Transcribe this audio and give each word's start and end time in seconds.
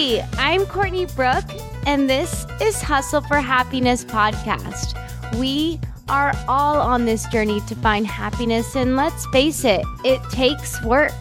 Hey, 0.00 0.26
I'm 0.38 0.64
Courtney 0.64 1.04
Brooke, 1.04 1.44
and 1.86 2.08
this 2.08 2.46
is 2.58 2.80
Hustle 2.80 3.20
for 3.20 3.36
Happiness 3.36 4.02
podcast. 4.02 4.96
We 5.38 5.78
are 6.08 6.32
all 6.48 6.80
on 6.80 7.04
this 7.04 7.26
journey 7.26 7.60
to 7.68 7.74
find 7.74 8.06
happiness, 8.06 8.74
and 8.76 8.96
let's 8.96 9.26
face 9.26 9.62
it, 9.62 9.84
it 10.02 10.22
takes 10.30 10.82
work. 10.84 11.12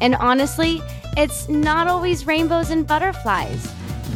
And 0.00 0.14
honestly, 0.14 0.80
it's 1.16 1.48
not 1.48 1.88
always 1.88 2.24
rainbows 2.24 2.70
and 2.70 2.86
butterflies. 2.86 3.68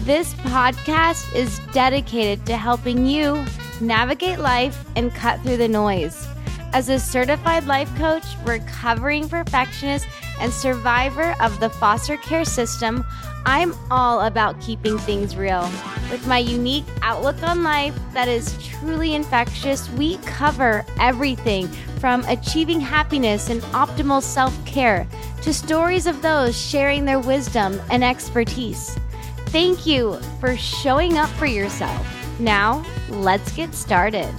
This 0.04 0.32
podcast 0.34 1.34
is 1.34 1.58
dedicated 1.72 2.46
to 2.46 2.56
helping 2.56 3.06
you 3.06 3.44
navigate 3.80 4.38
life 4.38 4.84
and 4.94 5.12
cut 5.12 5.40
through 5.40 5.56
the 5.56 5.66
noise. 5.66 6.24
As 6.72 6.88
a 6.88 7.00
certified 7.00 7.66
life 7.66 7.92
coach, 7.96 8.24
recovering 8.44 9.28
perfectionist, 9.28 10.06
and 10.38 10.52
survivor 10.52 11.34
of 11.40 11.58
the 11.58 11.70
foster 11.70 12.16
care 12.16 12.44
system, 12.44 13.04
I'm 13.46 13.74
all 13.90 14.22
about 14.22 14.60
keeping 14.60 14.98
things 14.98 15.36
real. 15.36 15.68
With 16.10 16.26
my 16.26 16.38
unique 16.38 16.84
outlook 17.02 17.42
on 17.42 17.62
life 17.62 17.94
that 18.12 18.28
is 18.28 18.56
truly 18.66 19.14
infectious, 19.14 19.90
we 19.90 20.16
cover 20.18 20.84
everything 20.98 21.68
from 21.98 22.24
achieving 22.26 22.80
happiness 22.80 23.50
and 23.50 23.60
optimal 23.72 24.22
self 24.22 24.54
care 24.64 25.06
to 25.42 25.52
stories 25.52 26.06
of 26.06 26.22
those 26.22 26.56
sharing 26.58 27.04
their 27.04 27.20
wisdom 27.20 27.80
and 27.90 28.02
expertise. 28.02 28.98
Thank 29.46 29.86
you 29.86 30.18
for 30.40 30.56
showing 30.56 31.18
up 31.18 31.28
for 31.30 31.46
yourself. 31.46 32.06
Now, 32.40 32.84
let's 33.10 33.52
get 33.52 33.74
started. 33.74 34.32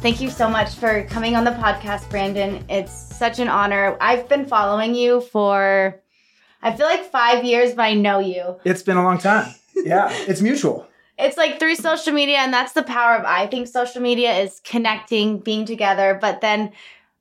Thank 0.00 0.20
you 0.20 0.30
so 0.30 0.48
much 0.48 0.74
for 0.74 1.04
coming 1.04 1.36
on 1.36 1.44
the 1.44 1.50
podcast, 1.50 2.08
Brandon. 2.08 2.64
It's 2.68 2.92
such 2.92 3.38
an 3.38 3.48
honor. 3.48 3.96
I've 4.00 4.28
been 4.28 4.46
following 4.46 4.94
you 4.94 5.20
for 5.20 6.00
I 6.62 6.74
feel 6.74 6.86
like 6.86 7.10
five 7.10 7.44
years, 7.44 7.74
but 7.74 7.82
I 7.82 7.94
know 7.94 8.18
you. 8.18 8.56
It's 8.64 8.82
been 8.82 8.96
a 8.96 9.02
long 9.02 9.18
time. 9.18 9.54
Yeah, 9.74 10.08
it's 10.28 10.40
mutual. 10.40 10.86
It's 11.18 11.36
like 11.36 11.58
through 11.58 11.74
social 11.76 12.12
media, 12.12 12.38
and 12.38 12.52
that's 12.52 12.72
the 12.72 12.82
power 12.82 13.16
of 13.16 13.24
I 13.24 13.46
think 13.46 13.66
social 13.66 14.00
media 14.00 14.38
is 14.38 14.60
connecting, 14.64 15.38
being 15.38 15.64
together, 15.64 16.16
but 16.20 16.40
then 16.40 16.72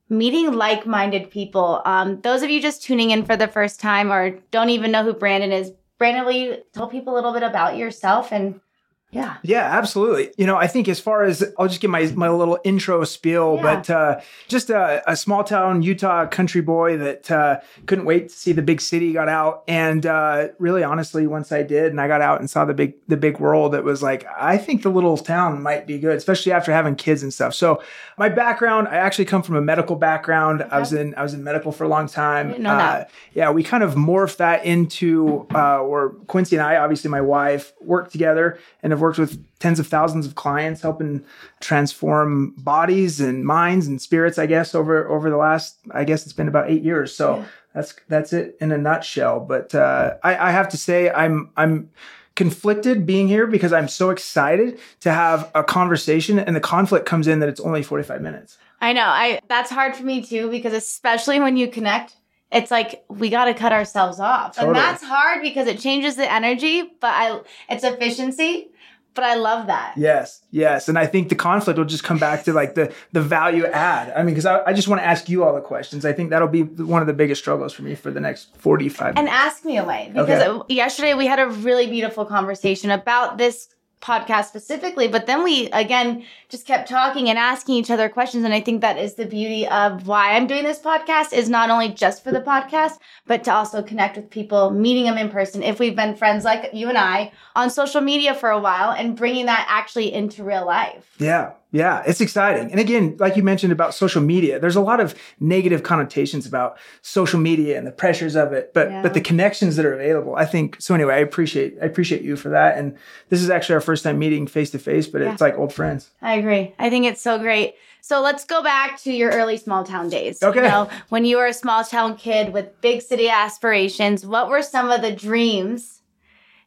meeting 0.09 0.53
like-minded 0.53 1.31
people. 1.31 1.81
Um, 1.85 2.21
those 2.21 2.43
of 2.43 2.49
you 2.49 2.61
just 2.61 2.83
tuning 2.83 3.11
in 3.11 3.25
for 3.25 3.35
the 3.35 3.47
first 3.47 3.79
time 3.79 4.11
or 4.11 4.31
don't 4.51 4.69
even 4.69 4.91
know 4.91 5.03
who 5.03 5.13
Brandon 5.13 5.51
is, 5.51 5.73
Brandon, 5.97 6.25
will 6.25 6.31
you 6.31 6.57
tell 6.73 6.87
people 6.87 7.13
a 7.13 7.15
little 7.15 7.33
bit 7.33 7.43
about 7.43 7.75
yourself 7.75 8.31
and 8.31 8.61
yeah. 9.09 9.37
Yeah, 9.41 9.63
absolutely. 9.63 10.31
You 10.37 10.45
know, 10.45 10.57
I 10.57 10.67
think 10.67 10.89
as 10.89 10.99
far 10.99 11.23
as 11.23 11.41
I'll 11.57 11.69
just 11.69 11.79
give 11.79 11.89
my 11.89 12.11
my 12.15 12.29
little 12.29 12.59
intro 12.65 13.05
spiel, 13.05 13.55
yeah. 13.55 13.61
but 13.61 13.89
uh, 13.89 14.19
just 14.49 14.69
a, 14.69 15.01
a, 15.09 15.15
small 15.15 15.45
town 15.45 15.81
Utah 15.81 16.25
country 16.27 16.59
boy 16.59 16.97
that 16.97 17.31
uh, 17.31 17.61
couldn't 17.85 18.03
wait 18.03 18.27
to 18.27 18.35
see 18.35 18.51
the 18.51 18.61
big 18.61 18.81
city. 18.81 19.13
Got 19.13 19.29
out, 19.29 19.63
and 19.65 20.05
uh, 20.05 20.49
really, 20.59 20.83
honestly, 20.83 21.25
once 21.25 21.53
I 21.53 21.63
did, 21.63 21.91
and 21.91 22.01
I 22.01 22.09
got 22.09 22.19
out 22.19 22.41
and 22.41 22.49
saw 22.49 22.65
the 22.65 22.73
big 22.73 22.95
the 23.07 23.15
big 23.15 23.39
world, 23.39 23.73
it 23.75 23.85
was 23.85 24.03
like 24.03 24.27
I 24.37 24.57
think 24.57 24.83
the 24.83 24.89
little 24.89 25.15
town 25.17 25.63
might 25.63 25.87
be 25.87 25.99
good, 25.99 26.17
especially 26.17 26.51
after 26.51 26.73
having 26.73 26.95
kids 26.95 27.23
and 27.23 27.33
stuff. 27.33 27.53
So, 27.53 27.81
my 28.17 28.27
background, 28.27 28.89
I 28.89 28.97
actually 28.97 29.25
come 29.25 29.41
from 29.41 29.55
a 29.55 29.61
medical 29.61 29.95
background. 29.95 30.61
Okay. 30.61 30.69
I 30.69 30.79
was 30.79 30.91
in 30.91 31.15
I 31.15 31.23
was 31.23 31.33
in 31.33 31.45
medical 31.45 31.71
for 31.71 31.85
a 31.85 31.87
long 31.89 32.09
time. 32.09 32.51
know 32.59 32.75
that. 32.75 33.07
Uh, 33.07 33.09
yeah, 33.33 33.51
we 33.51 33.63
kind 33.63 33.83
of 33.83 33.95
morphed 33.95 34.37
that 34.37 34.65
into, 34.65 35.47
uh, 35.55 35.79
or 35.79 36.09
Quincy 36.27 36.57
and 36.57 36.65
I, 36.65 36.75
obviously 36.75 37.09
my 37.09 37.21
wife, 37.21 37.71
worked 37.79 38.11
together 38.11 38.59
and 38.83 38.96
I've 38.97 39.01
worked 39.01 39.19
with 39.19 39.45
tens 39.59 39.79
of 39.79 39.85
thousands 39.85 40.25
of 40.25 40.33
clients 40.33 40.81
helping 40.81 41.23
transform 41.59 42.55
bodies 42.57 43.21
and 43.21 43.45
minds 43.45 43.85
and 43.85 44.01
spirits, 44.01 44.39
I 44.39 44.47
guess, 44.47 44.73
over 44.73 45.07
over 45.07 45.29
the 45.29 45.37
last, 45.37 45.77
I 45.91 46.03
guess 46.03 46.23
it's 46.23 46.33
been 46.33 46.47
about 46.47 46.71
eight 46.71 46.81
years. 46.81 47.15
So 47.15 47.37
yeah. 47.37 47.45
that's 47.75 47.95
that's 48.07 48.33
it 48.33 48.57
in 48.59 48.71
a 48.71 48.77
nutshell. 48.77 49.39
But 49.39 49.75
uh, 49.75 50.15
I, 50.23 50.47
I 50.47 50.51
have 50.51 50.69
to 50.69 50.77
say 50.77 51.11
I'm 51.11 51.51
I'm 51.55 51.91
conflicted 52.35 53.05
being 53.05 53.27
here 53.27 53.45
because 53.45 53.71
I'm 53.71 53.87
so 53.87 54.09
excited 54.09 54.79
to 55.01 55.11
have 55.11 55.51
a 55.53 55.63
conversation 55.63 56.39
and 56.39 56.55
the 56.55 56.59
conflict 56.59 57.05
comes 57.05 57.27
in 57.27 57.39
that 57.39 57.49
it's 57.49 57.59
only 57.59 57.83
45 57.83 58.19
minutes. 58.19 58.57
I 58.81 58.93
know. 58.93 59.05
I 59.05 59.39
that's 59.47 59.69
hard 59.69 59.95
for 59.95 60.03
me 60.03 60.23
too 60.23 60.49
because 60.49 60.73
especially 60.73 61.39
when 61.39 61.55
you 61.55 61.67
connect 61.67 62.15
it's 62.51 62.71
like 62.71 63.03
we 63.09 63.29
got 63.29 63.45
to 63.45 63.53
cut 63.53 63.71
ourselves 63.71 64.19
off 64.19 64.55
totally. 64.55 64.69
and 64.69 64.77
that's 64.77 65.03
hard 65.03 65.41
because 65.41 65.67
it 65.67 65.79
changes 65.79 66.15
the 66.15 66.31
energy 66.31 66.83
but 66.99 67.11
i 67.13 67.39
it's 67.69 67.83
efficiency 67.83 68.69
but 69.17 69.25
I 69.25 69.33
love 69.33 69.65
that. 69.65 69.95
Yes, 69.97 70.43
yes, 70.51 70.87
and 70.87 70.97
I 70.97 71.07
think 71.07 71.29
the 71.29 71.35
conflict 71.35 71.79
will 71.79 71.85
just 71.85 72.03
come 72.03 72.19
back 72.19 72.43
to 72.43 72.53
like 72.53 72.75
the 72.75 72.93
the 73.13 73.21
value 73.21 73.65
add. 73.65 74.13
I 74.15 74.19
mean, 74.19 74.27
because 74.35 74.45
I, 74.45 74.63
I, 74.63 74.73
just 74.73 74.87
want 74.87 75.01
to 75.01 75.05
ask 75.05 75.27
you 75.27 75.43
all 75.43 75.55
the 75.55 75.59
questions. 75.59 76.05
I 76.05 76.13
think 76.13 76.29
that'll 76.29 76.47
be 76.47 76.61
one 76.61 77.01
of 77.01 77.07
the 77.07 77.13
biggest 77.13 77.41
struggles 77.41 77.73
for 77.73 77.81
me 77.81 77.95
for 77.95 78.11
the 78.11 78.19
next 78.19 78.55
forty 78.57 78.89
five. 78.89 79.17
And 79.17 79.27
ask 79.27 79.65
me 79.65 79.77
away 79.77 80.11
because 80.13 80.41
okay. 80.47 80.73
yesterday 80.73 81.15
we 81.15 81.25
had 81.25 81.39
a 81.39 81.47
really 81.47 81.87
beautiful 81.87 82.25
conversation 82.25 82.91
about 82.91 83.39
this 83.39 83.69
podcast 84.01 84.45
specifically, 84.45 85.07
but 85.07 85.25
then 85.25 85.43
we 85.43 85.69
again 85.71 86.23
just 86.49 86.67
kept 86.67 86.87
talking 86.87 87.29
and 87.29 87.37
asking 87.37 87.75
each 87.75 87.89
other 87.89 88.09
questions. 88.09 88.43
And 88.45 88.53
I 88.53 88.61
think 88.61 88.81
that 88.81 88.97
is 88.97 89.15
the 89.15 89.25
beauty 89.25 89.67
of 89.67 90.07
why 90.07 90.35
I'm 90.35 90.47
doing 90.47 90.63
this 90.63 90.79
podcast 90.79 91.33
is 91.33 91.49
not 91.49 91.69
only 91.69 91.89
just 91.89 92.23
for 92.23 92.31
the 92.31 92.41
podcast, 92.41 92.99
but 93.25 93.43
to 93.45 93.53
also 93.53 93.81
connect 93.81 94.15
with 94.15 94.29
people, 94.29 94.69
meeting 94.69 95.05
them 95.05 95.17
in 95.17 95.29
person. 95.29 95.63
If 95.63 95.79
we've 95.79 95.95
been 95.95 96.15
friends 96.15 96.45
like 96.45 96.69
you 96.73 96.89
and 96.89 96.97
I 96.97 97.31
on 97.55 97.69
social 97.69 98.01
media 98.01 98.35
for 98.35 98.49
a 98.49 98.59
while 98.59 98.91
and 98.91 99.15
bringing 99.15 99.47
that 99.47 99.65
actually 99.69 100.13
into 100.13 100.43
real 100.43 100.65
life. 100.65 101.15
Yeah. 101.17 101.53
Yeah, 101.77 102.03
it's 102.07 102.21
exciting. 102.21 102.71
And 102.71 102.79
again, 102.79 103.15
like 103.19 103.35
you 103.37 103.43
mentioned 103.43 103.71
about 103.71 103.93
social 103.93 104.21
media, 104.21 104.59
there's 104.59 104.75
a 104.75 104.81
lot 104.81 104.99
of 104.99 105.13
negative 105.39 105.83
connotations 105.83 106.47
about 106.47 106.79
social 107.03 107.39
media 107.39 107.77
and 107.77 107.85
the 107.85 107.91
pressures 107.91 108.35
of 108.35 108.51
it, 108.51 108.73
but 108.73 108.89
yeah. 108.89 109.03
but 109.03 109.13
the 109.13 109.21
connections 109.21 109.75
that 109.75 109.85
are 109.85 109.93
available. 109.93 110.35
I 110.35 110.45
think 110.45 110.81
so 110.81 110.95
anyway, 110.95 111.13
I 111.13 111.19
appreciate 111.19 111.77
I 111.81 111.85
appreciate 111.85 112.23
you 112.23 112.35
for 112.35 112.49
that. 112.49 112.79
And 112.79 112.97
this 113.29 113.43
is 113.43 113.51
actually 113.51 113.75
our 113.75 113.81
first 113.81 114.03
time 114.03 114.17
meeting 114.17 114.47
face 114.47 114.71
to 114.71 114.79
face, 114.79 115.05
but 115.07 115.21
yeah. 115.21 115.31
it's 115.31 115.41
like 115.41 115.55
old 115.57 115.71
friends. 115.71 116.09
I 116.19 116.33
agree. 116.33 116.73
I 116.79 116.89
think 116.89 117.05
it's 117.05 117.21
so 117.21 117.37
great. 117.37 117.75
So 118.01 118.21
let's 118.21 118.45
go 118.45 118.63
back 118.63 118.99
to 119.01 119.11
your 119.11 119.31
early 119.31 119.57
small 119.57 119.83
town 119.83 120.09
days. 120.09 120.41
Okay. 120.41 120.63
You 120.63 120.67
know, 120.67 120.89
when 121.09 121.25
you 121.25 121.37
were 121.37 121.45
a 121.45 121.53
small 121.53 121.83
town 121.83 122.15
kid 122.15 122.53
with 122.53 122.79
big 122.81 123.01
city 123.01 123.29
aspirations, 123.29 124.25
what 124.25 124.49
were 124.49 124.61
some 124.61 124.89
of 124.89 125.01
the 125.01 125.11
dreams 125.11 125.96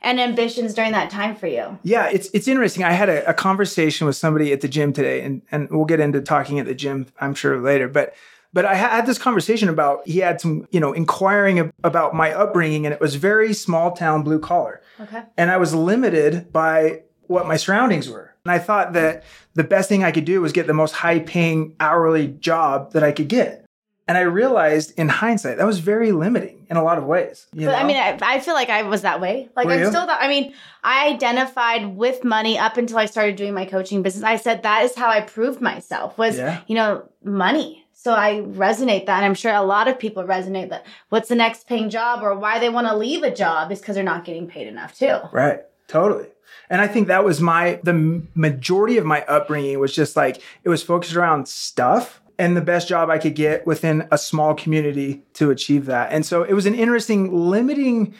and 0.02 0.20
ambitions 0.20 0.74
during 0.74 0.92
that 0.92 1.10
time 1.10 1.36
for 1.36 1.46
you? 1.46 1.78
Yeah, 1.82 2.08
it's 2.08 2.30
it's 2.32 2.48
interesting. 2.48 2.84
I 2.84 2.92
had 2.92 3.08
a, 3.08 3.28
a, 3.28 3.34
conversation 3.34 4.06
with 4.06 4.16
somebody 4.16 4.52
at 4.52 4.60
the 4.60 4.68
gym 4.68 4.92
today, 4.92 5.22
and 5.22 5.42
and 5.50 5.68
we'll 5.70 5.84
get 5.84 6.00
into 6.00 6.20
talking 6.20 6.58
at 6.58 6.66
the 6.66 6.74
gym, 6.74 7.06
I'm 7.20 7.34
sure 7.34 7.58
later. 7.58 7.88
But 7.88 8.14
but 8.52 8.64
I 8.64 8.74
had 8.74 9.06
this 9.06 9.18
conversation 9.18 9.68
about 9.68 10.06
he 10.06 10.18
had 10.18 10.40
some 10.40 10.66
you 10.70 10.80
know 10.80 10.92
inquiring 10.92 11.72
about 11.84 12.14
my 12.14 12.32
upbringing, 12.32 12.86
and 12.86 12.94
it 12.94 13.00
was 13.00 13.14
very 13.14 13.52
small 13.52 13.92
town 13.92 14.22
blue 14.22 14.38
collar. 14.38 14.80
Okay. 14.98 15.22
And 15.36 15.50
I 15.50 15.56
was 15.56 15.74
limited 15.74 16.52
by 16.52 17.02
what 17.26 17.46
my 17.46 17.56
surroundings 17.56 18.08
were. 18.08 18.34
And 18.44 18.52
I 18.52 18.58
thought 18.58 18.94
that 18.94 19.22
the 19.54 19.64
best 19.64 19.88
thing 19.88 20.02
I 20.02 20.10
could 20.10 20.24
do 20.24 20.40
was 20.40 20.52
get 20.52 20.66
the 20.66 20.74
most 20.74 20.92
high 20.92 21.20
paying 21.20 21.76
hourly 21.78 22.28
job 22.28 22.92
that 22.92 23.04
I 23.04 23.12
could 23.12 23.28
get. 23.28 23.64
And 24.10 24.18
I 24.18 24.22
realized 24.22 24.92
in 24.98 25.08
hindsight, 25.08 25.58
that 25.58 25.66
was 25.68 25.78
very 25.78 26.10
limiting 26.10 26.66
in 26.68 26.76
a 26.76 26.82
lot 26.82 26.98
of 26.98 27.04
ways. 27.04 27.46
but 27.52 27.60
know? 27.60 27.72
I 27.72 27.84
mean, 27.84 27.96
I, 27.96 28.18
I, 28.20 28.40
feel 28.40 28.54
like 28.54 28.68
I 28.68 28.82
was 28.82 29.02
that 29.02 29.20
way. 29.20 29.48
Like 29.54 29.66
Were 29.66 29.72
I'm 29.74 29.78
you? 29.78 29.86
still 29.86 30.04
that. 30.04 30.20
I 30.20 30.26
mean, 30.26 30.52
I 30.82 31.10
identified 31.10 31.96
with 31.96 32.24
money 32.24 32.58
up 32.58 32.76
until 32.76 32.98
I 32.98 33.06
started 33.06 33.36
doing 33.36 33.54
my 33.54 33.66
coaching 33.66 34.02
business. 34.02 34.24
I 34.24 34.34
said 34.34 34.64
that 34.64 34.82
is 34.82 34.96
how 34.96 35.08
I 35.08 35.20
proved 35.20 35.60
myself 35.60 36.18
was, 36.18 36.38
yeah. 36.38 36.60
you 36.66 36.74
know, 36.74 37.08
money. 37.22 37.86
So 37.92 38.12
I 38.12 38.40
resonate 38.40 39.06
that. 39.06 39.18
And 39.18 39.26
I'm 39.26 39.34
sure 39.34 39.54
a 39.54 39.62
lot 39.62 39.86
of 39.86 39.96
people 39.96 40.24
resonate 40.24 40.70
that 40.70 40.86
what's 41.10 41.28
the 41.28 41.36
next 41.36 41.68
paying 41.68 41.88
job 41.88 42.24
or 42.24 42.36
why 42.36 42.58
they 42.58 42.68
want 42.68 42.88
to 42.88 42.96
leave 42.96 43.22
a 43.22 43.32
job 43.32 43.70
is 43.70 43.78
because 43.78 43.94
they're 43.94 44.02
not 44.02 44.24
getting 44.24 44.48
paid 44.48 44.66
enough 44.66 44.98
too. 44.98 45.18
Right. 45.30 45.60
Totally. 45.86 46.26
And 46.68 46.80
I 46.80 46.88
think 46.88 47.06
that 47.06 47.24
was 47.24 47.40
my, 47.40 47.78
the 47.84 48.22
majority 48.34 48.96
of 48.96 49.04
my 49.04 49.22
upbringing 49.26 49.78
was 49.78 49.94
just 49.94 50.16
like, 50.16 50.42
it 50.64 50.68
was 50.68 50.82
focused 50.82 51.14
around 51.14 51.46
stuff 51.46 52.19
and 52.40 52.56
the 52.56 52.62
best 52.62 52.88
job 52.88 53.10
I 53.10 53.18
could 53.18 53.34
get 53.34 53.66
within 53.66 54.08
a 54.10 54.18
small 54.18 54.54
community 54.54 55.22
to 55.34 55.50
achieve 55.50 55.86
that. 55.86 56.10
And 56.10 56.24
so 56.24 56.42
it 56.42 56.54
was 56.54 56.66
an 56.66 56.74
interesting 56.74 57.32
limiting 57.32 58.14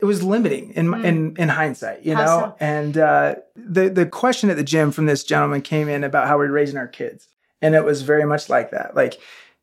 it 0.00 0.04
was 0.04 0.22
limiting 0.22 0.70
in 0.74 0.86
mm. 0.86 1.04
in 1.04 1.36
in 1.36 1.48
hindsight, 1.48 2.04
you 2.04 2.14
how 2.14 2.24
know. 2.24 2.26
So? 2.26 2.56
And 2.60 2.98
uh, 2.98 3.34
the 3.56 3.88
the 3.88 4.06
question 4.06 4.48
at 4.48 4.56
the 4.56 4.62
gym 4.62 4.92
from 4.92 5.06
this 5.06 5.24
gentleman 5.24 5.60
came 5.60 5.88
in 5.88 6.04
about 6.04 6.28
how 6.28 6.38
we're 6.38 6.50
raising 6.50 6.78
our 6.78 6.86
kids, 6.86 7.28
and 7.60 7.74
it 7.74 7.84
was 7.84 8.02
very 8.02 8.24
much 8.24 8.48
like 8.48 8.70
that. 8.70 8.94
Like, 8.94 9.18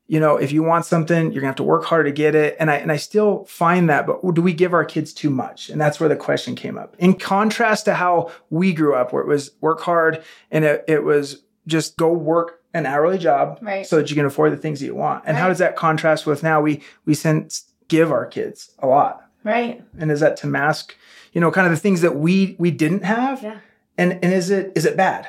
you 0.08 0.20
know, 0.20 0.36
if 0.36 0.52
you 0.52 0.62
want 0.62 0.86
something, 0.86 1.32
you're 1.32 1.42
gonna 1.42 1.48
have 1.48 1.56
to 1.56 1.64
work 1.64 1.86
hard 1.86 2.06
to 2.06 2.12
get 2.12 2.36
it. 2.36 2.58
And 2.60 2.70
I 2.70 2.76
and 2.76 2.92
I 2.92 2.98
still 2.98 3.46
find 3.46 3.90
that, 3.90 4.06
but 4.06 4.20
do 4.34 4.42
we 4.42 4.54
give 4.54 4.74
our 4.74 4.84
kids 4.84 5.14
too 5.14 5.30
much? 5.30 5.70
And 5.70 5.80
that's 5.80 6.02
where 6.02 6.10
the 6.10 6.18
question 6.18 6.54
came 6.54 6.78
up. 6.78 6.98
In 7.00 7.14
contrast 7.14 7.86
to 7.86 7.94
how 7.94 8.30
we 8.50 8.74
grew 8.74 8.94
up, 8.94 9.14
where 9.14 9.24
it 9.24 9.28
was 9.28 9.52
work 9.62 9.80
hard 9.80 10.22
and 10.52 10.66
it, 10.66 10.84
it 10.90 11.04
was 11.06 11.44
just 11.66 11.96
go 11.98 12.12
work 12.12 12.62
an 12.76 12.86
hourly 12.86 13.18
job 13.18 13.58
right. 13.62 13.88
so 13.88 13.96
that 13.96 14.10
you 14.10 14.16
can 14.16 14.26
afford 14.26 14.52
the 14.52 14.58
things 14.58 14.82
that 14.82 14.86
you 14.86 14.94
want. 14.94 15.24
And 15.26 15.36
right. 15.36 15.42
how 15.42 15.48
does 15.48 15.60
that 15.60 15.78
contrast 15.78 16.26
with 16.26 16.44
now 16.44 16.62
we 16.62 16.84
we 17.06 17.14
send 17.14 17.62
give 17.88 18.12
our 18.12 18.26
kids 18.26 18.72
a 18.80 18.88
lot. 18.88 19.30
Right. 19.44 19.82
And 19.98 20.12
is 20.12 20.20
that 20.20 20.38
to 20.38 20.48
mask, 20.48 20.96
you 21.32 21.40
know, 21.40 21.52
kind 21.52 21.66
of 21.66 21.72
the 21.72 21.80
things 21.80 22.02
that 22.02 22.18
we 22.18 22.56
we 22.60 22.72
didn't 22.72 23.04
have? 23.04 23.42
Yeah. 23.42 23.60
And 23.98 24.14
and 24.22 24.34
is 24.34 24.50
it 24.50 24.74
is 24.76 24.86
it 24.86 24.98
bad? 24.98 25.28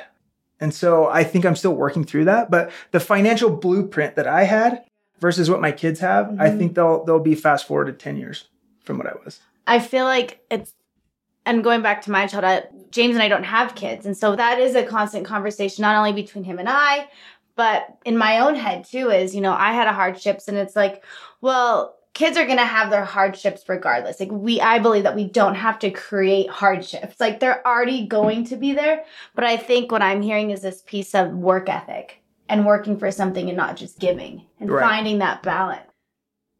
And 0.59 0.73
so 0.73 1.07
I 1.07 1.23
think 1.23 1.45
I'm 1.45 1.55
still 1.55 1.73
working 1.73 2.03
through 2.03 2.25
that, 2.25 2.51
but 2.51 2.71
the 2.91 2.99
financial 2.99 3.49
blueprint 3.49 4.15
that 4.15 4.27
I 4.27 4.43
had 4.43 4.83
versus 5.19 5.49
what 5.49 5.61
my 5.61 5.71
kids 5.71 5.99
have, 5.99 6.27
mm-hmm. 6.27 6.41
I 6.41 6.49
think 6.49 6.75
they'll 6.75 7.05
they'll 7.05 7.19
be 7.19 7.35
fast 7.35 7.65
forwarded 7.65 7.97
10 7.97 8.17
years 8.17 8.49
from 8.83 8.97
what 8.97 9.07
I 9.07 9.13
was. 9.23 9.39
I 9.65 9.79
feel 9.79 10.05
like 10.05 10.43
it's 10.51 10.73
and 11.47 11.63
going 11.63 11.81
back 11.81 12.01
to 12.01 12.11
my 12.11 12.27
childhood, 12.27 12.67
James 12.91 13.15
and 13.15 13.23
I 13.23 13.29
don't 13.29 13.45
have 13.45 13.73
kids. 13.73 14.05
And 14.05 14.17
so 14.17 14.35
that 14.35 14.59
is 14.59 14.75
a 14.75 14.83
constant 14.83 15.25
conversation, 15.25 15.81
not 15.81 15.95
only 15.95 16.11
between 16.11 16.43
him 16.43 16.59
and 16.59 16.67
I, 16.67 17.07
but 17.57 17.97
in 18.05 18.17
my 18.17 18.39
own 18.39 18.55
head 18.55 18.85
too, 18.85 19.09
is, 19.09 19.35
you 19.35 19.41
know, 19.41 19.51
I 19.51 19.73
had 19.73 19.87
a 19.87 19.93
hardships 19.93 20.47
and 20.47 20.57
it's 20.57 20.75
like, 20.75 21.03
well, 21.41 21.97
kids 22.13 22.37
are 22.37 22.45
going 22.45 22.57
to 22.57 22.65
have 22.65 22.89
their 22.89 23.03
hardships 23.03 23.63
regardless. 23.67 24.19
Like 24.19 24.31
we, 24.31 24.61
I 24.61 24.79
believe 24.79 25.03
that 25.03 25.15
we 25.15 25.25
don't 25.25 25.55
have 25.55 25.79
to 25.79 25.91
create 25.91 26.49
hardships. 26.49 27.19
Like 27.19 27.39
they're 27.39 27.65
already 27.67 28.07
going 28.07 28.45
to 28.45 28.55
be 28.55 28.73
there. 28.73 29.03
But 29.35 29.43
I 29.43 29.57
think 29.57 29.91
what 29.91 30.01
I'm 30.01 30.21
hearing 30.21 30.51
is 30.51 30.61
this 30.61 30.81
piece 30.83 31.13
of 31.13 31.31
work 31.33 31.67
ethic 31.67 32.21
and 32.47 32.65
working 32.65 32.97
for 32.97 33.11
something 33.11 33.49
and 33.49 33.57
not 33.57 33.75
just 33.75 33.99
giving 33.99 34.45
and 34.59 34.69
Right. 34.71 34.81
finding 34.81 35.19
that 35.19 35.43
balance. 35.43 35.81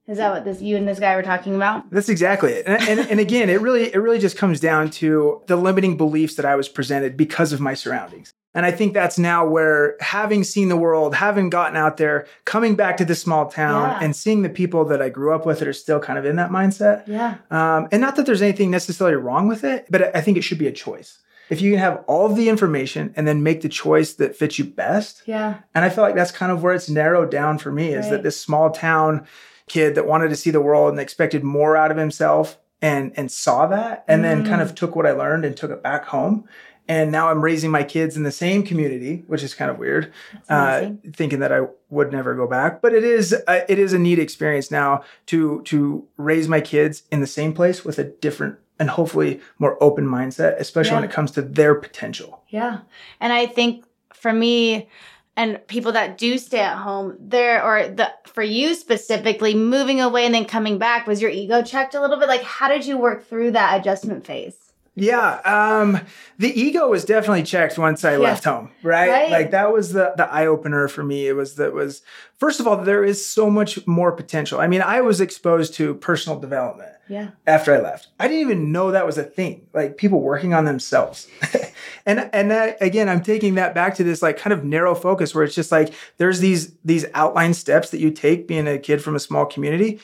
Is 0.07 0.17
that 0.19 0.31
what 0.31 0.45
this 0.45 0.61
you 0.61 0.77
and 0.77 0.87
this 0.87 0.99
guy 0.99 1.15
were 1.15 1.23
talking 1.23 1.53
about? 1.55 1.89
That's 1.91 2.07
exactly 2.07 2.53
it. 2.53 2.65
And, 2.65 2.81
and, 2.87 3.11
and 3.11 3.19
again, 3.19 3.49
it 3.49 3.59
really 3.59 3.93
it 3.93 3.97
really 3.97 4.19
just 4.19 4.37
comes 4.37 4.59
down 4.61 4.89
to 4.91 5.41
the 5.47 5.57
limiting 5.57 5.97
beliefs 5.97 6.35
that 6.35 6.45
I 6.45 6.55
was 6.55 6.69
presented 6.69 7.17
because 7.17 7.51
of 7.51 7.59
my 7.59 7.73
surroundings. 7.73 8.31
And 8.57 8.65
I 8.65 8.71
think 8.71 8.93
that's 8.95 9.19
now 9.19 9.45
where 9.47 9.95
having 10.01 10.43
seen 10.43 10.67
the 10.67 10.75
world, 10.75 11.13
having 11.13 11.51
gotten 11.51 11.77
out 11.77 11.97
there, 11.97 12.25
coming 12.45 12.73
back 12.75 12.97
to 12.97 13.05
this 13.05 13.21
small 13.21 13.45
town 13.45 13.83
Yeah. 13.89 13.99
and 14.01 14.15
seeing 14.15 14.41
the 14.41 14.49
people 14.49 14.83
that 14.85 14.99
I 14.99 15.09
grew 15.09 15.31
up 15.35 15.45
with 15.45 15.59
that 15.59 15.67
are 15.67 15.73
still 15.73 15.99
kind 15.99 16.17
of 16.17 16.25
in 16.25 16.37
that 16.37 16.49
mindset. 16.49 17.03
Yeah. 17.05 17.35
Um, 17.51 17.87
and 17.91 18.01
not 18.01 18.15
that 18.15 18.25
there's 18.25 18.41
anything 18.41 18.71
necessarily 18.71 19.15
wrong 19.15 19.47
with 19.47 19.63
it, 19.63 19.85
but 19.91 20.15
I 20.15 20.21
think 20.21 20.37
it 20.37 20.41
should 20.43 20.57
be 20.57 20.65
a 20.67 20.71
choice. 20.71 21.19
If 21.51 21.61
you 21.61 21.71
can 21.71 21.79
have 21.79 22.03
all 22.07 22.25
of 22.25 22.35
the 22.35 22.49
information 22.49 23.13
and 23.15 23.27
then 23.27 23.43
make 23.43 23.61
the 23.61 23.69
choice 23.69 24.13
that 24.15 24.35
fits 24.35 24.57
you 24.57 24.65
best, 24.65 25.21
Yeah. 25.27 25.59
and 25.75 25.85
I 25.85 25.89
feel 25.89 26.03
like 26.03 26.15
that's 26.15 26.31
kind 26.31 26.51
of 26.51 26.63
where 26.63 26.73
it's 26.73 26.89
narrowed 26.89 27.29
down 27.29 27.59
for 27.59 27.71
me 27.71 27.93
is 27.93 28.09
that 28.09 28.23
this 28.23 28.41
small 28.41 28.71
town 28.71 29.25
kid 29.67 29.93
that 29.95 30.07
wanted 30.07 30.29
to 30.29 30.35
see 30.35 30.49
the 30.49 30.61
world 30.61 30.91
and 30.91 30.99
expected 30.99 31.43
more 31.43 31.77
out 31.77 31.91
of 31.91 31.97
himself 31.97 32.57
and 32.81 33.11
and 33.15 33.31
saw 33.31 33.65
that 33.67 34.03
and 34.07 34.23
then 34.23 34.45
kind 34.45 34.61
Mm. 34.61 34.65
of 34.65 34.75
took 34.75 34.95
what 34.95 35.05
I 35.05 35.11
learned 35.11 35.45
and 35.45 35.55
took 35.57 35.71
it 35.71 35.81
back 35.83 36.05
home. 36.05 36.43
And 36.87 37.11
now 37.11 37.29
I'm 37.29 37.41
raising 37.41 37.69
my 37.69 37.83
kids 37.83 38.15
in 38.15 38.23
the 38.23 38.31
same 38.31 38.63
community, 38.63 39.23
which 39.27 39.43
is 39.43 39.53
kind 39.53 39.69
of 39.69 39.77
weird, 39.77 40.13
uh, 40.47 40.91
thinking 41.13 41.39
that 41.39 41.51
I 41.51 41.67
would 41.89 42.11
never 42.11 42.33
go 42.33 42.47
back. 42.47 42.81
But 42.81 42.93
it 42.93 43.03
is 43.03 43.33
uh, 43.47 43.61
it 43.67 43.77
is 43.77 43.93
a 43.93 43.99
neat 43.99 44.19
experience 44.19 44.71
now 44.71 45.03
to 45.27 45.61
to 45.63 46.07
raise 46.17 46.47
my 46.47 46.61
kids 46.61 47.03
in 47.11 47.19
the 47.19 47.27
same 47.27 47.53
place 47.53 47.83
with 47.83 47.99
a 47.99 48.05
different 48.05 48.57
and 48.79 48.89
hopefully 48.89 49.41
more 49.59 49.81
open 49.81 50.05
mindset, 50.05 50.57
especially 50.59 50.95
when 50.95 51.03
it 51.03 51.11
comes 51.11 51.31
to 51.31 51.41
their 51.41 51.75
potential. 51.75 52.43
Yeah. 52.49 52.79
And 53.19 53.33
I 53.33 53.47
think 53.47 53.85
for 54.13 54.31
me 54.31 54.87
and 55.35 55.65
people 55.67 55.91
that 55.91 56.17
do 56.17 56.37
stay 56.37 56.59
at 56.59 56.77
home, 56.77 57.15
there 57.19 57.63
or 57.63 57.87
the 57.87 58.11
for 58.25 58.43
you 58.43 58.75
specifically, 58.75 59.53
moving 59.53 60.01
away 60.01 60.25
and 60.25 60.33
then 60.33 60.45
coming 60.45 60.77
back, 60.77 61.07
was 61.07 61.21
your 61.21 61.31
ego 61.31 61.61
checked 61.61 61.95
a 61.95 62.01
little 62.01 62.17
bit? 62.17 62.27
Like 62.27 62.43
how 62.43 62.67
did 62.67 62.85
you 62.85 62.97
work 62.97 63.27
through 63.27 63.51
that 63.51 63.79
adjustment 63.79 64.25
phase? 64.25 64.66
Yeah, 64.99 65.35
um, 65.45 65.99
the 66.39 66.49
ego 66.59 66.89
was 66.89 67.05
definitely 67.05 67.43
checked 67.43 67.77
once 67.77 68.03
I 68.03 68.13
Yeah. 68.13 68.17
left 68.17 68.43
home, 68.45 68.71
right? 68.81 69.09
Right. 69.09 69.31
Like 69.31 69.51
that 69.51 69.71
was 69.71 69.93
the 69.93 70.13
the 70.17 70.27
eye 70.31 70.47
opener 70.47 70.87
for 70.87 71.03
me. 71.03 71.27
It 71.27 71.33
was 71.33 71.55
that 71.55 71.71
was 71.71 72.01
first 72.39 72.59
of 72.59 72.67
all 72.67 72.77
there 72.77 73.03
is 73.03 73.25
so 73.25 73.49
much 73.49 73.85
more 73.85 74.11
potential. 74.11 74.59
I 74.59 74.65
mean, 74.67 74.81
I 74.81 75.01
was 75.01 75.21
exposed 75.21 75.75
to 75.75 75.93
personal 75.95 76.39
development 76.39 76.89
Yeah. 77.07 77.29
after 77.45 77.75
I 77.75 77.79
left. 77.79 78.07
I 78.19 78.27
didn't 78.27 78.41
even 78.41 78.71
know 78.71 78.89
that 78.91 79.05
was 79.05 79.19
a 79.19 79.23
thing. 79.23 79.67
Like 79.71 79.97
people 79.97 80.19
working 80.21 80.55
on 80.55 80.65
themselves. 80.65 81.27
and 82.05 82.29
and 82.33 82.49
that, 82.49 82.77
again, 82.81 83.07
I'm 83.07 83.21
taking 83.21 83.53
that 83.55 83.75
back 83.75 83.95
to 83.97 84.03
this 84.03 84.23
like 84.23 84.37
kind 84.37 84.51
of 84.53 84.63
narrow 84.63 84.95
focus 84.95 85.35
where 85.35 85.43
it's 85.43 85.55
just 85.55 85.71
like 85.71 85.93
there's 86.17 86.39
these 86.39 86.73
these 86.83 87.05
outline 87.13 87.53
steps 87.53 87.91
that 87.91 87.99
you 87.99 88.09
take 88.09 88.47
being 88.47 88.67
a 88.67 88.79
kid 88.79 89.03
from 89.03 89.15
a 89.15 89.19
small 89.19 89.45
community 89.45 89.99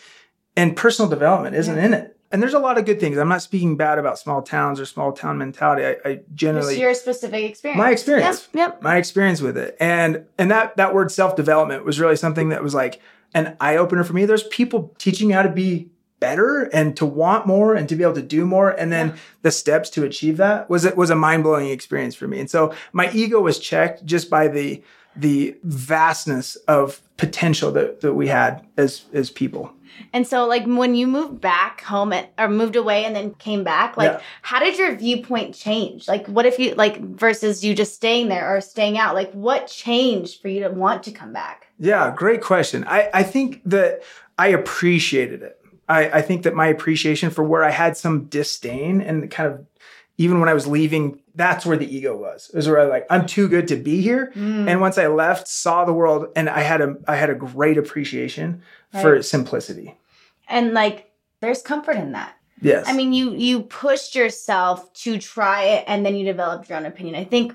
and 0.56 0.76
personal 0.76 1.10
development 1.10 1.56
isn't 1.56 1.78
Yeah. 1.78 1.86
in 1.86 1.94
it. 1.96 2.13
And 2.34 2.42
there's 2.42 2.56
a 2.56 2.60
lot 2.60 2.78
of 2.80 2.86
good 2.86 3.00
things. 3.00 3.18
I'm 3.18 3.30
not 3.30 3.44
speaking 3.44 3.78
bad 3.78 4.00
about 4.00 4.18
small 4.20 4.42
towns 4.42 4.80
or 4.80 4.86
small 4.86 5.12
town 5.14 5.38
mentality. 5.38 5.86
I, 5.86 6.10
I 6.10 6.20
generally 6.34 6.80
your 6.80 6.94
specific 6.96 7.44
experience. 7.50 7.78
my 7.78 7.92
experience 7.92 8.50
Yep. 8.54 8.72
Yep. 8.74 8.82
my 8.82 8.98
experience 8.98 9.40
with 9.42 9.56
it 9.56 9.78
and 9.80 10.26
and 10.40 10.50
that 10.52 10.76
that 10.78 10.94
word 10.96 11.12
self-development 11.12 11.86
was 11.86 12.00
really 12.00 12.16
something 12.16 12.50
that 12.50 12.64
was 12.64 12.74
like 12.74 13.00
an 13.36 13.56
eye-opener 13.62 14.04
for 14.04 14.14
me 14.14 14.26
there's 14.26 14.44
people 14.48 14.94
teaching 14.98 15.30
you 15.30 15.36
how 15.36 15.44
to 15.44 15.50
be 15.50 15.90
better 16.20 16.64
and 16.74 16.96
to 16.98 17.06
want 17.06 17.46
more 17.46 17.76
and 17.76 17.88
to 17.90 17.96
be 17.96 18.04
able 18.04 18.14
to 18.16 18.22
do 18.22 18.46
more 18.46 18.70
and 18.72 18.92
then 18.92 19.10
Yeah. 19.10 19.16
the 19.44 19.52
steps 19.52 19.90
to 19.92 20.04
achieve 20.04 20.38
that 20.38 20.70
was 20.70 20.86
it 20.86 20.96
was 20.98 21.10
a 21.10 21.16
mind-blowing 21.16 21.70
experience 21.70 22.16
for 22.16 22.28
me 22.28 22.40
and 22.40 22.50
so 22.50 22.74
my 22.94 23.12
ego 23.12 23.42
was 23.42 23.60
checked 23.60 24.06
just 24.06 24.30
by 24.30 24.48
the 24.48 24.82
the 25.16 25.56
vastness 25.64 26.56
of 26.68 27.02
potential 27.18 27.72
that, 27.72 28.02
that 28.02 28.14
we 28.14 28.28
had 28.28 28.66
as 28.78 29.06
as 29.14 29.30
people 29.30 29.72
And 30.12 30.26
so, 30.28 30.48
like, 30.48 30.66
when 30.66 30.96
you 30.96 31.06
moved 31.06 31.40
back 31.40 31.82
home 31.82 32.14
at, 32.14 32.32
or 32.40 32.50
moved 32.50 32.76
away 32.76 33.06
and 33.06 33.16
then 33.16 33.36
came 33.36 33.64
back, 33.64 33.96
like, 33.96 34.12
Yeah. 34.12 34.22
how 34.42 34.60
did 34.60 34.78
your 34.78 34.96
viewpoint 34.96 35.54
change? 35.54 36.08
Like, 36.08 36.26
what 36.28 36.48
if 36.48 36.58
you, 36.58 36.74
like, 36.74 37.00
versus 37.00 37.64
you 37.64 37.76
just 37.76 37.94
staying 37.94 38.28
there 38.30 38.56
or 38.56 38.60
staying 38.62 38.98
out? 38.98 39.14
Like, 39.14 39.32
what 39.34 39.68
changed 39.68 40.42
for 40.42 40.48
you 40.48 40.62
to 40.64 40.70
want 40.70 41.04
to 41.04 41.12
come 41.12 41.32
back? 41.32 41.68
Yeah, 41.78 42.12
great 42.16 42.42
question. 42.42 42.84
I, 42.88 43.10
I 43.14 43.24
think 43.24 43.62
that 43.66 44.02
I 44.40 44.48
appreciated 44.48 45.44
it. 45.44 45.60
I, 45.88 46.10
I 46.20 46.22
think 46.22 46.44
that 46.44 46.56
my 46.56 46.68
appreciation 46.68 47.30
for 47.30 47.44
where 47.44 47.64
I 47.64 47.70
had 47.70 47.96
some 47.96 48.26
disdain 48.26 49.00
and 49.02 49.30
kind 49.30 49.52
of 49.52 49.66
even 50.18 50.40
when 50.40 50.50
I 50.50 50.54
was 50.54 50.68
leaving, 50.68 51.20
that's 51.36 51.66
where 51.66 51.78
the 51.78 51.94
ego 51.94 52.16
was. 52.16 52.50
It 52.54 52.56
was 52.56 52.68
where 52.68 52.80
I 52.80 52.84
was 52.86 52.92
like, 52.92 53.08
I'm 53.10 53.26
too 53.26 53.48
good 53.48 53.68
to 53.70 53.76
be 53.76 54.02
here. 54.02 54.32
Mm. 54.36 54.70
And 54.70 54.82
once 54.82 54.98
I 54.98 55.08
left, 55.08 55.48
saw 55.48 55.86
the 55.86 55.94
world 55.94 56.28
and 56.36 56.50
I 56.50 56.62
had 56.62 56.82
a 56.82 56.96
I 57.08 57.16
had 57.16 57.30
a 57.30 57.36
great 57.36 57.78
appreciation 57.78 58.62
for 59.02 59.22
simplicity. 59.24 59.98
And, 60.48 60.74
like, 60.74 61.12
there's 61.40 61.62
comfort 61.62 61.96
in 61.96 62.12
that. 62.12 62.38
Yes. 62.62 62.86
I 62.88 62.94
mean, 62.94 63.12
you 63.12 63.34
you 63.34 63.64
pushed 63.64 64.16
yourself 64.16 64.94
to 64.94 65.18
try 65.18 65.64
it 65.64 65.84
and 65.88 66.06
then 66.06 66.16
you 66.16 66.24
developed 66.24 66.70
your 66.70 66.78
own 66.78 66.86
opinion. 66.86 67.16
I 67.16 67.26
think 67.26 67.54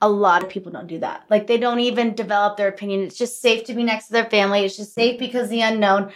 a 0.00 0.08
lot 0.08 0.42
of 0.42 0.48
people 0.48 0.70
don't 0.70 0.86
do 0.86 1.00
that. 1.00 1.24
Like 1.28 1.48
they 1.48 1.58
don't 1.58 1.80
even 1.80 2.14
develop 2.14 2.56
their 2.56 2.68
opinion. 2.68 3.02
It's 3.02 3.18
just 3.18 3.42
safe 3.42 3.64
to 3.64 3.74
be 3.74 3.82
next 3.82 4.06
to 4.06 4.12
their 4.12 4.30
family. 4.30 4.64
It's 4.64 4.76
just 4.76 4.94
safe 4.94 5.18
because 5.18 5.48
the 5.48 5.62
unknown. 5.62 6.12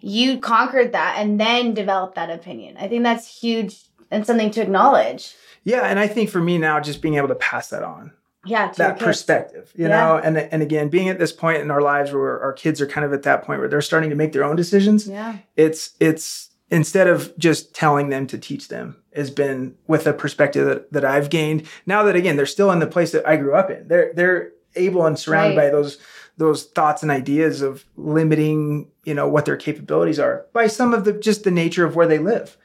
You 0.00 0.38
conquered 0.38 0.92
that 0.92 1.16
and 1.18 1.40
then 1.40 1.74
developed 1.74 2.14
that 2.14 2.30
opinion. 2.30 2.76
I 2.76 2.86
think 2.86 3.02
that's 3.02 3.40
huge 3.40 3.87
and 4.10 4.26
something 4.26 4.50
to 4.52 4.62
acknowledge. 4.62 5.34
yeah, 5.64 5.82
and 5.82 5.98
I 5.98 6.06
think 6.06 6.30
for 6.30 6.40
me 6.40 6.58
now, 6.58 6.80
just 6.80 7.02
being 7.02 7.14
able 7.16 7.28
to 7.28 7.34
pass 7.34 7.68
that 7.70 7.82
on. 7.82 8.12
Yeah, 8.46 8.68
to 8.68 8.78
that 8.78 8.98
perspective, 8.98 9.72
you 9.76 9.88
know, 9.88 10.16
and 10.22 10.38
and 10.38 10.62
again, 10.62 10.88
being 10.88 11.08
at 11.08 11.18
this 11.18 11.32
point 11.32 11.60
in 11.60 11.70
our 11.70 11.82
lives 11.82 12.12
where 12.12 12.40
our 12.40 12.52
kids 12.52 12.80
are 12.80 12.86
kind 12.86 13.04
of 13.04 13.12
at 13.12 13.24
that 13.24 13.42
point 13.44 13.58
where 13.60 13.68
they're 13.68 13.82
starting 13.82 14.08
to 14.10 14.16
make 14.16 14.32
their 14.32 14.44
own 14.44 14.56
decisions. 14.56 15.06
Yeah. 15.08 15.38
it's 15.56 15.90
it's 16.00 16.48
instead 16.70 17.08
of 17.08 17.36
just 17.38 17.74
telling 17.74 18.08
them 18.10 18.26
to 18.28 18.38
teach 18.38 18.68
them 18.68 18.96
has 19.14 19.30
been 19.30 19.74
with 19.86 20.06
a 20.06 20.12
perspective 20.12 20.66
that, 20.66 20.92
that 20.92 21.04
I've 21.04 21.30
gained 21.30 21.66
now 21.86 22.02
that 22.04 22.14
again 22.14 22.36
they're 22.36 22.44
still 22.46 22.70
in 22.70 22.78
the 22.78 22.86
place 22.86 23.10
that 23.12 23.26
I 23.26 23.36
grew 23.36 23.54
up 23.54 23.70
in 23.70 23.88
they're 23.88 24.12
they're 24.14 24.52
able 24.76 25.04
and 25.06 25.18
surrounded 25.18 25.56
Right. 25.56 25.66
by 25.66 25.70
those 25.70 25.98
those 26.36 26.64
thoughts 26.64 27.02
and 27.02 27.10
ideas 27.10 27.62
of 27.62 27.84
limiting 27.96 28.88
you 29.04 29.14
know 29.14 29.28
what 29.28 29.44
their 29.46 29.56
capabilities 29.56 30.18
are 30.18 30.46
by 30.52 30.66
some 30.66 30.92
of 30.94 31.04
the 31.04 31.12
just 31.14 31.44
the 31.44 31.50
nature 31.50 31.84
of 31.86 31.96
where 31.96 32.06
they 32.06 32.18
live 32.18 32.56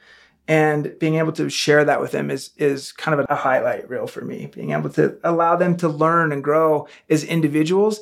and 0.46 0.94
being 0.98 1.14
able 1.16 1.32
to 1.32 1.48
share 1.48 1.84
that 1.84 2.00
with 2.00 2.12
them 2.12 2.30
is 2.30 2.50
is 2.56 2.92
kind 2.92 3.18
of 3.18 3.26
a 3.28 3.34
highlight 3.34 3.88
reel 3.88 4.06
for 4.06 4.22
me 4.22 4.46
being 4.46 4.72
able 4.72 4.90
to 4.90 5.18
allow 5.24 5.56
them 5.56 5.76
to 5.76 5.88
learn 5.88 6.32
and 6.32 6.44
grow 6.44 6.86
as 7.08 7.24
individuals 7.24 8.00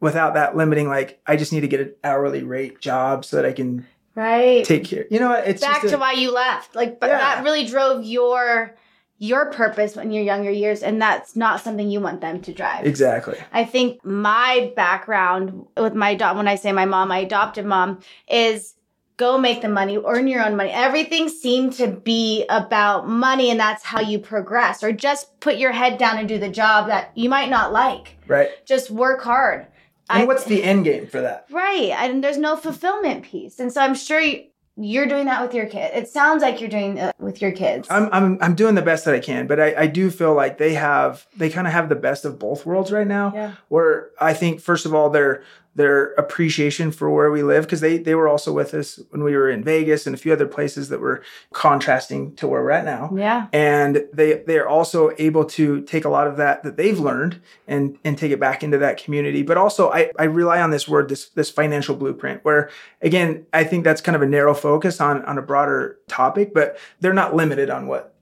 without 0.00 0.34
that 0.34 0.56
limiting 0.56 0.88
like 0.88 1.20
i 1.26 1.36
just 1.36 1.52
need 1.52 1.60
to 1.60 1.68
get 1.68 1.80
an 1.80 1.94
hourly 2.02 2.42
rate 2.42 2.80
job 2.80 3.24
so 3.24 3.36
that 3.36 3.44
i 3.44 3.52
can 3.52 3.86
Right. 4.16 4.64
take 4.64 4.84
care. 4.84 5.06
You 5.10 5.18
know, 5.18 5.30
what? 5.30 5.44
it's 5.48 5.60
Back 5.60 5.82
just 5.82 5.92
to 5.92 5.98
why 5.98 6.12
you 6.12 6.32
left. 6.32 6.76
Like 6.76 7.00
but 7.00 7.08
Yeah. 7.08 7.18
that 7.18 7.42
really 7.42 7.66
drove 7.66 8.04
your 8.04 8.76
your 9.18 9.50
purpose 9.50 9.96
in 9.96 10.12
your 10.12 10.22
younger 10.22 10.52
years 10.52 10.84
and 10.84 11.02
that's 11.02 11.34
not 11.34 11.60
something 11.60 11.90
you 11.90 12.00
want 12.00 12.20
them 12.20 12.40
to 12.42 12.52
drive. 12.52 12.86
exactly. 12.86 13.36
I 13.52 13.64
think 13.64 14.04
my 14.04 14.72
background 14.76 15.66
with 15.76 15.94
my 15.94 16.10
adopt 16.10 16.36
when 16.36 16.46
I 16.46 16.54
say 16.54 16.70
my 16.70 16.84
mom, 16.84 17.08
my 17.08 17.18
adoptive 17.18 17.66
mom, 17.66 18.00
is 18.28 18.74
go 19.16 19.38
make 19.38 19.62
the 19.62 19.68
money, 19.68 19.98
earn 19.98 20.26
your 20.26 20.44
own 20.44 20.56
money. 20.56 20.70
Everything 20.70 21.28
seemed 21.28 21.72
to 21.74 21.86
be 21.88 22.44
about 22.48 23.08
money, 23.08 23.50
and 23.50 23.60
that's 23.60 23.84
how 23.84 24.00
you 24.00 24.18
progress. 24.18 24.82
Or 24.82 24.92
just 24.92 25.38
put 25.40 25.56
your 25.56 25.72
head 25.72 25.98
down 25.98 26.18
and 26.18 26.28
do 26.28 26.38
the 26.38 26.48
job 26.48 26.88
that 26.88 27.16
you 27.16 27.28
might 27.28 27.50
not 27.50 27.72
like. 27.72 28.16
Right. 28.26 28.48
Just 28.66 28.90
work 28.90 29.22
hard. 29.22 29.66
And 30.10 30.26
what's 30.26 30.44
the 30.44 30.62
end 30.70 30.84
game 30.84 31.06
for 31.06 31.20
that? 31.20 31.46
right? 31.50 31.90
And 31.90 32.22
there's 32.22 32.38
no 32.38 32.56
fulfillment 32.56 33.24
piece, 33.24 33.58
and 33.60 33.72
so 33.72 33.80
I'm 33.80 33.94
sure 33.94 34.20
you, 34.20 34.44
you're 34.76 35.06
doing 35.06 35.26
that 35.26 35.40
with 35.40 35.54
your 35.54 35.66
kid. 35.66 35.92
It 35.94 36.08
sounds 36.08 36.42
like 36.42 36.60
you're 36.60 36.68
doing 36.68 36.98
it 36.98 37.14
with 37.20 37.40
your 37.40 37.52
kids. 37.52 37.86
I'm 37.90 38.08
I'm 38.12 38.38
I'm 38.42 38.54
doing 38.56 38.74
the 38.74 38.82
best 38.82 39.04
that 39.04 39.14
I 39.14 39.20
can, 39.20 39.46
but 39.46 39.60
I, 39.60 39.82
I 39.82 39.86
do 39.86 40.10
feel 40.10 40.34
like 40.34 40.58
they 40.58 40.74
have 40.74 41.26
they 41.36 41.48
kind 41.48 41.66
of 41.68 41.72
have 41.72 41.88
the 41.88 41.94
best 41.94 42.24
of 42.24 42.38
both 42.40 42.66
worlds 42.66 42.90
right 42.90 43.06
now. 43.06 43.32
yeah. 43.34 43.52
Where 43.68 44.10
I 44.20 44.34
think 44.34 44.60
first 44.60 44.84
of 44.84 44.92
all 44.92 45.10
their 45.10 45.44
their 45.76 46.12
appreciation 46.12 46.92
for 46.92 47.10
where 47.10 47.30
we 47.30 47.42
live 47.42 47.64
because 47.64 47.80
they 47.80 47.98
they 47.98 48.14
were 48.14 48.28
also 48.28 48.52
with 48.52 48.74
us 48.74 49.00
when 49.10 49.24
we 49.24 49.34
were 49.34 49.50
in 49.50 49.64
Vegas 49.64 50.06
and 50.06 50.14
a 50.14 50.18
few 50.18 50.32
other 50.32 50.46
places 50.46 50.88
that 50.88 51.00
were 51.00 51.22
contrasting 51.52 52.34
to 52.36 52.46
where 52.46 52.62
we're 52.62 52.70
at 52.70 52.84
now. 52.84 53.10
Yeah. 53.14 53.48
and 53.52 54.06
they 54.12 54.34
they 54.46 54.58
are 54.58 54.68
also 54.68 55.10
able 55.18 55.44
to 55.44 55.82
take 55.82 56.04
a 56.04 56.08
lot 56.08 56.26
of 56.26 56.36
that 56.36 56.62
that 56.62 56.76
they've 56.76 56.98
learned 56.98 57.40
and 57.66 57.98
and 58.04 58.16
take 58.16 58.30
it 58.30 58.40
back 58.40 58.62
into 58.62 58.78
that 58.78 59.02
community 59.02 59.42
but 59.42 59.56
also 59.56 59.90
i 59.90 60.10
i 60.18 60.24
rely 60.24 60.60
on 60.60 60.70
this 60.70 60.88
word 60.88 61.08
this 61.08 61.28
this 61.30 61.50
financial 61.50 61.96
blueprint 61.96 62.44
where 62.44 62.70
again 63.02 63.46
i 63.52 63.64
think 63.64 63.84
that's 63.84 64.00
kind 64.00 64.16
of 64.16 64.22
a 64.22 64.26
narrow 64.26 64.54
focus 64.54 65.00
on 65.00 65.24
on 65.24 65.38
a 65.38 65.42
broader 65.42 65.98
topic 66.08 66.54
but 66.54 66.78
they're 67.00 67.12
not 67.12 67.34
limited 67.34 67.70
on 67.70 67.86
what 67.86 68.14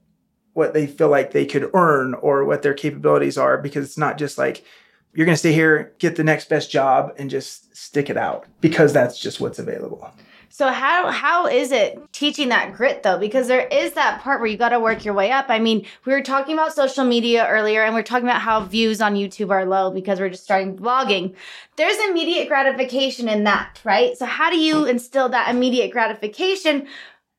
what 0.53 0.73
they 0.73 0.85
feel 0.87 1.09
like 1.09 1.31
they 1.31 1.45
could 1.45 1.69
earn 1.73 2.13
or 2.15 2.45
what 2.45 2.61
their 2.61 2.73
capabilities 2.73 3.37
are 3.37 3.57
because 3.57 3.85
it's 3.85 3.97
not 3.97 4.17
just 4.17 4.37
like 4.37 4.63
you're 5.13 5.25
going 5.25 5.33
to 5.33 5.39
stay 5.39 5.53
here, 5.53 5.93
get 5.99 6.15
the 6.15 6.23
next 6.23 6.49
best 6.49 6.71
job 6.71 7.13
and 7.17 7.29
just 7.29 7.75
stick 7.75 8.09
it 8.09 8.17
out 8.17 8.45
because 8.61 8.93
that's 8.93 9.19
just 9.19 9.39
what's 9.39 9.59
available. 9.59 10.11
So 10.49 10.67
how 10.67 11.09
how 11.09 11.47
is 11.47 11.71
it 11.71 11.99
teaching 12.11 12.49
that 12.49 12.73
grit 12.73 13.01
though? 13.01 13.17
Because 13.17 13.47
there 13.47 13.67
is 13.69 13.93
that 13.93 14.21
part 14.21 14.39
where 14.39 14.47
you 14.47 14.55
got 14.55 14.69
to 14.69 14.79
work 14.79 15.03
your 15.03 15.15
way 15.15 15.31
up. 15.31 15.47
I 15.49 15.57
mean, 15.57 15.83
we 16.05 16.13
were 16.13 16.21
talking 16.21 16.53
about 16.53 16.75
social 16.75 17.05
media 17.05 17.47
earlier, 17.47 17.81
and 17.81 17.95
we 17.95 18.01
are 18.01 18.03
talking 18.03 18.27
about 18.27 18.41
how 18.41 18.63
views 18.63 19.01
on 19.01 19.15
YouTube 19.15 19.49
are 19.49 19.65
low 19.65 19.89
because 19.89 20.19
we're 20.19 20.29
just 20.29 20.43
starting 20.43 20.77
vlogging. 20.77 21.33
There's 21.75 21.97
immediate 22.07 22.49
gratification 22.49 23.27
in 23.27 23.45
that, 23.45 23.79
right? 23.83 24.15
So 24.15 24.27
how 24.27 24.51
do 24.51 24.59
you 24.59 24.85
instill 24.85 25.27
that 25.29 25.49
immediate 25.49 25.89
gratification? 25.89 26.85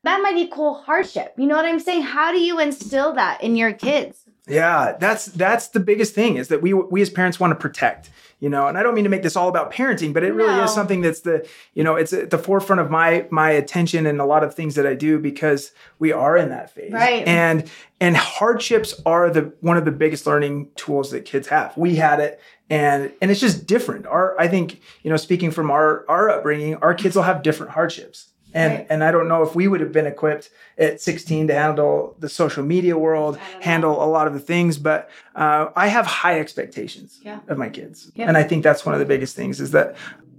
That 0.03 0.21
might 0.21 0.35
equal 0.35 0.73
hardship. 0.81 1.35
You 1.37 1.47
know 1.47 1.55
what 1.55 1.65
I'm 1.65 1.79
saying? 1.79 2.01
How 2.01 2.33
do 2.33 2.41
you 2.41 2.59
instill 2.59 3.13
that 3.13 3.41
in 3.41 3.55
your 3.55 3.71
kids? 3.71 4.24
Yeah, 4.47 4.95
that's 4.99 5.25
that's 5.25 5.69
the 5.69 5.79
biggest 5.79 6.13
thing 6.13 6.37
is 6.37 6.49
that 6.49 6.61
we 6.61 6.73
we 6.73 7.01
as 7.01 7.09
parents 7.09 7.39
want 7.39 7.51
to 7.51 7.55
protect 7.55 8.09
you 8.41 8.49
know 8.49 8.67
and 8.67 8.77
i 8.77 8.83
don't 8.83 8.93
mean 8.93 9.05
to 9.05 9.09
make 9.09 9.23
this 9.23 9.37
all 9.37 9.47
about 9.47 9.71
parenting 9.71 10.13
but 10.13 10.21
it 10.21 10.33
really 10.33 10.57
no. 10.57 10.65
is 10.65 10.73
something 10.73 10.99
that's 10.99 11.21
the 11.21 11.47
you 11.73 11.81
know 11.85 11.95
it's 11.95 12.11
at 12.11 12.31
the 12.31 12.37
forefront 12.37 12.81
of 12.81 12.91
my 12.91 13.25
my 13.31 13.49
attention 13.49 14.05
and 14.05 14.19
a 14.19 14.25
lot 14.25 14.43
of 14.43 14.53
things 14.53 14.75
that 14.75 14.85
i 14.85 14.93
do 14.93 15.17
because 15.17 15.71
we 15.99 16.11
are 16.11 16.37
in 16.37 16.49
that 16.49 16.71
phase. 16.71 16.91
Right. 16.91 17.27
And 17.27 17.69
and 17.99 18.17
hardships 18.17 19.01
are 19.05 19.29
the 19.29 19.53
one 19.61 19.77
of 19.77 19.85
the 19.85 19.91
biggest 19.91 20.27
learning 20.27 20.69
tools 20.75 21.11
that 21.11 21.25
kids 21.25 21.47
have. 21.47 21.75
We 21.77 21.95
had 21.95 22.19
it 22.19 22.41
and 22.69 23.11
and 23.21 23.31
it's 23.31 23.39
just 23.39 23.65
different. 23.65 24.05
Our 24.05 24.39
i 24.39 24.47
think 24.47 24.81
you 25.03 25.09
know 25.09 25.17
speaking 25.17 25.51
from 25.51 25.71
our 25.71 26.05
our 26.09 26.29
upbringing 26.29 26.75
our 26.75 26.93
kids 26.93 27.15
will 27.15 27.23
have 27.23 27.43
different 27.43 27.71
hardships 27.71 28.31
and 28.55 28.73
right. 28.73 28.87
and 28.89 29.03
I 29.03 29.11
don't 29.11 29.27
know 29.27 29.43
if 29.43 29.53
we 29.53 29.67
would 29.67 29.81
have 29.81 29.91
been 29.91 30.07
equipped 30.07 30.49
at 30.77 31.01
16 31.01 31.47
to 31.47 31.53
handle 31.53 32.15
the 32.19 32.29
social 32.29 32.63
media 32.63 32.97
world, 32.97 33.37
handle 33.61 34.01
a 34.03 34.07
lot 34.07 34.27
of 34.27 34.33
the 34.33 34.39
things. 34.39 34.77
But 34.77 35.09
uh, 35.35 35.67
I 35.75 35.87
have 35.87 36.07
high 36.07 36.39
expectations 36.39 37.19
yeah. 37.21 37.41
of 37.47 37.57
my 37.57 37.69
kids, 37.69 38.11
yeah. 38.15 38.27
and 38.27 38.37
I 38.37 38.43
think 38.43 38.63
that's 38.63 38.85
one 38.85 38.95
of 38.95 38.99
the 38.99 39.05
biggest 39.05 39.35
things 39.35 39.61
is 39.61 39.71
that. 39.71 39.95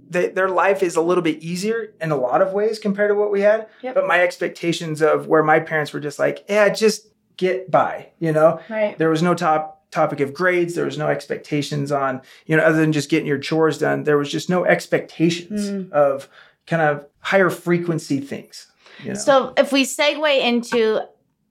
They, 0.09 0.29
their 0.29 0.47
life 0.47 0.83
is 0.83 0.95
a 0.95 1.01
little 1.01 1.21
bit 1.21 1.43
easier 1.43 1.93
in 1.99 2.11
a 2.11 2.15
lot 2.15 2.41
of 2.41 2.53
ways 2.53 2.79
compared 2.79 3.09
to 3.09 3.15
what 3.15 3.29
we 3.29 3.41
had. 3.41 3.67
Yep. 3.81 3.93
But 3.93 4.07
my 4.07 4.21
expectations 4.21 5.01
of 5.01 5.27
where 5.27 5.43
my 5.43 5.59
parents 5.59 5.91
were 5.91 5.99
just 5.99 6.17
like, 6.17 6.45
yeah, 6.47 6.69
just 6.69 7.09
get 7.35 7.69
by, 7.69 8.11
you 8.17 8.31
know? 8.31 8.61
Right. 8.69 8.97
There 8.97 9.09
was 9.09 9.21
no 9.21 9.33
top 9.33 9.77
topic 9.91 10.19
of 10.19 10.33
grades. 10.33 10.75
There 10.75 10.85
was 10.85 10.97
no 10.97 11.07
expectations 11.07 11.91
on, 11.91 12.21
you 12.45 12.55
know, 12.55 12.63
other 12.63 12.79
than 12.79 12.93
just 12.93 13.09
getting 13.09 13.27
your 13.27 13.37
chores 13.37 13.77
done. 13.77 14.03
There 14.03 14.17
was 14.17 14.31
just 14.31 14.49
no 14.49 14.65
expectations 14.65 15.69
mm. 15.69 15.91
of 15.91 16.29
kind 16.65 16.81
of 16.81 17.05
higher 17.27 17.49
frequency 17.49 18.21
things. 18.21 18.67
You 19.03 19.09
know? 19.09 19.19
So 19.19 19.53
if 19.57 19.73
we 19.73 19.83
segue 19.83 20.39
into 20.39 21.01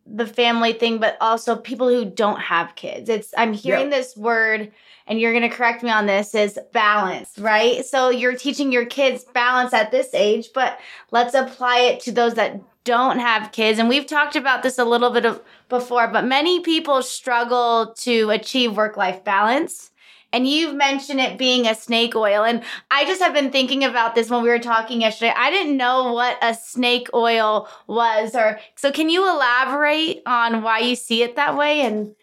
the 0.06 0.26
family 0.26 0.72
thing, 0.72 0.96
but 0.98 1.18
also 1.20 1.54
people 1.54 1.90
who 1.90 2.06
don't 2.06 2.40
have 2.40 2.74
kids, 2.76 3.10
it's 3.10 3.34
I'm 3.36 3.52
hearing 3.52 3.90
yeah. 3.90 3.98
this 3.98 4.16
word, 4.16 4.72
and 5.06 5.20
you're 5.20 5.34
gonna 5.34 5.50
correct 5.50 5.82
me 5.82 5.90
on 5.90 6.06
this, 6.06 6.34
is 6.34 6.58
balance, 6.72 7.38
right? 7.38 7.84
So 7.84 8.08
you're 8.08 8.36
teaching 8.36 8.72
your 8.72 8.86
kids 8.86 9.24
balance 9.24 9.74
at 9.74 9.90
this 9.90 10.14
age, 10.14 10.48
but 10.54 10.80
let's 11.10 11.34
apply 11.34 11.80
it 11.80 12.00
to 12.04 12.12
those 12.12 12.34
that 12.34 12.58
don't 12.84 13.18
have 13.18 13.52
kids. 13.52 13.78
And 13.78 13.86
we've 13.86 14.06
talked 14.06 14.34
about 14.34 14.62
this 14.62 14.78
a 14.78 14.84
little 14.84 15.10
bit 15.10 15.26
of 15.26 15.42
before, 15.68 16.08
but 16.08 16.24
many 16.24 16.60
people 16.60 17.02
struggle 17.02 17.92
to 17.98 18.30
achieve 18.30 18.78
work-life 18.78 19.24
balance 19.24 19.90
and 20.36 20.46
you've 20.46 20.74
mentioned 20.74 21.18
it 21.18 21.38
being 21.38 21.66
a 21.66 21.74
snake 21.74 22.14
oil. 22.14 22.44
And 22.44 22.62
I 22.90 23.06
just 23.06 23.22
have 23.22 23.32
been 23.32 23.50
thinking 23.50 23.84
about 23.84 24.14
this 24.14 24.28
when 24.28 24.42
we 24.42 24.50
were 24.50 24.58
talking 24.58 25.00
yesterday. 25.00 25.32
I 25.34 25.50
didn't 25.50 25.78
know 25.78 26.12
what 26.12 26.36
a 26.42 26.52
snake 26.52 27.08
oil 27.14 27.70
was 27.86 28.34
or 28.34 28.60
so 28.74 28.92
can 28.92 29.08
you 29.08 29.26
elaborate 29.26 30.20
on 30.26 30.62
why 30.62 30.80
you 30.80 30.94
see 30.94 31.22
it 31.22 31.36
that 31.36 31.56
way 31.56 31.80
and 31.80 32.14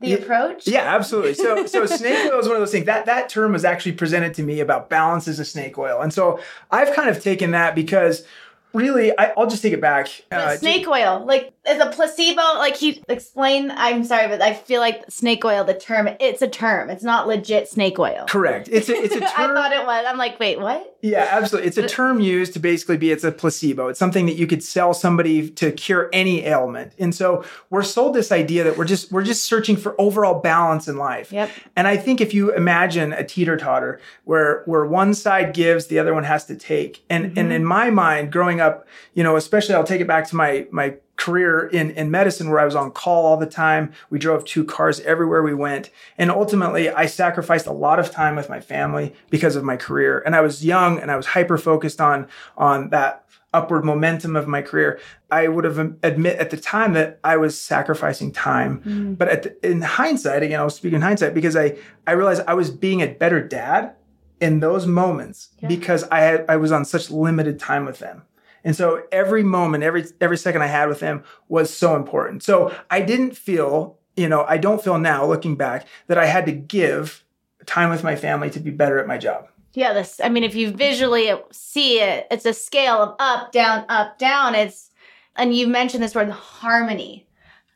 the 0.00 0.08
yeah, 0.08 0.16
approach? 0.16 0.66
Yeah, 0.66 0.94
absolutely. 0.94 1.34
So 1.34 1.66
so 1.66 1.84
snake 1.84 2.32
oil 2.32 2.40
is 2.40 2.46
one 2.46 2.56
of 2.56 2.62
those 2.62 2.72
things. 2.72 2.86
That 2.86 3.04
that 3.04 3.28
term 3.28 3.52
was 3.52 3.66
actually 3.66 3.92
presented 3.92 4.32
to 4.34 4.42
me 4.42 4.60
about 4.60 4.88
balances 4.88 5.38
of 5.38 5.46
snake 5.46 5.76
oil. 5.76 6.00
And 6.00 6.10
so 6.10 6.40
I've 6.70 6.96
kind 6.96 7.10
of 7.10 7.22
taken 7.22 7.50
that 7.50 7.74
because 7.74 8.24
really 8.72 9.16
I, 9.18 9.32
will 9.36 9.46
just 9.46 9.62
take 9.62 9.74
it 9.74 9.80
back 9.80 10.08
uh, 10.30 10.56
snake 10.56 10.86
oil 10.88 11.24
like 11.26 11.52
is 11.70 11.80
a 11.80 11.90
placebo 11.90 12.42
like 12.58 12.76
he 12.76 13.02
explained 13.08 13.72
i'm 13.72 14.04
sorry 14.04 14.28
but 14.28 14.42
i 14.42 14.54
feel 14.54 14.80
like 14.80 15.04
snake 15.08 15.44
oil 15.44 15.64
the 15.64 15.74
term 15.74 16.08
it's 16.20 16.42
a 16.42 16.48
term. 16.48 16.90
It's 16.90 17.04
not 17.04 17.26
legit 17.26 17.68
snake 17.68 17.98
oil. 17.98 18.26
Correct. 18.28 18.68
It's 18.70 18.88
a 18.88 18.94
it's 18.94 19.14
a 19.14 19.20
term 19.36 19.52
i 19.52 19.54
thought 19.54 19.72
it 19.72 19.86
was. 19.86 20.04
I'm 20.06 20.18
like 20.18 20.38
wait 20.40 20.60
what? 20.60 20.96
Yeah 21.02 21.28
absolutely. 21.30 21.68
It's 21.68 21.78
a 21.78 21.86
term 21.86 22.20
used 22.20 22.52
to 22.54 22.58
basically 22.58 22.96
be 22.96 23.10
it's 23.10 23.24
a 23.24 23.32
placebo. 23.32 23.88
It's 23.88 23.98
something 23.98 24.26
that 24.26 24.36
you 24.36 24.46
could 24.46 24.62
sell 24.62 24.94
somebody 24.94 25.50
to 25.50 25.72
cure 25.72 26.08
any 26.12 26.44
ailment. 26.44 26.92
And 26.98 27.14
so 27.14 27.44
we're 27.70 27.82
sold 27.82 28.14
this 28.14 28.32
idea 28.32 28.64
that 28.64 28.76
we're 28.76 28.84
just 28.84 29.12
we're 29.12 29.24
just 29.24 29.44
searching 29.44 29.76
for 29.76 29.98
overall 30.00 30.40
balance 30.40 30.88
in 30.88 30.96
life. 30.96 31.32
Yep. 31.32 31.50
And 31.76 31.86
i 31.86 31.96
think 31.96 32.20
if 32.20 32.34
you 32.34 32.52
imagine 32.54 33.12
a 33.12 33.24
teeter-totter 33.24 34.00
where 34.24 34.62
where 34.66 34.84
one 34.84 35.14
side 35.14 35.54
gives 35.54 35.86
the 35.86 35.98
other 35.98 36.14
one 36.14 36.24
has 36.24 36.44
to 36.46 36.56
take. 36.56 37.04
And 37.08 37.26
mm-hmm. 37.26 37.38
and 37.38 37.52
in 37.52 37.64
my 37.64 37.90
mind 37.90 38.32
growing 38.32 38.60
up 38.60 38.86
you 39.14 39.22
know 39.22 39.36
especially 39.36 39.74
i'll 39.74 39.84
take 39.84 40.00
it 40.00 40.06
back 40.06 40.28
to 40.28 40.36
my 40.36 40.66
my 40.70 40.96
career 41.18 41.66
in, 41.66 41.90
in 41.90 42.10
medicine 42.10 42.48
where 42.48 42.60
I 42.60 42.64
was 42.64 42.74
on 42.74 42.92
call 42.92 43.26
all 43.26 43.36
the 43.36 43.44
time. 43.44 43.92
We 44.08 44.18
drove 44.18 44.44
two 44.44 44.64
cars 44.64 45.00
everywhere 45.00 45.42
we 45.42 45.52
went. 45.52 45.90
And 46.16 46.30
ultimately, 46.30 46.88
I 46.88 47.06
sacrificed 47.06 47.66
a 47.66 47.72
lot 47.72 47.98
of 47.98 48.10
time 48.10 48.36
with 48.36 48.48
my 48.48 48.60
family 48.60 49.12
because 49.28 49.56
of 49.56 49.64
my 49.64 49.76
career. 49.76 50.22
And 50.24 50.34
I 50.34 50.40
was 50.40 50.64
young 50.64 50.98
and 50.98 51.10
I 51.10 51.16
was 51.16 51.26
hyper 51.26 51.58
focused 51.58 52.00
on, 52.00 52.28
on 52.56 52.90
that 52.90 53.26
upward 53.52 53.84
momentum 53.84 54.36
of 54.36 54.46
my 54.46 54.62
career. 54.62 55.00
I 55.30 55.48
would 55.48 55.64
have 55.64 55.78
admit 56.02 56.38
at 56.38 56.50
the 56.50 56.56
time 56.56 56.92
that 56.92 57.18
I 57.24 57.36
was 57.36 57.60
sacrificing 57.60 58.32
time. 58.32 58.80
Mm. 58.82 59.18
But 59.18 59.42
the, 59.42 59.70
in 59.70 59.82
hindsight, 59.82 60.42
again, 60.42 60.60
I'll 60.60 60.70
speak 60.70 60.92
in 60.92 61.02
hindsight 61.02 61.34
because 61.34 61.56
I, 61.56 61.76
I 62.06 62.12
realized 62.12 62.42
I 62.46 62.54
was 62.54 62.70
being 62.70 63.02
a 63.02 63.08
better 63.08 63.42
dad 63.42 63.94
in 64.40 64.60
those 64.60 64.86
moments 64.86 65.48
yeah. 65.58 65.68
because 65.68 66.04
I 66.04 66.20
had, 66.20 66.44
I 66.48 66.56
was 66.56 66.70
on 66.70 66.84
such 66.84 67.10
limited 67.10 67.58
time 67.58 67.84
with 67.84 67.98
them. 67.98 68.22
And 68.68 68.76
so 68.76 69.02
every 69.10 69.42
moment, 69.42 69.82
every 69.82 70.04
every 70.20 70.36
second 70.36 70.60
I 70.60 70.66
had 70.66 70.90
with 70.90 71.00
him 71.00 71.24
was 71.48 71.72
so 71.72 71.96
important. 71.96 72.42
So 72.42 72.70
I 72.90 73.00
didn't 73.00 73.34
feel, 73.34 73.96
you 74.14 74.28
know, 74.28 74.44
I 74.46 74.58
don't 74.58 74.84
feel 74.84 74.98
now 74.98 75.24
looking 75.24 75.56
back 75.56 75.86
that 76.08 76.18
I 76.18 76.26
had 76.26 76.44
to 76.44 76.52
give 76.52 77.24
time 77.64 77.88
with 77.88 78.04
my 78.04 78.14
family 78.14 78.50
to 78.50 78.60
be 78.60 78.70
better 78.70 78.98
at 78.98 79.06
my 79.06 79.16
job. 79.16 79.48
Yeah, 79.72 79.94
this 79.94 80.20
I 80.22 80.28
mean 80.28 80.44
if 80.44 80.54
you 80.54 80.70
visually 80.70 81.32
see 81.50 82.00
it, 82.00 82.26
it's 82.30 82.44
a 82.44 82.52
scale 82.52 82.96
of 82.98 83.16
up, 83.18 83.52
down, 83.52 83.86
up, 83.88 84.18
down. 84.18 84.54
It's 84.54 84.90
and 85.34 85.56
you 85.56 85.66
mentioned 85.66 86.02
this 86.02 86.14
word 86.14 86.28
harmony. 86.28 87.26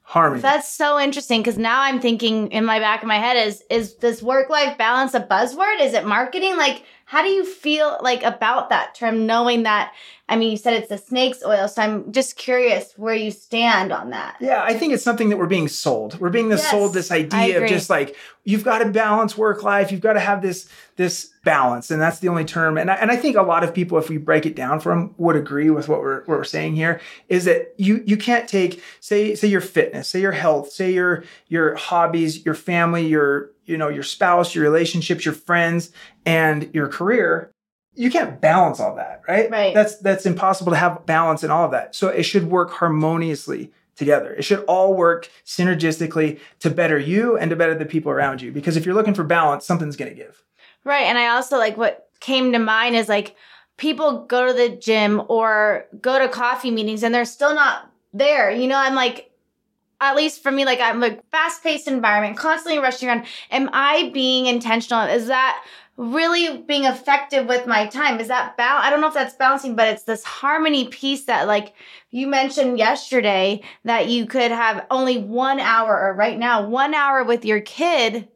Harmony. 0.03 0.43
That's 0.43 0.71
so 0.71 1.01
interesting 1.01 1.41
because 1.41 1.57
now 1.57 1.81
I'm 1.81 2.01
thinking 2.01 2.53
in 2.53 2.67
my 2.67 2.81
back 2.81 3.01
of 3.01 3.09
my 3.09 3.17
head 3.17 3.39
is 3.39 3.65
is 3.71 3.95
this 3.95 4.23
work 4.23 4.51
life 4.51 4.77
balance 4.77 5.15
a 5.15 5.21
buzzword? 5.21 5.81
Is 5.81 5.95
it 5.95 6.05
marketing? 6.05 6.59
Like 6.59 6.85
how 7.13 7.23
do 7.23 7.29
you 7.29 7.45
feel 7.45 7.99
like 8.01 8.23
about 8.23 8.71
that 8.71 8.95
term 8.95 9.27
knowing 9.27 9.65
that 9.65 9.93
I 10.33 10.37
mean, 10.37 10.51
you 10.51 10.57
said 10.57 10.73
it's 10.73 10.91
a 10.91 10.97
snake's 10.97 11.45
oil, 11.45 11.69
so 11.69 11.83
I'm 11.83 12.11
just 12.11 12.37
curious 12.37 12.95
where 12.97 13.15
you 13.15 13.31
stand 13.31 13.93
on 13.93 14.09
that. 14.11 14.39
Yeah, 14.41 14.63
I 14.65 14.73
think 14.73 14.95
it's 14.95 15.05
something 15.05 15.29
that 15.29 15.37
we're 15.37 15.47
being 15.47 15.69
sold. 15.69 16.19
We're 16.19 16.31
being 16.31 16.49
yes, 16.49 16.71
sold 16.71 16.95
this 16.95 17.11
idea 17.11 17.63
of 17.63 17.69
just 17.69 17.91
like 17.91 18.17
you've 18.45 18.65
got 18.65 18.79
to 18.79 18.87
balance 18.87 19.37
work 19.37 19.63
life, 19.63 19.93
you've 19.93 20.01
got 20.01 20.15
to 20.15 20.21
have 20.21 20.41
this 20.41 20.71
this 20.97 21.35
balance, 21.45 21.91
and 21.91 22.01
that's 22.01 22.21
the 22.21 22.29
only 22.29 22.47
term. 22.47 22.79
And 22.79 22.91
I, 22.91 22.95
and 22.95 23.11
I 23.11 23.17
think 23.17 23.37
a 23.37 23.43
lot 23.43 23.63
of 23.63 23.75
people, 23.75 23.99
if 23.99 24.09
we 24.09 24.17
break 24.17 24.47
it 24.47 24.57
down 24.57 24.81
for 24.81 24.89
them, 24.89 25.15
would 25.19 25.37
agree 25.37 25.69
with 25.69 25.91
what 25.91 26.01
we're 26.01 26.21
what 26.21 26.39
we're 26.39 26.45
saying 26.45 26.77
here. 26.77 27.03
Is 27.29 27.45
that 27.45 27.75
you 27.77 28.03
you 28.07 28.17
can't 28.17 28.49
take 28.49 28.83
say 29.01 29.35
say 29.35 29.49
your 29.49 29.61
fitness, 29.61 30.09
say 30.09 30.23
your 30.23 30.33
health, 30.33 30.73
say 30.73 30.95
your 30.95 31.25
your 31.49 31.75
hobbies, 31.75 32.43
your 32.43 32.55
family, 32.55 33.07
your 33.07 33.51
you 33.67 33.77
know 33.77 33.91
your 33.91 34.03
spouse, 34.03 34.55
your 34.55 34.65
relationships, 34.65 35.27
your 35.27 35.35
friends, 35.35 35.91
and 36.25 36.71
your 36.73 36.89
career 36.89 37.53
you 37.95 38.11
can't 38.11 38.41
balance 38.41 38.81
all 38.81 38.97
that, 38.97 39.23
right? 39.29 39.51
Right. 39.51 39.75
That's 39.75 39.99
that's 39.99 40.27
impossible 40.27 40.73
to 40.73 40.79
have 40.79 41.05
balance 41.07 41.45
in 41.45 41.51
all 41.51 41.65
of 41.65 41.73
that. 41.73 41.95
So 41.95 42.09
it 42.09 42.23
should 42.23 42.51
work 42.51 42.71
harmoniously 42.71 43.71
together. 43.97 44.33
It 44.33 44.43
should 44.43 44.65
all 44.65 44.95
work 44.95 45.29
synergistically 45.45 46.41
to 46.61 46.71
better 46.71 46.99
you 46.99 47.37
and 47.37 47.51
to 47.51 47.57
better 47.57 47.75
the 47.75 47.85
people 47.85 48.11
around 48.11 48.41
you. 48.41 48.51
Because 48.51 48.77
if 48.77 48.87
you're 48.87 48.95
looking 48.95 49.15
for 49.15 49.25
balance, 49.25 49.67
something's 49.67 49.97
going 49.97 50.11
to 50.11 50.17
give. 50.17 50.43
Right. 50.85 51.05
And 51.05 51.19
I 51.19 51.29
also 51.29 51.59
like 51.59 51.77
what 51.77 52.09
came 52.21 52.53
to 52.53 52.59
mind 52.59 52.97
is 52.97 53.09
like 53.09 53.37
people 53.77 54.25
go 54.27 54.47
to 54.47 54.53
the 54.53 54.71
gym 54.71 55.23
or 55.29 55.87
go 56.01 56.19
to 56.19 56.29
coffee 56.29 56.71
meetings 56.71 57.03
and 57.03 57.15
they're 57.15 57.25
still 57.25 57.55
not 57.55 57.91
there. 58.15 58.51
You 58.51 58.67
know, 58.69 58.77
I'm 58.77 58.95
like, 58.95 59.31
at 60.01 60.17
least 60.17 60.43
for 60.43 60.51
me, 60.51 60.65
like 60.65 60.81
I'm 60.81 61.03
a 61.03 61.17
fast 61.31 61.63
paced 61.63 61.87
environment, 61.87 62.37
constantly 62.37 62.83
rushing 62.83 63.09
around. 63.09 63.25
Am 63.51 63.71
I 63.73 64.11
being 64.13 64.47
intentional? 64.47 65.05
Is 65.07 65.29
that 65.29 65.65
really 65.97 66.59
being 66.59 66.85
effective 66.85 67.47
with 67.47 67.67
my 67.67 67.87
time. 67.87 68.19
Is 68.19 68.29
that 68.29 68.57
balance? 68.57 68.87
I 68.87 68.91
don't 68.91 69.01
know 69.01 69.09
if 69.09 69.15
that's 69.15 69.35
balancing, 69.35 69.77
but 69.77 69.89
it's 69.89 70.05
this 70.05 70.25
harmony 70.25 70.89
piece 70.89 71.25
that, 71.27 71.47
like 71.47 71.75
you 72.11 72.27
mentioned 72.27 72.79
yesterday, 72.79 73.63
that 73.85 74.09
you 74.09 74.27
could 74.27 74.51
have 74.51 74.87
only 74.91 75.19
one 75.19 75.61
hour, 75.61 75.99
or 75.99 76.15
right 76.15 76.39
now, 76.39 76.67
one 76.67 76.95
hour 76.95 77.25
with 77.25 77.45
your 77.45 77.61
kid. 77.61 78.29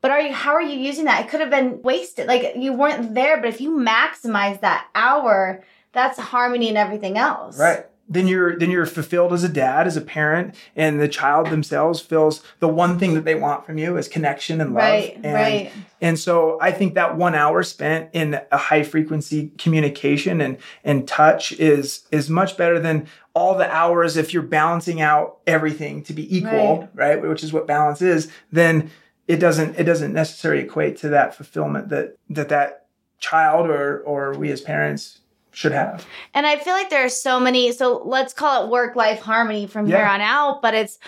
But 0.00 0.12
are 0.12 0.20
you? 0.20 0.32
How 0.32 0.52
are 0.52 0.62
you 0.62 0.78
using 0.78 1.04
that? 1.04 1.26
It 1.26 1.30
could 1.30 1.40
have 1.40 1.50
been 1.50 1.82
wasted. 1.82 2.26
Like 2.26 2.54
you 2.56 2.72
weren't 2.72 3.14
there. 3.14 3.38
But 3.38 3.50
if 3.50 3.60
you 3.60 3.72
maximize 3.76 4.60
that 4.60 4.88
hour, 4.94 5.62
that's 5.92 6.18
harmony 6.18 6.68
and 6.68 6.78
everything 6.78 7.18
else. 7.18 7.58
Right. 7.58 7.84
Then 8.10 8.26
you're 8.26 8.58
then 8.58 8.70
you're 8.70 8.86
fulfilled 8.86 9.32
as 9.32 9.44
a 9.44 9.48
dad, 9.48 9.86
as 9.86 9.96
a 9.96 10.00
parent, 10.00 10.56
and 10.74 11.00
the 11.00 11.08
child 11.08 11.48
themselves 11.48 12.00
feels 12.00 12.42
the 12.58 12.68
one 12.68 12.98
thing 12.98 13.14
that 13.14 13.24
they 13.24 13.36
want 13.36 13.64
from 13.64 13.78
you 13.78 13.96
is 13.96 14.08
connection 14.08 14.60
and 14.60 14.74
love. 14.74 14.82
Right, 14.82 15.14
and, 15.22 15.32
right. 15.32 15.72
And 16.00 16.18
so 16.18 16.58
I 16.60 16.72
think 16.72 16.94
that 16.94 17.16
one 17.16 17.36
hour 17.36 17.62
spent 17.62 18.10
in 18.12 18.40
a 18.50 18.56
high 18.56 18.82
frequency 18.82 19.52
communication 19.58 20.40
and 20.40 20.58
and 20.82 21.06
touch 21.06 21.52
is 21.52 22.06
is 22.10 22.28
much 22.28 22.56
better 22.56 22.80
than 22.80 23.06
all 23.32 23.56
the 23.56 23.70
hours 23.72 24.16
if 24.16 24.34
you're 24.34 24.42
balancing 24.42 25.00
out 25.00 25.38
everything 25.46 26.02
to 26.02 26.12
be 26.12 26.36
equal, 26.36 26.88
right? 26.94 27.20
right? 27.20 27.28
Which 27.28 27.44
is 27.44 27.52
what 27.52 27.68
balance 27.68 28.02
is, 28.02 28.28
then 28.50 28.90
it 29.28 29.36
doesn't 29.36 29.78
it 29.78 29.84
doesn't 29.84 30.12
necessarily 30.12 30.64
equate 30.64 30.96
to 30.98 31.10
that 31.10 31.36
fulfillment 31.36 31.90
that 31.90 32.16
that 32.28 32.48
that 32.48 32.86
child 33.20 33.70
or 33.70 34.00
or 34.00 34.36
we 34.36 34.50
as 34.50 34.60
parents 34.60 35.20
should 35.52 35.72
have. 35.72 36.06
And 36.34 36.46
I 36.46 36.56
feel 36.56 36.74
like 36.74 36.90
there 36.90 37.04
are 37.04 37.10
so 37.10 37.40
many, 37.40 37.72
so 37.72 38.02
let's 38.04 38.32
call 38.32 38.64
it 38.64 38.70
work 38.70 38.96
life 38.96 39.20
harmony 39.20 39.66
from 39.66 39.86
yeah. 39.86 39.96
here 39.96 40.06
on 40.06 40.20
out, 40.20 40.62
but 40.62 40.74
it's, 40.74 40.98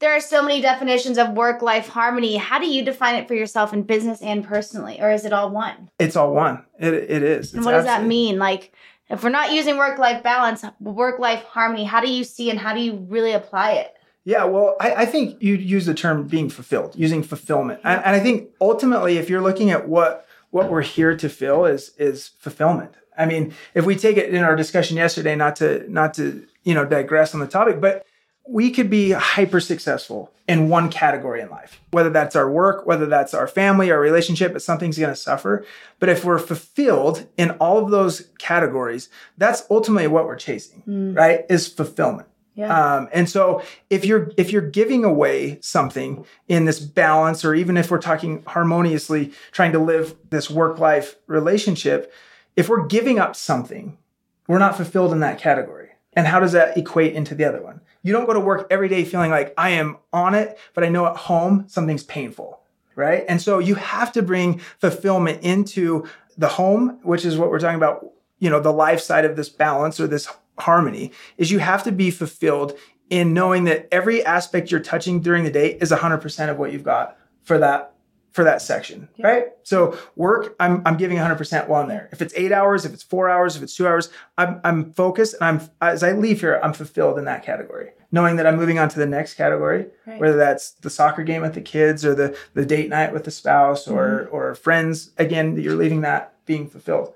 there 0.00 0.14
are 0.14 0.20
so 0.20 0.42
many 0.42 0.60
definitions 0.60 1.18
of 1.18 1.30
work 1.30 1.62
life 1.62 1.88
harmony. 1.88 2.36
How 2.36 2.58
do 2.58 2.66
you 2.66 2.84
define 2.84 3.14
it 3.14 3.28
for 3.28 3.34
yourself 3.34 3.72
in 3.72 3.82
business 3.82 4.20
and 4.20 4.44
personally? 4.44 5.00
Or 5.00 5.10
is 5.10 5.24
it 5.24 5.32
all 5.32 5.50
one? 5.50 5.90
It's 5.98 6.16
all 6.16 6.34
one. 6.34 6.64
It, 6.78 6.92
it 6.92 7.22
is. 7.22 7.54
And 7.54 7.64
what 7.64 7.72
does 7.72 7.86
that 7.86 8.04
mean? 8.04 8.38
Like, 8.38 8.74
if 9.08 9.22
we're 9.22 9.30
not 9.30 9.52
using 9.52 9.76
work 9.76 9.98
life 9.98 10.22
balance, 10.22 10.64
work 10.80 11.18
life 11.18 11.44
harmony, 11.44 11.84
how 11.84 12.00
do 12.00 12.10
you 12.10 12.24
see 12.24 12.50
and 12.50 12.58
how 12.58 12.74
do 12.74 12.80
you 12.80 13.06
really 13.08 13.32
apply 13.32 13.72
it? 13.72 13.94
Yeah, 14.24 14.44
well, 14.44 14.76
I, 14.80 14.94
I 14.94 15.06
think 15.06 15.42
you 15.42 15.54
use 15.54 15.86
the 15.86 15.94
term 15.94 16.26
being 16.26 16.48
fulfilled, 16.48 16.94
using 16.96 17.22
fulfillment. 17.22 17.80
And, 17.84 18.02
and 18.04 18.16
I 18.16 18.20
think 18.20 18.48
ultimately, 18.60 19.18
if 19.18 19.28
you're 19.28 19.42
looking 19.42 19.70
at 19.70 19.86
what 19.86 20.26
what 20.54 20.70
we're 20.70 20.82
here 20.82 21.16
to 21.16 21.28
fill 21.28 21.64
is 21.66 21.90
is 21.98 22.28
fulfillment. 22.38 22.94
I 23.18 23.26
mean, 23.26 23.54
if 23.74 23.84
we 23.84 23.96
take 23.96 24.16
it 24.16 24.32
in 24.32 24.44
our 24.44 24.54
discussion 24.54 24.96
yesterday, 24.96 25.34
not 25.34 25.56
to 25.56 25.84
not 25.90 26.14
to 26.14 26.46
you 26.62 26.74
know 26.74 26.84
digress 26.84 27.34
on 27.34 27.40
the 27.40 27.48
topic, 27.48 27.80
but 27.80 28.06
we 28.48 28.70
could 28.70 28.88
be 28.88 29.10
hyper 29.10 29.58
successful 29.58 30.30
in 30.46 30.68
one 30.68 30.90
category 30.90 31.40
in 31.40 31.50
life, 31.50 31.80
whether 31.90 32.10
that's 32.10 32.36
our 32.36 32.48
work, 32.48 32.86
whether 32.86 33.06
that's 33.06 33.34
our 33.34 33.48
family, 33.48 33.90
our 33.90 33.98
relationship, 33.98 34.52
but 34.52 34.62
something's 34.62 34.98
going 34.98 35.12
to 35.12 35.16
suffer. 35.16 35.64
But 35.98 36.08
if 36.08 36.24
we're 36.24 36.38
fulfilled 36.38 37.26
in 37.36 37.52
all 37.52 37.82
of 37.82 37.90
those 37.90 38.28
categories, 38.38 39.08
that's 39.36 39.64
ultimately 39.70 40.06
what 40.06 40.26
we're 40.26 40.36
chasing, 40.36 40.84
mm. 40.86 41.16
right? 41.16 41.46
Is 41.48 41.66
fulfillment. 41.66 42.28
Yeah. 42.54 42.96
Um, 42.96 43.08
and 43.12 43.28
so 43.28 43.62
if 43.90 44.04
you're 44.04 44.30
if 44.36 44.52
you're 44.52 44.70
giving 44.70 45.04
away 45.04 45.58
something 45.60 46.24
in 46.46 46.66
this 46.66 46.78
balance, 46.78 47.44
or 47.44 47.54
even 47.54 47.76
if 47.76 47.90
we're 47.90 47.98
talking 47.98 48.44
harmoniously, 48.46 49.32
trying 49.50 49.72
to 49.72 49.78
live 49.80 50.14
this 50.30 50.48
work 50.48 50.78
life 50.78 51.16
relationship, 51.26 52.12
if 52.56 52.68
we're 52.68 52.86
giving 52.86 53.18
up 53.18 53.34
something, 53.34 53.98
we're 54.46 54.58
not 54.58 54.76
fulfilled 54.76 55.12
in 55.12 55.20
that 55.20 55.38
category. 55.38 55.90
And 56.12 56.26
how 56.28 56.38
does 56.38 56.52
that 56.52 56.76
equate 56.76 57.14
into 57.14 57.34
the 57.34 57.44
other 57.44 57.60
one? 57.60 57.80
You 58.02 58.12
don't 58.12 58.26
go 58.26 58.32
to 58.32 58.40
work 58.40 58.68
every 58.70 58.88
day 58.88 59.04
feeling 59.04 59.30
like 59.30 59.52
I 59.58 59.70
am 59.70 59.96
on 60.12 60.34
it, 60.34 60.58
but 60.74 60.84
I 60.84 60.88
know 60.88 61.06
at 61.06 61.16
home 61.16 61.64
something's 61.66 62.04
painful, 62.04 62.60
right? 62.94 63.24
And 63.28 63.42
so 63.42 63.58
you 63.58 63.74
have 63.74 64.12
to 64.12 64.22
bring 64.22 64.60
fulfillment 64.78 65.42
into 65.42 66.06
the 66.36 66.48
home, 66.48 67.00
which 67.02 67.24
is 67.24 67.36
what 67.36 67.50
we're 67.50 67.58
talking 67.58 67.76
about, 67.76 68.06
you 68.38 68.50
know, 68.50 68.60
the 68.60 68.72
life 68.72 69.00
side 69.00 69.24
of 69.24 69.34
this 69.34 69.48
balance 69.48 69.98
or 69.98 70.06
this 70.06 70.28
harmony, 70.58 71.12
is 71.38 71.50
you 71.50 71.58
have 71.58 71.82
to 71.84 71.92
be 71.92 72.10
fulfilled 72.10 72.78
in 73.10 73.32
knowing 73.34 73.64
that 73.64 73.88
every 73.92 74.24
aspect 74.24 74.70
you're 74.70 74.80
touching 74.80 75.20
during 75.20 75.44
the 75.44 75.50
day 75.50 75.72
is 75.80 75.90
100% 75.90 76.50
of 76.50 76.58
what 76.58 76.72
you've 76.72 76.84
got 76.84 77.16
for 77.42 77.58
that 77.58 77.94
for 78.34 78.42
that 78.42 78.60
section, 78.60 79.08
yeah. 79.14 79.26
right? 79.28 79.44
So 79.62 79.96
work, 80.16 80.56
I'm, 80.58 80.82
I'm 80.84 80.96
giving 80.96 81.18
100% 81.18 81.68
while 81.68 81.82
I'm 81.82 81.88
there. 81.88 82.08
If 82.10 82.20
it's 82.20 82.34
eight 82.36 82.50
hours, 82.50 82.84
if 82.84 82.92
it's 82.92 83.04
four 83.04 83.30
hours, 83.30 83.54
if 83.54 83.62
it's 83.62 83.76
two 83.76 83.86
hours, 83.86 84.10
I'm, 84.36 84.60
I'm 84.64 84.92
focused 84.92 85.36
and 85.40 85.44
I'm, 85.44 85.70
as 85.80 86.02
I 86.02 86.10
leave 86.10 86.40
here, 86.40 86.58
I'm 86.60 86.72
fulfilled 86.72 87.16
in 87.16 87.26
that 87.26 87.44
category, 87.44 87.90
knowing 88.10 88.34
that 88.34 88.46
I'm 88.48 88.56
moving 88.56 88.76
on 88.80 88.88
to 88.88 88.98
the 88.98 89.06
next 89.06 89.34
category, 89.34 89.86
right. 90.04 90.20
whether 90.20 90.36
that's 90.36 90.72
the 90.72 90.90
soccer 90.90 91.22
game 91.22 91.42
with 91.42 91.54
the 91.54 91.60
kids 91.60 92.04
or 92.04 92.12
the, 92.12 92.36
the 92.54 92.66
date 92.66 92.88
night 92.88 93.12
with 93.12 93.22
the 93.22 93.30
spouse 93.30 93.86
or, 93.86 94.24
mm-hmm. 94.24 94.34
or 94.34 94.56
friends, 94.56 95.12
again, 95.16 95.54
that 95.54 95.62
you're 95.62 95.76
leaving 95.76 96.00
that 96.00 96.34
being 96.44 96.68
fulfilled. 96.68 97.14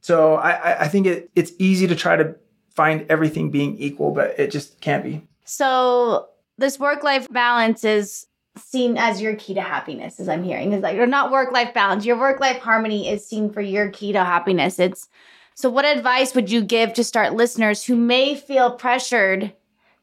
So 0.00 0.34
I, 0.34 0.80
I 0.80 0.88
think 0.88 1.06
it, 1.06 1.30
it's 1.36 1.52
easy 1.60 1.86
to 1.86 1.94
try 1.94 2.16
to 2.16 2.34
find 2.74 3.06
everything 3.10 3.50
being 3.50 3.76
equal, 3.78 4.12
but 4.12 4.38
it 4.38 4.50
just 4.50 4.80
can't 4.80 5.04
be. 5.04 5.22
So 5.44 6.28
this 6.58 6.78
work 6.78 7.02
life 7.02 7.28
balance 7.30 7.84
is 7.84 8.26
seen 8.56 8.96
as 8.98 9.20
your 9.20 9.34
key 9.36 9.54
to 9.54 9.60
happiness 9.60 10.18
as 10.18 10.28
i'm 10.28 10.42
hearing 10.42 10.72
is 10.72 10.82
like 10.82 10.96
you're 10.96 11.06
not 11.06 11.30
work 11.30 11.52
life 11.52 11.72
balance 11.72 12.04
your 12.04 12.18
work 12.18 12.40
life 12.40 12.58
harmony 12.58 13.08
is 13.08 13.26
seen 13.26 13.48
for 13.48 13.60
your 13.60 13.88
key 13.90 14.12
to 14.12 14.24
happiness 14.24 14.80
it's 14.80 15.08
so 15.54 15.70
what 15.70 15.84
advice 15.84 16.34
would 16.34 16.50
you 16.50 16.60
give 16.60 16.92
to 16.92 17.04
start 17.04 17.32
listeners 17.32 17.84
who 17.84 17.94
may 17.94 18.34
feel 18.34 18.72
pressured 18.72 19.52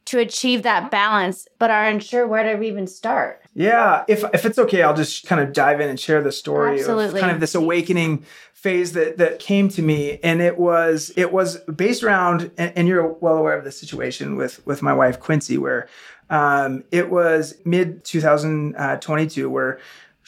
to 0.08 0.20
achieve 0.20 0.64
that 0.64 0.90
balance 0.90 1.48
but 1.60 1.70
are 1.70 1.86
unsure 1.86 2.26
where 2.28 2.44
to 2.44 2.64
even 2.64 2.88
start 2.88 3.42
yeah 3.54 4.04
if 4.08 4.24
if 4.34 4.46
it's 4.46 4.58
okay 4.58 4.82
i'll 4.82 4.96
just 4.96 5.26
kind 5.28 5.42
of 5.42 5.54
dive 5.54 5.80
in 5.80 5.90
and 5.90 6.00
share 6.00 6.22
the 6.22 6.32
story 6.32 6.80
Absolutely. 6.80 7.20
of 7.20 7.22
kind 7.22 7.32
of 7.32 7.40
this 7.40 7.54
awakening 7.54 8.24
phase 8.54 8.94
that 8.94 9.18
that 9.18 9.40
came 9.40 9.70
to 9.70 9.82
me 9.82 10.20
and 10.24 10.42
it 10.42 10.58
was 10.58 11.12
it 11.16 11.32
was 11.32 11.58
based 11.76 12.04
around 12.04 12.50
and, 12.58 12.74
and 12.76 12.88
you're 12.88 13.08
well 13.08 13.38
aware 13.38 13.58
of 13.58 13.64
the 13.64 13.72
situation 13.72 14.36
with 14.36 14.66
with 14.66 14.82
my 14.82 14.94
wife 14.94 15.20
quincy 15.20 15.58
where 15.58 15.88
um, 16.30 16.84
it 16.92 17.10
was 17.10 17.56
mid 17.64 18.04
2022 18.04 19.50
where 19.50 19.80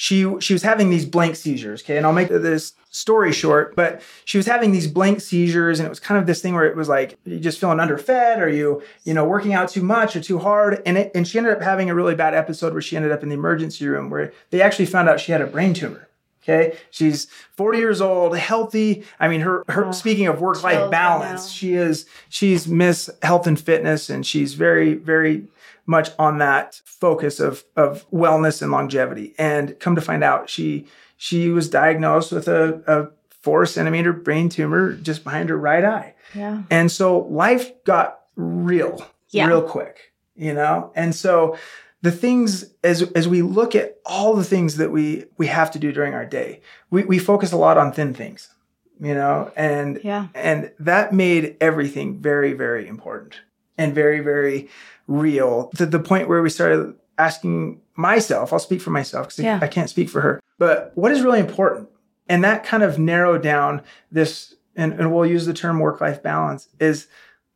she 0.02 0.26
she 0.40 0.54
was 0.54 0.64
having 0.64 0.90
these 0.90 1.06
blank 1.06 1.36
seizures. 1.36 1.84
Okay, 1.84 1.98
and 1.98 2.06
I'll 2.06 2.14
make 2.14 2.30
this 2.30 2.72
story 2.90 3.34
short, 3.34 3.76
but 3.76 4.02
she 4.24 4.38
was 4.38 4.46
having 4.46 4.72
these 4.72 4.88
blank 4.88 5.20
seizures, 5.20 5.78
and 5.78 5.86
it 5.86 5.90
was 5.90 6.00
kind 6.00 6.18
of 6.18 6.26
this 6.26 6.42
thing 6.42 6.54
where 6.54 6.64
it 6.64 6.78
was 6.78 6.88
like 6.88 7.18
you 7.26 7.38
just 7.38 7.60
feeling 7.60 7.82
underfed, 7.82 8.40
or 8.40 8.48
you 8.48 8.82
you 9.04 9.14
know 9.14 9.26
working 9.26 9.54
out 9.54 9.68
too 9.68 9.84
much 9.84 10.16
or 10.16 10.22
too 10.22 10.40
hard, 10.40 10.82
and 10.86 10.98
it 10.98 11.12
and 11.14 11.28
she 11.28 11.38
ended 11.38 11.52
up 11.52 11.62
having 11.62 11.90
a 11.90 11.96
really 11.96 12.16
bad 12.16 12.34
episode 12.34 12.72
where 12.72 12.82
she 12.82 12.96
ended 12.96 13.12
up 13.12 13.24
in 13.24 13.28
the 13.28 13.36
emergency 13.36 13.86
room 13.90 14.10
where 14.10 14.32
they 14.52 14.62
actually 14.62 14.86
found 14.86 15.10
out 15.10 15.20
she 15.20 15.34
had 15.34 15.42
a 15.42 15.48
brain 15.48 15.74
tumor. 15.74 16.08
Okay. 16.42 16.78
She's 16.90 17.28
40 17.58 17.78
years 17.78 18.00
old, 18.00 18.36
healthy. 18.38 19.04
I 19.20 19.28
mean, 19.28 19.42
her, 19.42 19.66
her 19.68 19.88
oh, 19.88 19.92
speaking 19.92 20.28
of 20.28 20.40
work 20.40 20.64
life 20.64 20.90
balance, 20.90 21.52
she 21.52 21.74
is, 21.74 22.06
she's 22.30 22.68
Miss 22.68 23.10
Health 23.22 23.46
and 23.46 23.60
Fitness 23.60 24.10
and 24.10 24.26
she's 24.26 24.54
very, 24.54 24.96
very 24.96 25.46
much 25.90 26.12
on 26.20 26.38
that 26.38 26.82
focus 26.86 27.40
of 27.40 27.64
of 27.76 28.10
wellness 28.12 28.62
and 28.62 28.72
longevity. 28.72 29.34
And 29.40 29.78
come 29.80 29.96
to 29.96 30.02
find 30.02 30.24
out, 30.24 30.50
she 30.50 30.86
she 31.18 31.50
was 31.50 31.68
diagnosed 31.70 32.32
with 32.32 32.48
a, 32.48 32.84
a 32.88 33.08
four 33.42 33.66
centimeter 33.66 34.14
brain 34.14 34.50
tumor 34.50 34.94
just 34.94 35.24
behind 35.24 35.50
her 35.50 35.58
right 35.58 35.84
eye. 35.84 36.14
Yeah. 36.36 36.62
And 36.70 36.92
so 36.92 37.20
life 37.20 37.72
got 37.84 38.20
real, 38.36 39.06
yeah. 39.30 39.48
real 39.48 39.64
quick, 39.64 40.14
you 40.36 40.54
know? 40.54 40.92
And 40.96 41.16
so 41.16 41.58
the 42.04 42.12
things 42.12 42.72
as 42.84 43.02
as 43.14 43.28
we 43.28 43.42
look 43.42 43.76
at 43.76 43.98
all 44.06 44.36
the 44.36 44.44
things 44.44 44.78
that 44.78 44.92
we 44.92 45.26
we 45.38 45.48
have 45.48 45.72
to 45.72 45.80
do 45.80 45.92
during 45.92 46.14
our 46.14 46.26
day, 46.26 46.62
we, 46.92 47.04
we 47.04 47.18
focus 47.18 47.52
a 47.52 47.58
lot 47.58 47.80
on 47.80 47.92
thin 47.92 48.14
things, 48.14 48.54
you 49.02 49.16
know, 49.16 49.52
and 49.56 50.00
yeah. 50.04 50.28
and 50.36 50.72
that 50.80 51.14
made 51.14 51.58
everything 51.60 52.20
very, 52.22 52.54
very 52.54 52.88
important 52.88 53.42
and 53.78 53.96
very, 53.96 54.20
very 54.20 54.70
real 55.10 55.72
to 55.76 55.86
the 55.86 56.00
point 56.00 56.30
where 56.30 56.42
we 56.42 56.50
started 56.50 56.94
asking 57.18 57.82
myself, 57.96 58.54
I'll 58.54 58.60
speak 58.60 58.80
for 58.80 58.92
myself 58.92 59.28
because 59.28 59.40
yeah. 59.40 59.60
I 59.62 59.68
can't 59.68 59.90
speak 59.90 60.10
for 60.10 60.22
her, 60.22 60.42
but 60.58 60.92
what 60.96 61.12
is 61.12 61.22
really 61.22 61.40
important? 61.40 61.90
And 62.30 62.44
that 62.44 62.64
kind 62.64 62.84
of 62.84 63.00
narrowed 63.00 63.42
down 63.42 63.82
this, 64.12 64.56
and, 64.76 64.94
and 64.94 65.14
we'll 65.14 65.26
use 65.26 65.46
the 65.46 65.54
term 65.54 65.80
work 65.80 66.00
life 66.00 66.22
balance, 66.22 66.70
is 66.80 67.08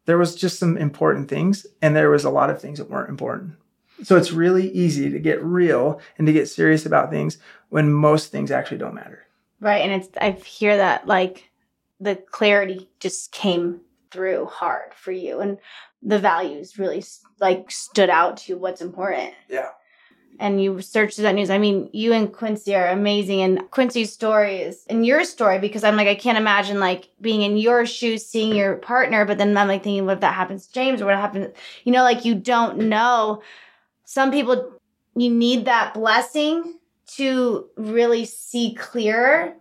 there 0.05 0.17
was 0.17 0.35
just 0.35 0.59
some 0.59 0.77
important 0.77 1.29
things 1.29 1.65
and 1.81 1.95
there 1.95 2.09
was 2.09 2.25
a 2.25 2.29
lot 2.29 2.49
of 2.49 2.59
things 2.59 2.79
that 2.79 2.89
weren't 2.89 3.09
important. 3.09 3.53
So 4.01 4.17
it's 4.17 4.31
really 4.31 4.69
easy 4.71 5.09
to 5.11 5.19
get 5.19 5.41
real 5.43 6.01
and 6.17 6.27
to 6.27 6.33
get 6.33 6.49
serious 6.49 6.85
about 6.85 7.11
things 7.11 7.37
when 7.69 7.93
most 7.93 8.31
things 8.31 8.51
actually 8.51 8.79
don't 8.79 8.95
matter. 8.95 9.23
Right. 9.61 9.81
And 9.81 9.93
it's, 9.93 10.09
I 10.19 10.31
hear 10.31 10.75
that 10.75 11.07
like 11.07 11.51
the 11.99 12.15
clarity 12.15 12.89
just 12.99 13.31
came 13.31 13.79
through 14.13 14.45
hard 14.45 14.93
for 14.93 15.12
you. 15.12 15.39
And 15.39 15.58
the 16.04 16.19
values 16.19 16.78
really 16.78 17.04
like 17.39 17.71
stood 17.71 18.10
out 18.10 18.38
to 18.38 18.58
what's 18.58 18.82
important. 18.82 19.34
Yeah. 19.49 19.69
And 20.39 20.62
you 20.62 20.82
searched 20.82 21.17
that 21.17 21.36
news. 21.36 21.49
I 21.49 21.58
mean, 21.58 21.89
you 21.93 22.13
and 22.13 22.32
Quincy 22.32 22.76
are 22.76 22.88
amazing. 22.88 23.41
And 23.41 23.69
Quincy's 23.71 24.12
story 24.12 24.58
is 24.58 24.86
in 24.88 25.04
your 25.04 25.23
story 25.23 25.60
because 25.60 25.84
I'm 25.84 25.95
like, 25.95 26.08
I 26.08 26.15
can't 26.15 26.38
imagine 26.38 26.80
like 26.80 27.10
being 27.21 27.41
in 27.41 27.58
your 27.58 27.86
shoes, 27.86 28.26
seeing 28.26 28.56
your 28.56 28.78
partner, 28.78 29.26
but 29.26 29.38
then 29.38 29.56
I'm 29.58 29.67
like 29.67 29.84
thinking, 29.84 30.06
what 30.06 30.15
if 30.15 30.21
that 30.21 30.34
happens 30.34 30.67
to 30.67 30.73
James 30.73 31.02
or 31.02 31.06
what 31.06 31.15
happens? 31.15 31.56
You 31.84 31.91
know, 31.91 32.04
like 32.04 32.26
you 32.26 32.36
don't 32.36 32.78
know. 32.89 33.43
Some 34.06 34.32
people, 34.32 34.80
you 35.15 35.30
need 35.30 35.65
that 35.65 35.93
blessing 35.93 36.80
to 37.15 37.67
really 37.78 38.26
see 38.26 38.73
clearer. 38.73 39.54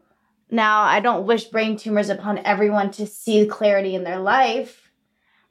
Now, 0.53 0.83
I 0.83 1.01
don't 1.01 1.27
wish 1.27 1.45
brain 1.45 1.77
tumors 1.77 2.11
upon 2.11 2.39
everyone 2.45 2.93
to 2.93 3.07
see 3.07 3.47
clarity 3.47 3.95
in 3.97 4.05
their 4.05 4.21
life 4.21 4.79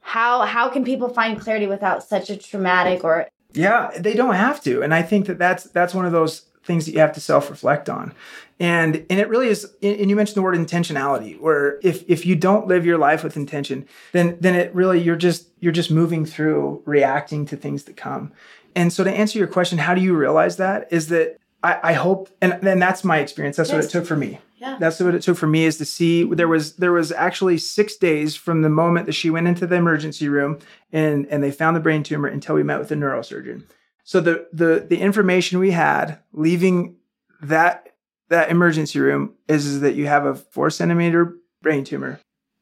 how 0.04 0.42
how 0.42 0.68
can 0.68 0.84
people 0.84 1.08
find 1.08 1.40
clarity 1.40 1.68
without 1.68 2.02
such 2.02 2.28
a 2.28 2.36
traumatic 2.36 3.04
or 3.04 3.28
yeah 3.52 3.88
they 3.96 4.14
don't 4.14 4.34
have 4.34 4.60
to 4.60 4.82
and 4.82 4.92
i 4.92 5.00
think 5.00 5.26
that 5.26 5.38
that's 5.38 5.62
that's 5.62 5.94
one 5.94 6.04
of 6.04 6.10
those 6.10 6.46
things 6.64 6.86
that 6.86 6.92
you 6.92 6.98
have 7.00 7.12
to 7.12 7.20
self-reflect 7.20 7.88
on. 7.88 8.14
And 8.60 9.04
and 9.10 9.18
it 9.18 9.28
really 9.28 9.48
is 9.48 9.72
and 9.82 10.08
you 10.08 10.16
mentioned 10.16 10.36
the 10.36 10.42
word 10.42 10.54
intentionality 10.54 11.40
where 11.40 11.80
if 11.82 12.08
if 12.08 12.24
you 12.24 12.36
don't 12.36 12.68
live 12.68 12.86
your 12.86 12.98
life 12.98 13.24
with 13.24 13.36
intention, 13.36 13.86
then 14.12 14.36
then 14.40 14.54
it 14.54 14.72
really 14.74 15.00
you're 15.00 15.16
just 15.16 15.48
you're 15.60 15.72
just 15.72 15.90
moving 15.90 16.24
through 16.24 16.82
reacting 16.84 17.44
to 17.46 17.56
things 17.56 17.84
that 17.84 17.96
come. 17.96 18.32
And 18.76 18.92
so 18.92 19.04
to 19.04 19.10
answer 19.10 19.38
your 19.38 19.48
question, 19.48 19.78
how 19.78 19.94
do 19.94 20.00
you 20.00 20.16
realize 20.16 20.56
that? 20.56 20.88
Is 20.90 21.08
that 21.08 21.38
I, 21.62 21.78
I 21.82 21.92
hope 21.92 22.28
and 22.40 22.58
then 22.62 22.78
that's 22.78 23.04
my 23.04 23.18
experience. 23.18 23.56
That's 23.56 23.70
yes. 23.70 23.76
what 23.76 23.84
it 23.84 23.90
took 23.90 24.06
for 24.06 24.16
me. 24.16 24.40
Yeah. 24.58 24.76
That's 24.78 25.00
what 25.00 25.14
it 25.14 25.22
took 25.22 25.36
for 25.36 25.46
me 25.46 25.64
is 25.64 25.78
to 25.78 25.84
see 25.84 26.24
there 26.24 26.48
was 26.48 26.76
there 26.76 26.92
was 26.92 27.10
actually 27.12 27.58
six 27.58 27.96
days 27.96 28.36
from 28.36 28.62
the 28.62 28.68
moment 28.68 29.06
that 29.06 29.12
she 29.12 29.30
went 29.30 29.48
into 29.48 29.66
the 29.66 29.76
emergency 29.76 30.28
room 30.28 30.58
and 30.92 31.26
and 31.26 31.42
they 31.42 31.50
found 31.50 31.76
the 31.76 31.80
brain 31.80 32.02
tumor 32.02 32.28
until 32.28 32.54
we 32.54 32.62
met 32.62 32.78
with 32.78 32.88
the 32.88 32.94
neurosurgeon. 32.94 33.64
So 34.04 34.20
the 34.20 34.46
the 34.52 34.86
the 34.88 34.98
information 34.98 35.58
we 35.58 35.72
had 35.72 36.18
leaving 36.32 36.96
that 37.40 37.88
that 38.28 38.50
emergency 38.50 38.98
room 38.98 39.34
is, 39.48 39.66
is 39.66 39.80
that 39.80 39.94
you 39.94 40.06
have 40.06 40.24
a 40.24 40.34
four 40.34 40.70
centimeter 40.70 41.36
brain 41.60 41.84
tumor, 41.84 42.18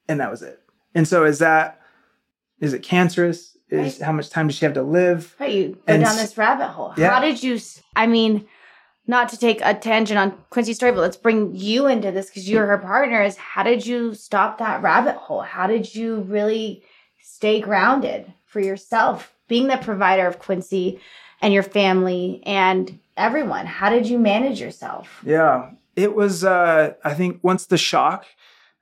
and 0.09 0.21
that 0.21 0.31
was 0.31 0.43
it. 0.43 0.61
And 0.95 1.07
so 1.07 1.25
is 1.25 1.39
that 1.39 1.81
is 2.61 2.73
it 2.73 2.83
cancerous? 2.83 3.57
Is 3.69 3.99
right. 3.99 4.07
how 4.07 4.13
much 4.13 4.31
time 4.31 4.49
does 4.49 4.57
she 4.57 4.65
have 4.65 4.75
to 4.75 4.83
live? 4.83 5.37
Right, 5.39 5.53
you 5.53 5.69
go 5.69 5.81
and 5.87 6.03
down 6.03 6.17
this 6.17 6.37
rabbit 6.37 6.69
hole. 6.69 6.93
Yeah. 6.97 7.11
How 7.11 7.21
did 7.21 7.43
you? 7.43 7.59
I 7.95 8.07
mean, 8.07 8.49
not 9.11 9.29
to 9.29 9.37
take 9.37 9.61
a 9.63 9.75
tangent 9.75 10.19
on 10.19 10.39
Quincy's 10.49 10.77
story, 10.77 10.93
but 10.93 11.01
let's 11.01 11.17
bring 11.17 11.55
you 11.55 11.89
into 11.89 12.13
this 12.13 12.27
because 12.27 12.49
you're 12.49 12.67
her 12.67 12.79
partner. 12.79 13.23
Is 13.23 13.37
how 13.37 13.65
did 13.65 13.85
you 13.85 14.15
stop 14.15 14.59
that 14.59 14.83
rabbit 14.83 15.17
hole? 15.17 15.43
How 15.43 15.67
did 15.67 15.95
you 15.95 16.21
really 16.21 16.83
stay 17.21 17.61
grounded 17.61 18.33
for 18.47 18.61
yourself, 18.61 19.35
being 19.49 19.67
the 19.67 19.77
provider 19.77 20.27
of 20.27 20.39
Quincy 20.39 21.01
and 21.43 21.53
your 21.53 21.65
family 21.65 22.41
and 22.47 22.99
everyone? 23.17 23.67
How 23.67 23.91
did 23.91 24.07
you 24.09 24.19
manage 24.19 24.61
yourself? 24.61 25.21
Yeah, 25.27 25.73
it 25.97 26.15
was. 26.15 26.45
Uh, 26.45 26.95
I 27.05 27.13
think 27.13 27.41
once 27.43 27.67
the 27.67 27.79
shock, 27.79 28.27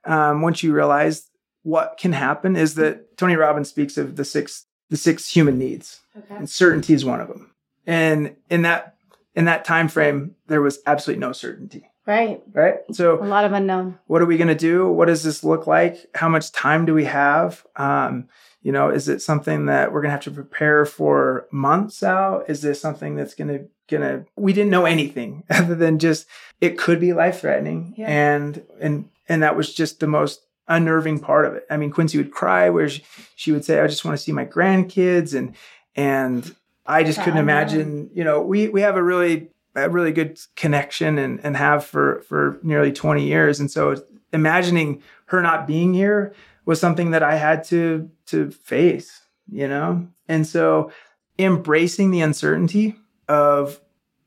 um, 0.05 0.43
once 0.43 0.61
you 0.61 0.73
realize 0.73 1.27
what 1.63 1.97
can 1.99 2.13
happen, 2.13 2.55
is 2.55 2.75
that 2.75 3.17
Tony 3.17 3.35
Robbins 3.35 3.69
speaks 3.69 3.97
of 3.97 4.15
the 4.15 4.23
six 4.23 4.67
the 4.91 4.97
six 4.97 5.31
human 5.31 5.57
needs, 5.57 6.01
okay. 6.15 6.35
and 6.35 6.47
certainty 6.47 6.93
is 6.93 7.03
one 7.03 7.19
of 7.19 7.27
them. 7.27 7.51
And 7.87 8.35
in 8.51 8.61
that 8.61 8.98
in 9.39 9.45
that 9.45 9.63
time 9.63 9.87
frame, 9.87 10.35
there 10.47 10.61
was 10.61 10.79
absolutely 10.85 11.21
no 11.21 11.31
certainty. 11.31 11.89
Right. 12.05 12.41
Right. 12.51 12.79
So 12.91 13.23
a 13.23 13.23
lot 13.23 13.45
of 13.45 13.53
unknown. 13.53 13.97
What 14.07 14.21
are 14.21 14.25
we 14.25 14.35
going 14.35 14.49
to 14.49 14.55
do? 14.55 14.89
What 14.89 15.05
does 15.05 15.23
this 15.23 15.45
look 15.45 15.65
like? 15.65 16.07
How 16.13 16.27
much 16.27 16.51
time 16.51 16.85
do 16.85 16.93
we 16.93 17.05
have? 17.05 17.65
Um, 17.77 18.27
you 18.61 18.73
know, 18.73 18.89
is 18.89 19.07
it 19.07 19.21
something 19.21 19.67
that 19.67 19.93
we're 19.93 20.01
going 20.01 20.09
to 20.09 20.15
have 20.15 20.23
to 20.23 20.31
prepare 20.31 20.85
for 20.85 21.47
months 21.51 22.03
out? 22.03 22.49
Is 22.49 22.61
this 22.61 22.81
something 22.81 23.15
that's 23.15 23.33
going 23.33 23.47
to 23.47 23.67
gonna? 23.87 24.25
We 24.35 24.51
didn't 24.51 24.71
know 24.71 24.83
anything 24.83 25.45
other 25.49 25.75
than 25.75 25.99
just 25.99 26.27
it 26.59 26.77
could 26.77 26.99
be 26.99 27.13
life 27.13 27.39
threatening, 27.39 27.93
yeah. 27.97 28.07
and 28.07 28.65
and 28.81 29.09
and 29.29 29.41
that 29.41 29.55
was 29.55 29.73
just 29.73 30.01
the 30.01 30.07
most 30.07 30.41
unnerving 30.67 31.19
part 31.19 31.45
of 31.45 31.53
it. 31.53 31.65
I 31.69 31.77
mean, 31.77 31.91
Quincy 31.91 32.17
would 32.17 32.31
cry 32.31 32.69
where 32.69 32.89
she, 32.89 33.03
she 33.37 33.51
would 33.53 33.63
say, 33.63 33.79
"I 33.79 33.87
just 33.87 34.03
want 34.03 34.17
to 34.17 34.23
see 34.23 34.33
my 34.33 34.45
grandkids," 34.45 35.33
and 35.33 35.55
and 35.95 36.55
I 36.89 37.03
just 37.03 37.21
couldn't 37.21 37.39
imagine. 37.39 38.09
You 38.13 38.23
know, 38.23 38.41
we 38.41 38.67
we 38.67 38.81
have 38.81 38.97
a 38.97 39.03
really 39.03 39.49
a 39.75 39.89
really 39.89 40.11
good 40.11 40.39
connection 40.55 41.19
and 41.19 41.39
and 41.43 41.55
have 41.55 41.85
for 41.85 42.21
for 42.23 42.59
nearly 42.63 42.91
20 42.91 43.25
years, 43.25 43.59
and 43.59 43.69
so 43.69 43.95
imagining 44.33 45.03
her 45.25 45.41
not 45.41 45.67
being 45.67 45.93
here 45.93 46.33
was 46.65 46.79
something 46.79 47.11
that 47.11 47.21
I 47.21 47.35
had 47.35 47.63
to 47.65 48.09
to 48.27 48.49
face. 48.51 49.21
You 49.51 49.67
know, 49.67 50.07
and 50.27 50.45
so 50.45 50.91
embracing 51.37 52.11
the 52.11 52.21
uncertainty 52.21 52.95
of 53.27 53.79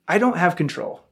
I 0.06 0.18
don't 0.18 0.36
have 0.36 0.54
control, 0.54 1.04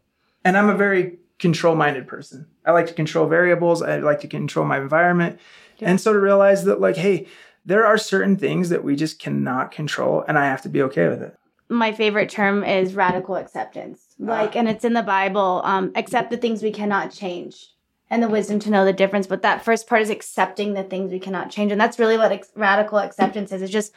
and 0.45 0.57
I'm 0.57 0.69
a 0.69 0.77
very 0.77 1.19
control 1.39 1.75
minded 1.75 2.07
person. 2.07 2.47
I 2.65 2.71
like 2.71 2.87
to 2.87 2.95
control 2.95 3.27
variables. 3.27 3.83
I 3.83 3.99
like 3.99 4.21
to 4.21 4.29
control 4.29 4.67
my 4.67 4.79
environment, 4.79 5.41
yeah. 5.79 5.91
and 5.91 6.01
so 6.01 6.13
to 6.13 6.19
realize 6.19 6.65
that 6.65 6.81
like, 6.81 6.97
hey 6.97 7.27
there 7.65 7.87
are 7.87 7.99
certain 7.99 8.37
things 8.37 8.69
that 8.69 8.85
we 8.85 8.97
just 8.97 9.19
cannot 9.19 9.71
control 9.71 10.25
and 10.27 10.39
I 10.39 10.47
have 10.47 10.63
to 10.63 10.69
be 10.69 10.83
okay 10.83 11.09
with 11.09 11.23
it 11.23 11.37
my 11.71 11.93
favorite 11.93 12.29
term 12.29 12.65
is 12.65 12.95
radical 12.95 13.37
acceptance. 13.37 14.17
Like, 14.19 14.57
and 14.57 14.69
it's 14.69 14.85
in 14.85 14.93
the 14.93 15.03
Bible. 15.03 15.63
Um, 15.65 15.93
accept 15.95 16.31
the 16.31 16.37
things 16.37 16.63
we 16.63 16.73
cannot 16.73 17.13
change, 17.13 17.69
and 18.11 18.23
the 18.23 18.29
wisdom 18.29 18.59
to 18.61 18.71
know 18.71 18.85
the 18.85 18.93
difference. 18.93 19.27
But 19.27 19.43
that 19.43 19.65
first 19.65 19.87
part 19.87 20.03
is 20.03 20.11
accepting 20.11 20.75
the 20.75 20.83
things 20.83 21.13
we 21.13 21.21
cannot 21.21 21.51
change, 21.51 21.73
and 21.73 21.81
that's 21.81 21.99
really 21.99 22.19
what 22.19 22.33
ex- 22.33 22.51
radical 22.57 22.99
acceptance 22.99 23.53
is. 23.53 23.63
It's 23.63 23.73
just 23.73 23.93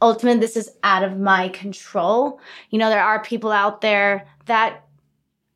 ultimately 0.00 0.40
this 0.40 0.56
is 0.56 0.70
out 0.84 1.02
of 1.02 1.18
my 1.18 1.48
control. 1.48 2.40
You 2.70 2.78
know, 2.78 2.88
there 2.88 3.02
are 3.02 3.22
people 3.22 3.50
out 3.50 3.80
there 3.80 4.28
that 4.46 4.85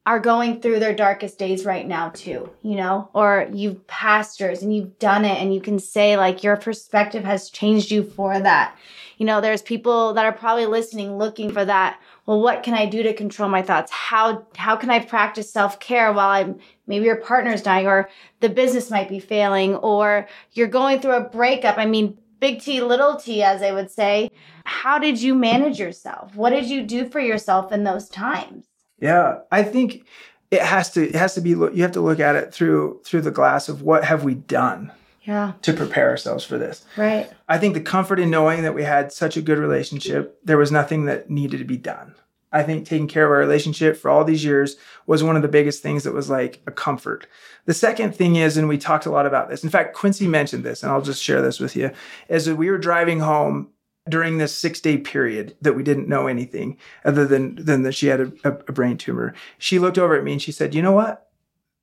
are 0.07 0.19
going 0.19 0.61
through 0.61 0.79
their 0.79 0.95
darkest 0.95 1.39
days 1.39 1.65
right 1.65 1.87
now 1.87 2.09
too, 2.09 2.51
you 2.63 2.75
know, 2.75 3.11
or 3.13 3.49
you've 3.53 3.87
pastors 3.87 4.63
and 4.63 4.75
you've 4.75 4.99
done 4.99 5.27
it 5.27 5.41
and 5.41 5.55
you 5.55 5.61
can 5.61 5.79
say 5.79 6.17
like 6.17 6.43
your 6.43 6.57
perspective 6.57 7.23
has 7.23 7.51
changed 7.51 7.91
you 7.91 8.03
for 8.03 8.41
that. 8.41 8.77
You 9.19 9.27
know, 9.27 9.43
there's 9.43 9.61
people 9.61 10.15
that 10.15 10.25
are 10.25 10.33
probably 10.33 10.65
listening 10.65 11.19
looking 11.19 11.53
for 11.53 11.65
that. 11.67 12.01
Well, 12.25 12.41
what 12.41 12.63
can 12.63 12.73
I 12.73 12.87
do 12.87 13.03
to 13.03 13.13
control 13.13 13.51
my 13.51 13.61
thoughts? 13.61 13.93
How 13.93 14.47
how 14.57 14.75
can 14.75 14.89
I 14.89 15.01
practice 15.01 15.53
self-care 15.53 16.13
while 16.15 16.31
I'm 16.31 16.59
maybe 16.87 17.05
your 17.05 17.17
partner's 17.17 17.63
dying 17.63 17.87
or 17.87 18.09
the 18.41 18.49
business 18.49 18.91
might 18.91 19.11
be 19.11 19.21
failing 19.21 19.75
or 19.77 20.27
you're 20.53 20.67
going 20.67 21.01
through 21.01 21.17
a 21.17 21.29
breakup. 21.29 21.77
I 21.77 21.85
mean, 21.85 22.17
big 22.41 22.63
T, 22.63 22.81
little 22.81 23.17
t, 23.17 23.43
as 23.43 23.61
I 23.61 23.73
would 23.73 23.91
say. 23.91 24.31
How 24.65 24.99
did 24.99 25.21
you 25.21 25.35
manage 25.35 25.79
yourself? 25.79 26.35
What 26.35 26.51
did 26.51 26.71
you 26.71 26.83
do 26.83 27.07
for 27.07 27.21
yourself 27.21 27.71
in 27.71 27.85
those 27.85 28.09
times? 28.09 28.70
Yeah, 29.01 29.41
I 29.51 29.63
think 29.63 30.05
it 30.51 30.63
has 30.63 30.91
to 30.93 31.09
it 31.09 31.15
has 31.15 31.35
to 31.35 31.41
be 31.41 31.51
you 31.51 31.83
have 31.83 31.93
to 31.93 32.01
look 32.01 32.21
at 32.21 32.37
it 32.37 32.53
through 32.53 33.01
through 33.05 33.23
the 33.23 33.31
glass 33.31 33.69
of 33.69 33.83
what 33.83 34.05
have 34.05 34.25
we 34.25 34.35
done 34.35 34.93
yeah. 35.23 35.53
to 35.63 35.73
prepare 35.73 36.09
ourselves 36.11 36.45
for 36.45 36.59
this. 36.59 36.85
Right. 36.97 37.31
I 37.49 37.59
think 37.59 37.75
the 37.75 37.81
comfort 37.81 38.19
in 38.19 38.31
knowing 38.31 38.63
that 38.63 38.75
we 38.75 38.83
had 38.83 39.13
such 39.13 39.37
a 39.37 39.43
good 39.43 39.59
relationship 39.59 40.39
there 40.45 40.59
was 40.59 40.73
nothing 40.73 41.07
that 41.07 41.31
needed 41.31 41.59
to 41.59 41.65
be 41.65 41.77
done. 41.77 42.15
I 42.53 42.65
think 42.65 42.85
taking 42.85 43.07
care 43.07 43.27
of 43.27 43.31
our 43.31 43.39
relationship 43.39 43.97
for 43.97 44.11
all 44.11 44.25
these 44.25 44.45
years 44.45 44.77
was 45.07 45.23
one 45.23 45.37
of 45.37 45.43
the 45.43 45.49
biggest 45.49 45.85
things 45.85 46.03
that 46.03 46.13
was 46.13 46.29
like 46.29 46.61
a 46.67 46.73
comfort. 46.73 47.29
The 47.67 47.75
second 47.75 48.17
thing 48.17 48.35
is 48.35 48.57
and 48.57 48.69
we 48.69 48.77
talked 48.77 49.07
a 49.07 49.11
lot 49.11 49.27
about 49.27 49.49
this 49.49 49.63
in 49.63 49.71
fact 49.71 49.95
quincy 49.95 50.27
mentioned 50.27 50.65
this 50.65 50.83
and 50.83 50.91
i'll 50.91 51.03
just 51.03 51.23
share 51.23 51.43
this 51.43 51.61
with 51.61 51.77
you 51.77 51.93
is 52.29 52.47
that 52.47 52.57
we 52.57 52.71
were 52.71 52.79
driving 52.79 53.21
home 53.21 53.69
during 54.11 54.39
this 54.39 54.57
six 54.57 54.81
day 54.81 54.99
period 54.99 55.57
that 55.61 55.75
we 55.75 55.83
didn't 55.83 56.09
know 56.09 56.27
anything 56.27 56.77
other 57.05 57.27
than 57.27 57.55
than 57.57 57.83
that 57.83 57.93
she 57.93 58.09
had 58.09 58.21
a, 58.21 58.33
a, 58.45 58.73
brain 58.73 58.97
tumor. 58.97 59.35
She 59.59 59.79
looked 59.79 59.99
over 59.99 60.17
at 60.17 60.25
me 60.25 60.33
and 60.33 60.43
she 60.43 60.53
said 60.53 60.75
you 60.75 60.83
know 60.83 60.93
what? 60.93 61.31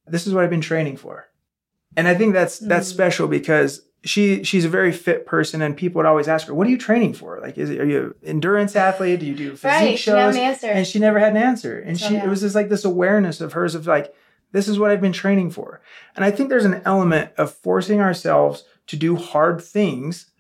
This 0.06 0.28
is 0.28 0.34
what 0.34 0.44
i've 0.44 0.50
been 0.50 0.62
training 0.62 0.98
for. 0.98 1.28
And 1.96 2.08
i 2.08 2.14
think 2.16 2.34
that's 2.34 2.60
mm. 2.60 2.68
that's 2.68 2.88
special 2.88 3.28
because 3.28 3.82
she 4.04 4.44
she's 4.44 4.66
a 4.66 4.70
very 4.70 4.92
fit 4.92 5.26
person 5.26 5.62
and 5.62 5.76
people 5.76 6.00
would 6.00 6.06
always 6.06 6.28
ask 6.28 6.48
her 6.48 6.54
what 6.54 6.68
are 6.68 6.72
you 6.72 6.78
training 6.78 7.14
for? 7.14 7.40
Like 7.42 7.58
is 7.58 7.70
it, 7.70 7.80
are 7.80 7.86
you 7.86 8.16
an 8.22 8.28
endurance 8.28 8.76
athlete? 8.76 9.20
Do 9.20 9.26
you 9.26 9.36
do 9.36 9.52
physique 9.52 9.64
right, 9.64 10.00
shows? 10.00 10.36
she 10.36 10.68
and 10.68 10.86
she 10.86 11.00
never 11.00 11.20
had 11.20 11.32
an 11.32 11.42
answer. 11.42 11.80
And 11.80 12.00
so, 12.00 12.08
she 12.08 12.14
yeah. 12.16 12.26
it 12.26 12.30
was 12.30 12.42
just 12.42 12.56
like 12.56 12.70
this 12.70 12.86
awareness 12.86 13.42
of 13.42 13.54
hers 13.54 13.76
of 13.76 13.88
like 13.88 14.14
this 14.52 14.68
is 14.68 14.80
what 14.80 14.92
i've 14.92 15.02
been 15.02 15.14
training 15.14 15.52
for. 15.52 15.82
And 16.16 16.24
i 16.24 16.32
think 16.32 16.50
there's 16.50 16.66
an 16.66 16.82
element 16.86 17.32
of 17.38 17.54
forcing 17.54 18.02
ourselves 18.02 18.64
to 18.88 18.96
do 18.96 19.16
hard 19.16 19.62
things 19.62 20.32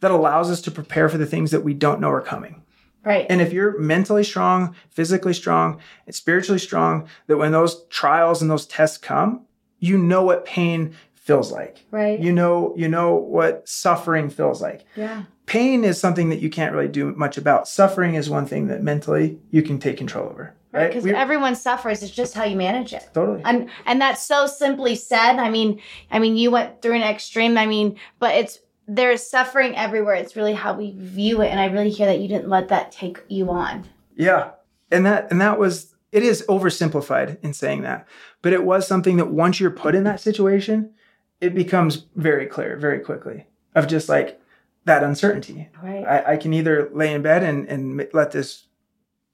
that 0.00 0.10
allows 0.10 0.50
us 0.50 0.60
to 0.62 0.70
prepare 0.70 1.08
for 1.08 1.18
the 1.18 1.26
things 1.26 1.50
that 1.50 1.64
we 1.64 1.74
don't 1.74 2.00
know 2.00 2.10
are 2.10 2.20
coming. 2.20 2.62
Right. 3.04 3.26
And 3.30 3.40
if 3.40 3.52
you're 3.52 3.78
mentally 3.78 4.24
strong, 4.24 4.74
physically 4.90 5.32
strong, 5.32 5.80
and 6.06 6.14
spiritually 6.14 6.58
strong, 6.58 7.08
that 7.28 7.38
when 7.38 7.52
those 7.52 7.86
trials 7.86 8.42
and 8.42 8.50
those 8.50 8.66
tests 8.66 8.98
come, 8.98 9.46
you 9.78 9.96
know 9.96 10.22
what 10.22 10.44
pain 10.44 10.94
feels 11.14 11.50
like. 11.50 11.84
Right. 11.90 12.20
You 12.20 12.32
know, 12.32 12.74
you 12.76 12.88
know 12.88 13.14
what 13.14 13.66
suffering 13.68 14.28
feels 14.28 14.60
like. 14.60 14.84
Yeah. 14.96 15.24
Pain 15.46 15.84
is 15.84 15.98
something 15.98 16.28
that 16.28 16.40
you 16.40 16.50
can't 16.50 16.74
really 16.74 16.88
do 16.88 17.14
much 17.14 17.38
about. 17.38 17.68
Suffering 17.68 18.14
is 18.14 18.28
one 18.28 18.46
thing 18.46 18.68
that 18.68 18.82
mentally 18.82 19.38
you 19.50 19.62
can 19.62 19.78
take 19.78 19.96
control 19.96 20.28
over. 20.28 20.54
Right. 20.72 20.88
Because 20.88 21.04
right? 21.04 21.14
everyone 21.14 21.56
suffers. 21.56 22.02
It's 22.02 22.12
just 22.12 22.34
how 22.34 22.44
you 22.44 22.56
manage 22.56 22.92
it. 22.92 23.08
Totally. 23.12 23.42
And 23.44 23.68
and 23.86 24.00
that's 24.00 24.22
so 24.22 24.46
simply 24.46 24.94
said. 24.94 25.38
I 25.38 25.50
mean, 25.50 25.80
I 26.12 26.20
mean, 26.20 26.36
you 26.36 26.52
went 26.52 26.80
through 26.80 26.94
an 26.94 27.02
extreme. 27.02 27.58
I 27.58 27.66
mean, 27.66 27.98
but 28.20 28.36
it's 28.36 28.60
there's 28.92 29.24
suffering 29.24 29.76
everywhere. 29.76 30.14
It's 30.14 30.34
really 30.34 30.54
how 30.54 30.74
we 30.74 30.92
view 30.96 31.42
it. 31.42 31.48
And 31.48 31.60
I 31.60 31.66
really 31.66 31.90
hear 31.90 32.06
that 32.06 32.18
you 32.18 32.26
didn't 32.26 32.48
let 32.48 32.68
that 32.68 32.90
take 32.90 33.22
you 33.28 33.50
on. 33.50 33.88
Yeah. 34.16 34.50
And 34.90 35.06
that 35.06 35.30
and 35.30 35.40
that 35.40 35.58
was 35.58 35.94
it 36.10 36.24
is 36.24 36.44
oversimplified 36.48 37.38
in 37.42 37.54
saying 37.54 37.82
that. 37.82 38.08
But 38.42 38.52
it 38.52 38.64
was 38.64 38.86
something 38.86 39.16
that 39.16 39.30
once 39.30 39.60
you're 39.60 39.70
put 39.70 39.94
in 39.94 40.02
that 40.04 40.20
situation, 40.20 40.92
it 41.40 41.54
becomes 41.54 42.06
very 42.16 42.46
clear 42.46 42.76
very 42.76 42.98
quickly 42.98 43.46
of 43.76 43.86
just 43.86 44.08
like 44.08 44.40
that 44.86 45.04
uncertainty. 45.04 45.68
Right. 45.80 46.04
I, 46.04 46.32
I 46.32 46.36
can 46.36 46.52
either 46.52 46.90
lay 46.92 47.14
in 47.14 47.22
bed 47.22 47.44
and, 47.44 47.68
and 47.68 48.08
let 48.12 48.32
this 48.32 48.66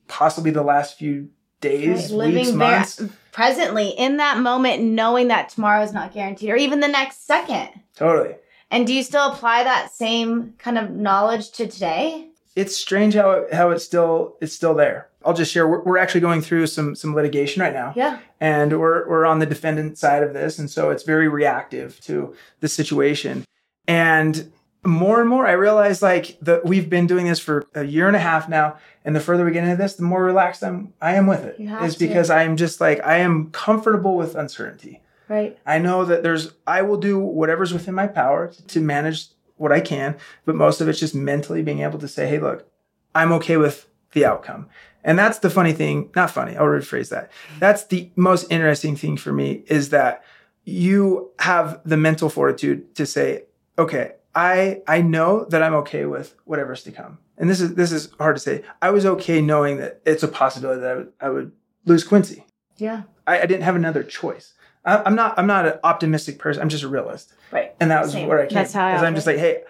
possibly 0.07 0.51
the 0.51 0.63
last 0.63 0.99
few 0.99 1.31
days, 1.63 2.13
right. 2.13 2.27
weeks, 2.29 2.49
Living 2.49 2.57
months. 2.59 3.03
presently 3.33 3.89
in 3.89 4.19
that 4.19 4.39
moment, 4.39 4.83
knowing 4.83 5.29
that 5.29 5.49
tomorrow 5.49 5.83
is 5.83 5.95
not 5.95 6.13
guaranteed 6.13 6.51
or 6.51 6.57
even 6.57 6.81
the 6.81 6.89
next 6.89 7.27
second. 7.27 7.71
Totally. 7.95 8.35
And 8.77 8.87
do 8.87 8.93
you 8.93 9.03
still 9.03 9.33
apply 9.33 9.65
that 9.65 9.95
same 9.95 10.53
kind 10.59 10.77
of 10.77 10.91
knowledge 10.91 11.51
to 11.53 11.67
today? 11.67 12.29
It's 12.55 12.77
strange 12.77 13.15
how 13.15 13.31
it, 13.31 13.55
how 13.55 13.71
it's 13.71 13.83
still 13.83 14.37
it's 14.43 14.53
still 14.53 14.75
there. 14.75 15.09
I'll 15.25 15.33
just 15.33 15.51
share. 15.51 15.67
We're, 15.67 15.83
we're 15.83 15.97
actually 15.97 16.21
going 16.21 16.43
through 16.43 16.67
some 16.67 16.95
some 16.95 17.15
litigation 17.15 17.63
right 17.63 17.73
now, 17.73 17.95
Yeah. 17.97 18.19
and 18.39 18.79
we're 18.79 19.09
we're 19.09 19.25
on 19.25 19.39
the 19.39 19.47
defendant 19.47 19.97
side 19.97 20.23
of 20.23 20.35
this, 20.35 20.59
and 20.59 20.71
so 20.71 20.91
it's 20.91 21.05
very 21.05 21.27
reactive 21.27 21.99
to 22.03 22.35
the 22.61 22.69
situation. 22.69 23.47
And 23.89 24.53
more 24.85 25.21
and 25.21 25.29
more, 25.31 25.47
I 25.47 25.53
realize 25.53 26.03
like 26.03 26.37
that 26.43 26.67
we've 26.67 26.91
been 26.91 27.07
doing 27.07 27.25
this 27.25 27.41
for 27.41 27.65
a 27.75 27.83
year 27.83 28.09
and 28.09 28.17
a 28.17 28.21
half 28.21 28.47
now, 28.47 28.77
and 29.07 29.17
the 29.17 29.21
further 29.21 29.47
we 29.47 29.53
get 29.53 29.65
into 29.65 29.77
this, 29.77 29.95
the 29.95 30.03
more 30.03 30.23
relaxed 30.23 30.63
I'm 30.63 30.93
I 31.01 31.15
am 31.15 31.27
with 31.27 31.45
it. 31.45 31.59
Is 31.83 31.97
because 31.97 32.29
I 32.29 32.43
am 32.43 32.59
just 32.59 32.79
like 32.79 33.01
I 33.03 33.17
am 33.21 33.51
comfortable 33.53 34.17
with 34.19 34.35
uncertainty. 34.35 35.01
Right. 35.29 35.59
I 35.67 35.79
know 35.79 36.05
that 36.05 36.23
there's 36.23 36.53
I 36.67 36.83
will 36.83 36.99
do 36.99 37.19
whatever's 37.19 37.73
within 37.73 37.95
my 37.95 38.07
power 38.07 38.53
to 38.69 38.81
manage 38.81 39.29
what 39.57 39.73
I 39.73 39.81
can, 39.81 40.17
but 40.45 40.55
most 40.55 40.81
of 40.81 40.89
it's 40.89 41.01
just 41.01 41.15
mentally 41.15 41.63
being 41.63 41.81
able 41.81 41.99
to 41.99 42.09
say, 42.09 42.29
"Hey, 42.29 42.39
look, 42.39 42.69
I'm 43.15 43.33
okay 43.33 43.57
with 43.57 43.89
the 44.13 44.25
outcome." 44.25 44.69
And 45.03 45.19
that's 45.19 45.39
the 45.39 45.51
funny 45.51 45.73
thing, 45.73 46.11
not 46.17 46.33
funny, 46.33 46.57
I'll 46.57 46.67
rephrase 46.67 47.11
that. 47.11 47.31
That's 47.61 47.85
the 47.85 48.11
most 48.17 48.51
interesting 48.51 48.97
thing 48.97 49.17
for 49.17 49.33
me 49.33 49.63
is 49.69 49.91
that 49.91 50.25
you 50.65 51.31
have 51.39 51.81
the 51.85 51.97
mental 51.97 52.29
fortitude 52.29 52.95
to 52.97 53.07
say, 53.07 53.45
"Okay, 53.79 54.13
I 54.35 54.83
I 54.87 55.01
know 55.03 55.45
that 55.47 55.63
I'm 55.63 55.75
okay 55.75 56.07
with 56.07 56.35
whatever's 56.45 56.83
to 56.85 56.93
come." 56.93 57.19
And 57.39 57.51
this 57.51 57.61
is 57.61 57.75
this 57.75 57.93
is 57.93 58.11
hard 58.19 58.37
to 58.37 58.41
say. 58.41 58.63
I 58.81 58.91
was 58.91 59.07
okay 59.07 59.41
knowing 59.41 59.79
that 59.79 60.01
it's 60.05 60.23
a 60.23 60.29
possibility 60.29 60.81
that 60.81 60.91
I 60.91 60.95
would, 60.97 61.13
I 61.21 61.29
would 61.31 61.53
lose 61.85 62.05
Quincy. 62.05 62.45
Yeah. 62.77 63.03
I, 63.27 63.41
I 63.41 63.47
didn't 63.47 63.63
have 63.63 63.77
another 63.77 64.03
choice. 64.03 64.55
I'm 64.87 65.15
not. 65.17 65.39
I'm 65.39 65.47
not 65.47 65.67
an 65.67 65.75
optimistic 65.85 66.39
person. 66.39 66.63
I'm 66.63 66.69
just 66.69 66.85
a 66.85 66.89
realist, 66.89 67.33
Right. 67.51 67.75
and 67.81 67.91
that 67.91 68.03
was 68.03 68.13
Same. 68.13 68.29
where 68.29 68.41
I 68.41 68.47
came. 68.47 68.55
That's 68.55 68.73
how 68.73 68.87
I 68.87 68.93
Because 68.93 69.05
I'm 69.05 69.15
just 69.15 69.27
like, 69.27 69.37
hey, 69.39 69.63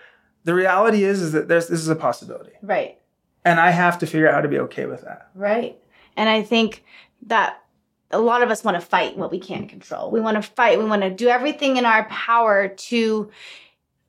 the 0.44 0.54
reality 0.54 1.04
is, 1.04 1.22
is 1.22 1.32
that 1.32 1.48
there's 1.48 1.68
this 1.68 1.80
is 1.80 1.88
a 1.88 1.96
possibility, 1.96 2.52
Right. 2.62 2.98
and 3.44 3.58
I 3.58 3.70
have 3.70 3.98
to 4.00 4.06
figure 4.06 4.28
out 4.28 4.34
how 4.34 4.40
to 4.42 4.48
be 4.48 4.58
okay 4.60 4.86
with 4.86 5.02
that. 5.02 5.30
Right. 5.34 5.78
And 6.16 6.28
I 6.28 6.42
think 6.42 6.84
that 7.26 7.62
a 8.10 8.18
lot 8.20 8.42
of 8.42 8.50
us 8.50 8.62
want 8.62 8.76
to 8.76 8.80
fight 8.86 9.16
what 9.16 9.30
we 9.32 9.38
can't 9.40 9.68
control. 9.68 10.10
We 10.10 10.20
want 10.20 10.36
to 10.36 10.42
fight. 10.42 10.78
We 10.78 10.84
want 10.84 11.02
to 11.02 11.10
do 11.10 11.28
everything 11.28 11.76
in 11.76 11.84
our 11.86 12.04
power 12.04 12.68
to 12.68 13.30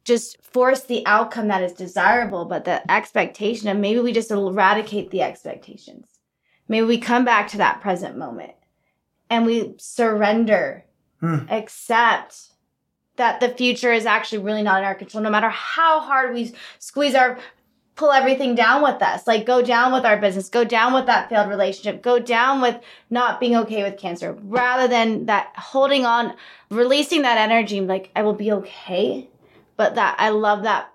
just 0.03 0.41
force 0.43 0.81
the 0.83 1.05
outcome 1.05 1.47
that 1.49 1.63
is 1.63 1.73
desirable, 1.73 2.45
but 2.45 2.63
the 2.65 2.89
expectation 2.91 3.67
of 3.69 3.77
maybe 3.77 3.99
we 3.99 4.13
just 4.13 4.31
eradicate 4.31 5.09
the 5.11 5.21
expectations. 5.21 6.07
Maybe 6.69 6.85
we 6.85 6.97
come 6.97 7.25
back 7.25 7.47
to 7.49 7.57
that 7.57 7.81
present 7.81 8.17
moment 8.17 8.51
and 9.29 9.45
we 9.45 9.73
surrender, 9.77 10.85
Hmm. 11.19 11.38
accept 11.49 12.51
that 13.15 13.39
the 13.39 13.49
future 13.49 13.91
is 13.91 14.06
actually 14.06 14.38
really 14.38 14.62
not 14.62 14.80
in 14.80 14.86
our 14.86 14.93
control, 14.93 15.23
no 15.23 15.32
matter 15.32 15.49
how 15.49 15.99
hard 15.99 16.34
we 16.34 16.53
squeeze 16.77 17.15
our 17.15 17.39
pull 17.95 18.12
everything 18.12 18.56
down 18.56 18.84
with 18.84 19.01
us. 19.01 19.27
Like 19.27 19.45
go 19.45 19.62
down 19.62 19.91
with 19.91 20.06
our 20.06 20.17
business, 20.17 20.49
go 20.49 20.63
down 20.63 20.93
with 20.93 21.08
that 21.08 21.30
failed 21.30 21.49
relationship, 21.49 22.01
go 22.01 22.19
down 22.19 22.62
with 22.62 22.80
not 23.10 23.39
being 23.39 23.56
okay 23.58 23.84
with 23.84 23.97
cancer, 23.97 24.38
rather 24.43 24.88
than 24.88 25.25
that 25.25 25.51
holding 25.56 26.06
on, 26.06 26.36
releasing 26.69 27.23
that 27.23 27.38
energy, 27.38 27.82
like 27.82 28.12
I 28.15 28.21
will 28.21 28.34
be 28.34 28.51
okay. 28.51 29.27
But 29.75 29.95
that 29.95 30.15
I 30.19 30.30
love 30.30 30.63
that 30.63 30.93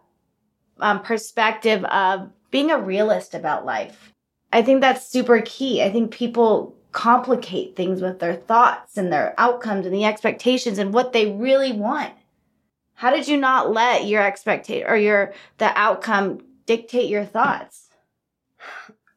um, 0.79 1.03
perspective 1.03 1.85
of 1.85 2.31
being 2.51 2.71
a 2.71 2.79
realist 2.79 3.35
about 3.35 3.67
life. 3.67 4.13
I 4.53 4.63
think 4.63 4.81
that's 4.81 5.07
super 5.07 5.43
key. 5.45 5.83
I 5.83 5.91
think 5.91 6.13
people 6.13 6.77
complicate 6.93 7.75
things 7.75 8.01
with 8.01 8.21
their 8.21 8.35
thoughts 8.35 8.97
and 8.97 9.13
their 9.13 9.35
outcomes 9.39 9.87
and 9.87 9.95
the 9.95 10.05
expectations 10.05 10.79
and 10.79 10.93
what 10.93 11.13
they 11.13 11.33
really 11.33 11.73
want. 11.73 12.13
How 12.95 13.11
did 13.11 13.27
you 13.27 13.37
not 13.37 13.73
let 13.73 14.07
your 14.07 14.23
expectation 14.23 14.87
or 14.87 14.97
your 14.97 15.33
the 15.59 15.77
outcome 15.77 16.41
dictate 16.67 17.09
your 17.09 17.25
thoughts? 17.25 17.89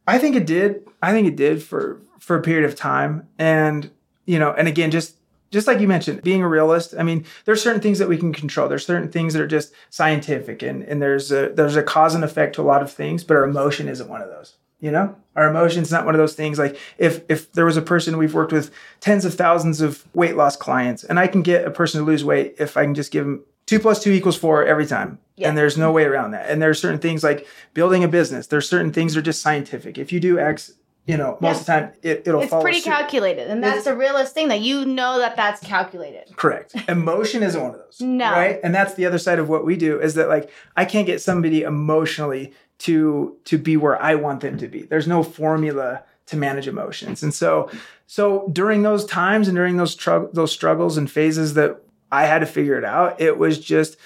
I 0.08 0.18
think 0.18 0.36
it 0.36 0.46
did. 0.46 0.88
I 1.02 1.12
think 1.12 1.28
it 1.28 1.36
did 1.36 1.62
for 1.62 2.02
for 2.20 2.36
a 2.36 2.42
period 2.42 2.66
of 2.66 2.76
time, 2.76 3.28
and 3.38 3.92
you 4.26 4.40
know, 4.40 4.52
and 4.54 4.68
again, 4.68 4.90
just 4.90 5.18
just 5.52 5.68
like 5.68 5.80
you 5.80 5.88
mentioned, 5.88 6.22
being 6.24 6.42
a 6.42 6.48
realist. 6.48 6.96
I 6.98 7.04
mean, 7.04 7.26
there's 7.46 7.62
certain 7.62 7.82
things 7.82 8.00
that 8.00 8.10
we 8.10 8.18
can 8.18 8.34
control. 8.34 8.68
There's 8.68 8.86
certain 8.86 9.12
things 9.12 9.34
that 9.34 9.42
are 9.42 9.48
just 9.48 9.74
scientific, 9.90 10.64
and 10.64 10.84
and 10.84 11.02
there's 11.02 11.32
a 11.32 11.50
there's 11.50 11.76
a 11.76 11.84
cause 11.84 12.16
and 12.16 12.24
effect 12.24 12.56
to 12.56 12.62
a 12.62 12.64
lot 12.64 12.82
of 12.82 12.92
things, 12.92 13.24
but 13.24 13.38
our 13.38 13.44
emotion 13.44 13.88
isn't 13.88 14.10
one 14.10 14.22
of 14.22 14.30
those. 14.30 14.56
You 14.86 14.92
know, 14.92 15.16
our 15.36 15.50
emotion's 15.50 15.92
not 15.92 16.06
one 16.06 16.14
of 16.14 16.20
those 16.20 16.36
things. 16.36 16.60
Like 16.60 16.78
if 17.00 17.24
if 17.28 17.52
there 17.54 17.66
was 17.66 17.76
a 17.76 17.82
person 17.82 18.20
we've 18.20 18.36
worked 18.36 18.52
with 18.54 18.70
tens 19.00 19.26
of 19.26 19.34
thousands 19.34 19.82
of 19.82 20.06
weight 20.14 20.36
loss 20.36 20.56
clients, 20.56 21.04
and 21.04 21.18
I 21.18 21.26
can 21.26 21.42
get 21.42 21.66
a 21.66 21.72
person 21.72 22.02
to 22.02 22.06
lose 22.06 22.24
weight 22.24 22.54
if 22.60 22.78
I 22.78 22.84
can 22.84 22.94
just 22.94 23.12
give 23.12 23.26
them 23.26 23.44
two 23.66 23.80
plus 23.80 24.04
two 24.04 24.12
equals 24.12 24.38
four 24.38 24.64
every 24.64 24.86
time. 24.86 25.18
Yeah. 25.38 25.50
And 25.50 25.58
there's 25.58 25.76
no 25.76 25.92
way 25.92 26.04
around 26.04 26.32
that. 26.32 26.52
And 26.52 26.62
there's 26.62 26.80
certain 26.80 27.00
things 27.00 27.24
like 27.24 27.48
building 27.74 28.04
a 28.04 28.08
business. 28.08 28.46
There's 28.46 28.70
certain 28.70 28.94
things 28.94 29.16
that 29.16 29.22
are 29.22 29.24
just 29.24 29.42
scientific. 29.42 29.98
If 29.98 30.14
you 30.14 30.20
do 30.20 30.38
X, 30.40 30.72
you 31.08 31.18
know, 31.18 31.38
most 31.42 31.42
Yeah. 31.42 31.52
of 31.52 31.60
the 31.60 31.72
time 31.72 31.92
it, 32.04 32.28
it'll 32.28 32.46
fall. 32.48 32.60
It's 32.60 32.64
pretty 32.64 32.80
suit. 32.82 32.94
calculated, 32.94 33.48
and 33.50 33.64
that's 33.64 33.86
the 33.86 33.96
realest 33.96 34.36
thing 34.36 34.50
that 34.50 34.62
you 34.62 34.86
know 34.86 35.18
that 35.18 35.36
that's 35.36 35.62
calculated. 35.62 36.26
Correct. 36.36 36.76
Emotion 36.88 37.42
isn't 37.42 37.60
one 37.60 37.72
of 37.72 37.78
those. 37.78 38.00
No. 38.02 38.32
Right. 38.32 38.60
And 38.64 38.74
that's 38.76 38.94
the 38.94 39.08
other 39.08 39.18
side 39.18 39.40
of 39.40 39.50
what 39.50 39.66
we 39.66 39.76
do 39.78 40.00
is 40.00 40.14
that 40.14 40.30
like 40.30 40.52
I 40.78 40.86
can't 40.86 41.08
get 41.08 41.22
somebody 41.22 41.64
emotionally 41.64 42.54
to 42.80 43.38
to 43.46 43.58
be 43.58 43.78
where 43.78 44.02
I 44.02 44.16
want 44.16 44.42
them 44.42 44.58
to 44.58 44.68
be. 44.68 44.84
There's 44.84 45.08
no 45.08 45.24
formula 45.24 46.04
to 46.28 46.38
manage 46.38 46.68
emotions. 46.68 47.24
And 47.24 47.34
so 47.34 47.70
so 48.08 48.50
during 48.52 48.84
those 48.84 49.06
times 49.06 49.48
and 49.48 49.56
during 49.56 49.78
those 49.78 49.96
tr- 49.96 50.28
those 50.34 50.52
struggles 50.52 50.98
and 50.98 51.10
phases 51.10 51.54
that 51.54 51.82
I 52.12 52.26
had 52.26 52.40
to 52.40 52.46
figure 52.46 52.78
it 52.78 52.86
out, 52.86 53.20
it 53.22 53.38
was 53.38 53.60
just 53.60 53.98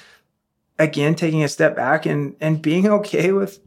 again 0.78 1.16
taking 1.16 1.44
a 1.44 1.48
step 1.48 1.76
back 1.76 2.06
and 2.06 2.36
and 2.40 2.62
being 2.62 2.88
okay 2.88 3.32
with 3.32 3.60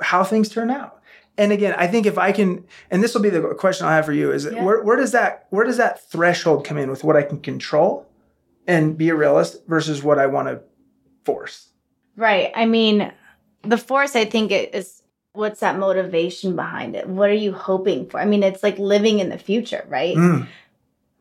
how 0.00 0.24
things 0.24 0.48
turn 0.48 0.70
out. 0.70 0.94
And 1.36 1.52
again, 1.52 1.74
I 1.78 1.86
think 1.86 2.04
if 2.04 2.18
I 2.18 2.32
can, 2.32 2.66
and 2.90 3.00
this 3.02 3.14
will 3.14 3.22
be 3.22 3.30
the 3.30 3.54
question 3.54 3.86
I'll 3.86 3.92
have 3.92 4.04
for 4.06 4.12
you: 4.12 4.32
is 4.32 4.44
Yeah. 4.44 4.64
where 4.64 4.82
where 4.82 4.96
does 4.96 5.12
that 5.12 5.46
where 5.50 5.64
does 5.64 5.76
that 5.76 6.10
threshold 6.10 6.64
come 6.64 6.78
in 6.78 6.90
with 6.90 7.04
what 7.04 7.16
I 7.16 7.22
can 7.22 7.38
control 7.40 8.06
and 8.66 8.98
be 8.98 9.08
a 9.08 9.14
realist 9.14 9.64
versus 9.68 10.02
what 10.02 10.18
I 10.18 10.26
want 10.26 10.48
to 10.48 10.60
force? 11.24 11.68
Right. 12.16 12.50
I 12.56 12.66
mean, 12.66 13.12
the 13.62 13.78
force, 13.78 14.14
I 14.16 14.24
think, 14.24 14.50
it 14.52 14.74
is 14.74 15.02
what's 15.32 15.60
that 15.60 15.78
motivation 15.78 16.56
behind 16.56 16.96
it? 16.96 17.08
What 17.08 17.30
are 17.30 17.34
you 17.34 17.52
hoping 17.52 18.08
for? 18.08 18.18
I 18.20 18.24
mean, 18.24 18.42
it's 18.42 18.62
like 18.62 18.78
living 18.78 19.20
in 19.20 19.28
the 19.28 19.38
future, 19.38 19.84
right? 19.88 20.16
Mm, 20.16 20.46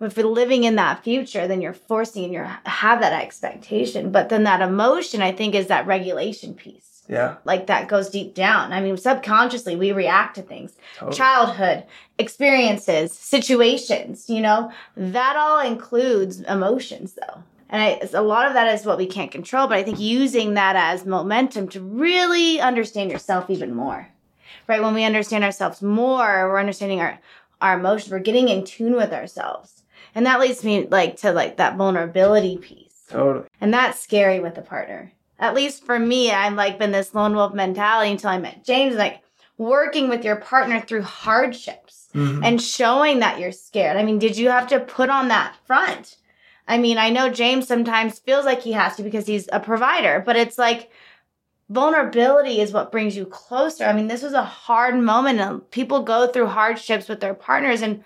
If 0.02 0.18
you're 0.18 0.26
living 0.28 0.64
in 0.64 0.76
that 0.76 1.04
future, 1.04 1.48
then 1.48 1.62
you're 1.62 1.74
forcing 1.74 2.24
and 2.26 2.34
you 2.34 2.44
have 2.66 3.02
that 3.02 3.14
expectation. 3.22 4.12
But 4.12 4.30
then 4.30 4.44
that 4.46 4.62
emotion, 4.62 5.22
I 5.22 5.32
think, 5.34 5.54
is 5.56 5.68
that 5.68 5.86
regulation 5.88 6.54
piece. 6.56 7.04
yeah, 7.10 7.36
Like 7.46 7.68
that 7.68 7.88
goes 7.88 8.10
deep 8.10 8.34
down. 8.34 8.74
I 8.74 8.82
mean, 8.82 8.98
subconsciously, 8.98 9.76
we 9.76 9.92
react 9.92 10.36
to 10.36 10.42
things. 10.42 10.74
totally. 10.96 11.16
childhood 11.18 11.84
experiences 12.20 13.12
situations 13.14 14.28
you 14.30 14.42
know 14.42 14.72
that 14.96 15.36
all 15.36 15.60
includes 15.60 16.42
emotions 16.42 17.14
though 17.14 17.44
and 17.70 17.82
I, 17.82 18.00
a 18.14 18.22
lot 18.22 18.48
of 18.48 18.54
that 18.54 18.74
is 18.74 18.86
what 18.86 18.98
we 18.98 19.06
can't 19.08 19.32
control 19.32 19.68
but 19.68 19.78
i 19.78 19.84
think 19.84 20.00
using 20.00 20.54
that 20.56 20.76
as 20.76 21.06
momentum 21.06 21.68
to 21.70 21.82
really 21.82 22.60
understand 22.60 23.12
yourself 23.12 23.50
even 23.50 23.74
more 23.76 24.08
right 24.68 24.82
when 24.82 24.94
we 24.94 25.04
understand 25.04 25.44
ourselves 25.44 25.82
more 25.82 26.48
we're 26.50 26.60
understanding 26.60 27.00
our 27.02 27.20
our 27.62 27.80
emotions 27.80 28.12
we're 28.12 28.20
getting 28.20 28.50
in 28.50 28.64
tune 28.64 28.96
with 28.96 29.12
ourselves 29.14 29.84
and 30.16 30.26
that 30.26 30.40
leads 30.40 30.64
me 30.64 30.88
like 30.90 31.18
to 31.18 31.32
like 31.32 31.58
that 31.58 31.76
vulnerability 31.78 32.58
piece 32.58 33.04
totally. 33.10 33.46
and 33.62 33.74
that's 33.74 34.00
scary 34.00 34.40
with 34.40 34.58
a 34.58 34.62
partner. 34.62 35.12
At 35.40 35.54
least 35.54 35.84
for 35.86 36.00
me, 36.00 36.32
I'm 36.32 36.56
like 36.56 36.80
been 36.80 36.92
this 36.92 37.14
lone 37.14 37.36
wolf 37.36 37.54
mentality 37.54 38.10
until 38.10 38.32
I 38.32 38.40
met 38.40 38.66
James. 38.66 38.96
Like 38.96 39.22
working 39.60 40.10
with 40.10 40.26
your 40.26 40.38
partner 40.38 40.82
through 40.82 41.04
hardships 41.04 42.08
Mhm. 42.16 42.44
and 42.44 42.60
showing 42.62 43.20
that 43.20 43.40
you're 43.40 43.52
scared. 43.52 43.98
I 43.98 44.04
mean, 44.04 44.18
did 44.18 44.36
you 44.38 44.50
have 44.50 44.68
to 44.70 44.80
put 44.80 45.10
on 45.12 45.28
that 45.28 45.56
front? 45.68 46.18
I 46.68 46.78
mean, 46.78 46.98
I 46.98 47.10
know 47.10 47.30
James 47.30 47.68
sometimes 47.68 48.20
feels 48.20 48.46
like 48.46 48.62
he 48.62 48.74
has 48.74 48.96
to 48.98 49.04
because 49.04 49.26
he's 49.26 49.48
a 49.52 49.60
provider, 49.60 50.22
but 50.26 50.36
it's 50.36 50.58
like 50.58 50.92
vulnerability 51.70 52.62
is 52.62 52.72
what 52.72 52.92
brings 52.92 53.16
you 53.16 53.26
closer. 53.26 53.86
I 53.86 53.94
mean, 53.94 54.08
this 54.08 54.24
was 54.24 54.34
a 54.34 54.44
hard 54.44 54.96
moment. 54.96 55.40
and 55.40 55.70
People 55.72 56.04
go 56.04 56.28
through 56.28 56.48
hardships 56.48 57.08
with 57.08 57.20
their 57.20 57.34
partners, 57.34 57.82
and 57.82 58.04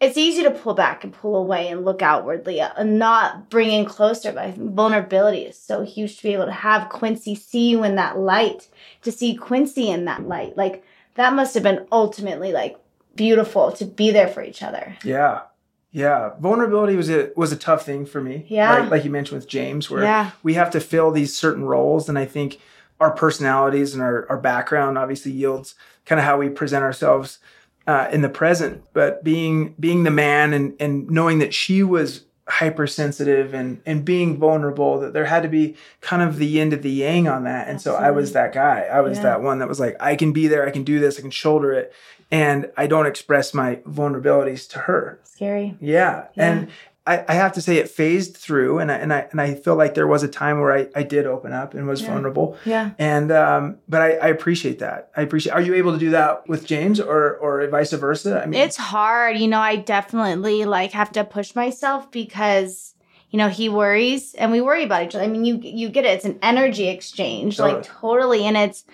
it's 0.00 0.16
easy 0.16 0.42
to 0.42 0.50
pull 0.50 0.74
back 0.74 1.04
and 1.04 1.12
pull 1.12 1.36
away 1.36 1.68
and 1.68 1.84
look 1.84 2.00
outwardly 2.00 2.60
and 2.60 2.98
not 2.98 3.50
bring 3.50 3.70
in 3.70 3.84
closer. 3.84 4.32
But 4.32 4.54
vulnerability 4.54 5.42
is 5.42 5.58
so 5.58 5.82
huge 5.82 6.16
to 6.16 6.22
be 6.22 6.32
able 6.32 6.46
to 6.46 6.52
have 6.52 6.88
Quincy 6.88 7.34
see 7.34 7.68
you 7.68 7.84
in 7.84 7.96
that 7.96 8.18
light, 8.18 8.68
to 9.02 9.12
see 9.12 9.34
Quincy 9.34 9.90
in 9.90 10.06
that 10.06 10.26
light. 10.26 10.56
Like 10.56 10.84
that 11.16 11.34
must 11.34 11.52
have 11.54 11.62
been 11.62 11.86
ultimately 11.92 12.52
like 12.52 12.78
beautiful 13.14 13.72
to 13.72 13.84
be 13.84 14.10
there 14.10 14.28
for 14.28 14.42
each 14.42 14.62
other. 14.62 14.96
Yeah, 15.04 15.42
yeah. 15.92 16.30
Vulnerability 16.40 16.96
was 16.96 17.10
a 17.10 17.30
was 17.36 17.52
a 17.52 17.56
tough 17.56 17.84
thing 17.84 18.06
for 18.06 18.20
me. 18.20 18.46
Yeah. 18.48 18.78
like, 18.80 18.90
like 18.90 19.04
you 19.04 19.10
mentioned 19.10 19.40
with 19.40 19.48
James, 19.48 19.90
where 19.90 20.02
Yeah. 20.02 20.30
we 20.42 20.54
have 20.54 20.70
to 20.70 20.80
fill 20.80 21.10
these 21.10 21.34
certain 21.36 21.64
roles, 21.64 22.08
and 22.08 22.18
I 22.18 22.24
think 22.26 22.58
our 23.00 23.10
personalities 23.10 23.94
and 23.94 24.02
our, 24.02 24.26
our 24.28 24.36
background 24.38 24.98
obviously 24.98 25.32
yields 25.32 25.74
kind 26.04 26.18
of 26.18 26.24
how 26.26 26.36
we 26.38 26.48
present 26.50 26.82
ourselves 26.84 27.38
uh, 27.86 28.08
in 28.12 28.20
the 28.20 28.28
present. 28.28 28.82
But 28.92 29.24
being 29.24 29.74
being 29.80 30.02
the 30.04 30.10
man 30.10 30.52
and 30.52 30.74
and 30.78 31.08
knowing 31.10 31.38
that 31.40 31.54
she 31.54 31.82
was 31.82 32.24
hypersensitive 32.46 33.52
and 33.54 33.80
and 33.86 34.04
being 34.04 34.36
vulnerable 34.38 35.00
that 35.00 35.12
there 35.12 35.24
had 35.24 35.42
to 35.42 35.48
be 35.48 35.74
kind 36.00 36.22
of 36.22 36.36
the 36.36 36.46
yin 36.46 36.70
to 36.70 36.76
the 36.76 36.90
yang 36.90 37.26
on 37.28 37.44
that 37.44 37.68
and 37.68 37.80
so 37.80 37.94
i 37.94 38.10
was 38.10 38.32
that 38.32 38.52
guy 38.52 38.80
i 38.92 39.00
was 39.00 39.18
Yeah. 39.18 39.22
that 39.24 39.42
one 39.42 39.58
that 39.60 39.68
was 39.68 39.78
like 39.80 39.96
i 40.00 40.16
can 40.16 40.32
be 40.32 40.48
there 40.48 40.66
i 40.66 40.70
can 40.70 40.82
do 40.82 40.98
this 40.98 41.16
i 41.18 41.20
can 41.22 41.30
shoulder 41.30 41.72
it 41.72 41.92
and 42.30 42.70
i 42.76 42.86
don't 42.86 43.06
express 43.06 43.52
my 43.54 43.76
vulnerabilities 43.86 44.68
to 44.68 44.78
her 44.80 45.20
Scary. 45.24 45.76
yeah. 45.80 46.26
Yeah. 46.34 46.52
And 46.52 46.68
I, 47.06 47.24
I 47.26 47.32
have 47.32 47.54
to 47.54 47.62
say 47.62 47.78
it 47.78 47.88
phased 47.88 48.36
through 48.36 48.78
and 48.78 48.92
I 48.92 48.96
and 48.96 49.10
I 49.12 49.20
and 49.30 49.40
I 49.40 49.54
feel 49.54 49.74
like 49.74 49.94
there 49.94 50.06
was 50.06 50.22
a 50.22 50.28
time 50.28 50.60
where 50.60 50.70
I, 50.70 50.86
I 50.94 51.02
did 51.02 51.24
open 51.26 51.50
up 51.50 51.72
and 51.72 51.86
was 51.86 52.02
Yeah. 52.02 52.08
vulnerable. 52.08 52.58
Yeah. 52.66 52.90
And 52.98 53.32
um 53.32 53.78
but 53.88 54.02
I, 54.02 54.10
I 54.16 54.26
appreciate 54.28 54.80
that. 54.80 55.10
I 55.16 55.22
appreciate 55.22 55.54
are 55.54 55.62
you 55.62 55.72
able 55.74 55.92
to 55.94 55.98
do 55.98 56.10
that 56.10 56.46
with 56.46 56.66
James 56.66 57.00
or 57.00 57.36
or 57.38 57.66
vice 57.68 57.92
versa? 57.94 58.42
I 58.42 58.46
mean 58.46 58.60
It's 58.60 58.76
hard. 58.76 59.38
You 59.38 59.48
know, 59.48 59.58
I 59.60 59.76
definitely 59.76 60.66
like 60.66 60.92
have 60.92 61.10
to 61.12 61.24
push 61.24 61.54
myself 61.54 62.10
because 62.10 62.94
you 63.30 63.38
know, 63.38 63.48
he 63.48 63.68
worries 63.70 64.34
and 64.34 64.52
we 64.52 64.60
worry 64.60 64.84
about 64.84 65.04
each 65.04 65.14
other. 65.14 65.24
I 65.24 65.28
mean, 65.28 65.46
you 65.46 65.58
you 65.62 65.88
get 65.88 66.04
it. 66.04 66.08
It's 66.08 66.26
an 66.26 66.38
energy 66.42 66.88
exchange. 66.88 67.58
Like 67.58 67.82
Totally. 67.82 67.88
totally 68.00 68.44
and 68.44 68.56
it's 68.58 68.84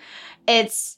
it's 0.47 0.96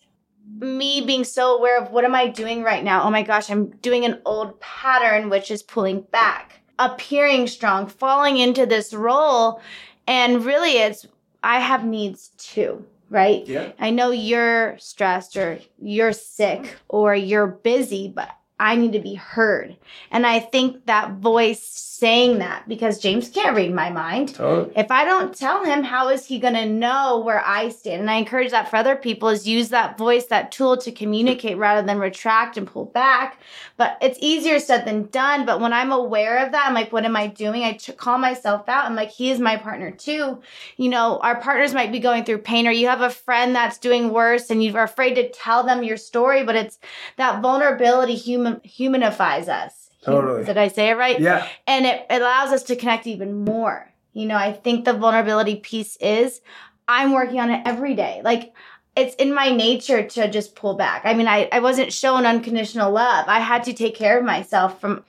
me 0.57 1.01
being 1.01 1.23
so 1.23 1.57
aware 1.57 1.79
of 1.79 1.91
what 1.91 2.05
am 2.05 2.15
I 2.15 2.27
doing 2.27 2.63
right 2.63 2.83
now? 2.83 3.03
Oh 3.03 3.09
my 3.09 3.21
gosh, 3.21 3.49
I'm 3.49 3.67
doing 3.77 4.05
an 4.05 4.21
old 4.25 4.59
pattern 4.59 5.29
which 5.29 5.51
is 5.51 5.62
pulling 5.62 6.01
back, 6.01 6.62
appearing 6.77 7.47
strong, 7.47 7.88
falling 7.88 8.38
into 8.38 8.65
this 8.65 8.93
role 8.93 9.62
and 10.07 10.43
really 10.43 10.77
it's 10.77 11.05
I 11.43 11.59
have 11.59 11.85
needs 11.85 12.29
too, 12.38 12.85
right? 13.09 13.45
Yeah. 13.47 13.71
I 13.79 13.91
know 13.91 14.12
you're 14.12 14.77
stressed 14.77 15.38
or 15.38 15.59
you're 15.81 16.13
sick 16.13 16.77
or 16.89 17.15
you're 17.15 17.47
busy, 17.47 18.12
but 18.13 18.29
I 18.60 18.76
need 18.76 18.93
to 18.93 19.00
be 19.00 19.15
heard. 19.15 19.78
And 20.12 20.28
I 20.28 20.39
think 20.39 20.86
that 20.86 21.13
voice 21.13 21.62
saying 22.00 22.39
that 22.39 22.67
because 22.67 22.98
James 22.98 23.28
can't 23.28 23.56
read 23.56 23.74
my 23.74 23.89
mind. 23.89 24.34
Totally. 24.34 24.72
If 24.76 24.89
I 24.89 25.04
don't 25.04 25.36
tell 25.36 25.65
him, 25.65 25.84
how 25.84 26.08
is 26.08 26.26
he 26.26 26.39
going 26.39 26.54
to 26.54 26.65
know 26.65 27.19
where 27.19 27.43
I 27.45 27.69
stand? 27.69 28.02
And 28.02 28.10
I 28.10 28.15
encourage 28.15 28.52
that 28.52 28.69
for 28.69 28.78
other 28.78 28.95
people 28.95 29.28
is 29.28 29.45
use 29.45 29.69
that 29.69 29.98
voice, 29.98 30.26
that 30.28 30.52
tool 30.52 30.78
to 30.78 30.91
communicate 30.93 31.58
rather 31.58 31.86
than 31.86 32.00
retract 32.00 32.56
and 32.56 32.65
pull 32.65 32.86
back. 32.86 33.41
But 33.76 33.98
it's 34.02 34.17
easier 34.22 34.60
said 34.60 34.86
than 34.86 35.08
done. 35.08 35.45
But 35.45 35.60
when 35.60 35.74
I'm 35.74 35.91
aware 35.91 36.45
of 36.45 36.54
that, 36.54 36.65
I'm 36.67 36.74
like, 36.74 36.93
what 36.93 37.04
am 37.04 37.17
I 37.17 37.28
doing? 37.28 37.63
I 37.63 37.74
ch- 37.74 37.98
call 37.98 38.17
myself 38.17 38.69
out. 38.69 38.86
I'm 38.86 38.95
like, 38.95 39.12
he 39.12 39.30
is 39.32 39.39
my 39.39 39.58
partner 39.58 39.91
too. 39.91 40.41
You 40.78 40.89
know, 40.89 41.19
our 41.19 41.39
partners 41.41 41.74
might 41.74 41.91
be 41.91 42.00
going 42.00 42.24
through 42.24 42.39
pain 42.39 42.65
or 42.65 42.72
you 42.72 42.88
have 42.88 43.02
a 43.02 43.10
friend 43.10 43.54
that's 43.54 43.78
doing 43.78 44.12
worse 44.12 44.50
and 44.50 44.63
you're 44.63 44.84
afraid 44.84 45.15
to 45.15 45.30
tell 45.30 45.63
them 45.63 45.84
your 45.84 45.98
story, 45.98 46.43
but 46.45 46.56
it's 46.56 46.80
that 47.17 47.41
vulnerability 47.41 48.15
human 48.15 48.48
humanifies 48.57 49.47
us. 49.47 49.89
Totally. 50.03 50.45
Did 50.45 50.57
I 50.57 50.69
say 50.69 50.89
it 50.89 50.97
right? 50.97 51.19
Yeah. 51.19 51.47
and 51.67 51.85
it 51.85 52.05
allows 52.09 52.51
us 52.51 52.63
to 52.63 52.75
connect 52.75 53.07
even 53.07 53.43
more. 53.43 53.91
You 54.13 54.25
know, 54.25 54.35
I 54.35 54.53
think 54.53 54.85
the 54.85 54.93
vulnerability 54.93 55.57
piece 55.57 55.95
is 55.97 56.41
I'm 56.88 57.12
working 57.12 57.39
on 57.39 57.51
it 57.51 57.62
every 57.65 57.95
day. 57.95 58.21
Like 58.23 58.53
it's 58.95 59.15
in 59.15 59.33
my 59.33 59.49
nature 59.49 60.07
to 60.07 60.29
just 60.29 60.55
pull 60.55 60.75
back. 60.75 61.03
I 61.05 61.13
mean, 61.13 61.27
I, 61.27 61.47
I 61.51 61.59
wasn't 61.59 61.93
shown 61.93 62.25
unconditional 62.25 62.91
love. 62.91 63.25
I 63.27 63.39
had 63.39 63.63
to 63.65 63.73
take 63.73 63.95
care 63.95 64.17
of 64.19 64.25
myself 64.25 64.81
from 64.81 65.03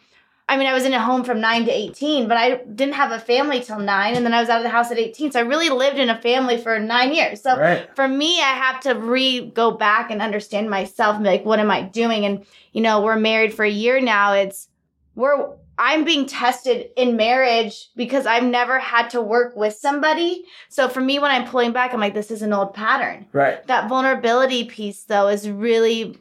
I 0.51 0.57
mean, 0.57 0.67
I 0.67 0.75
was 0.75 0.85
in 0.85 0.93
a 0.93 1.01
home 1.01 1.23
from 1.23 1.41
9 1.41 1.67
to 1.67 1.71
18, 1.71 2.27
but 2.27 2.37
I 2.37 2.57
didn't 2.57 2.95
have 2.95 3.13
a 3.13 3.21
family 3.21 3.61
till 3.61 3.79
9 3.79 4.17
and 4.17 4.27
then 4.27 4.35
I 4.35 4.41
was 4.41 4.49
out 4.49 4.57
of 4.59 4.65
the 4.65 4.69
house 4.69 4.91
at 4.91 4.99
18. 4.99 5.31
So 5.31 5.39
I 5.39 5.43
really 5.43 5.71
lived 5.71 5.97
in 5.97 6.11
a 6.11 6.21
family 6.21 6.59
for 6.59 6.77
9 6.81 7.15
years. 7.15 7.41
So 7.41 7.57
Right. 7.57 7.89
for 7.95 8.09
me, 8.09 8.41
I 8.41 8.55
have 8.55 8.81
to 8.81 8.95
re 8.97 9.49
go 9.49 9.71
back 9.71 10.11
and 10.11 10.21
understand 10.21 10.69
myself 10.69 11.15
and 11.15 11.23
be 11.23 11.31
like, 11.31 11.45
what 11.45 11.61
am 11.61 11.71
I 11.71 11.83
doing? 11.83 12.27
And 12.27 12.45
you 12.73 12.83
know, 12.83 13.01
we're 13.01 13.15
married 13.15 13.55
for 13.55 13.65
a 13.65 13.71
year 13.71 14.01
now. 14.01 14.33
It's 14.33 14.67
we're 15.15 15.51
I'm 15.79 16.05
being 16.05 16.27
tested 16.27 16.91
in 16.97 17.17
marriage 17.17 17.89
because 17.95 18.27
I've 18.27 18.43
never 18.43 18.81
had 18.81 19.09
to 19.11 19.23
work 19.23 19.57
with 19.57 19.75
somebody. 19.75 20.45
So 20.69 20.89
for 20.89 21.01
me, 21.01 21.21
when 21.21 21.31
I'm 21.31 21.47
pulling 21.47 21.73
back, 21.73 21.95
I'm 21.95 22.01
like, 22.01 22.13
this 22.13 22.31
is 22.33 22.43
an 22.43 22.53
old 22.53 22.75
pattern. 22.75 23.27
Right. 23.33 23.67
That 23.67 23.89
vulnerability 23.89 24.65
piece, 24.65 25.05
though, 25.05 25.29
is 25.29 25.49
really 25.49 26.19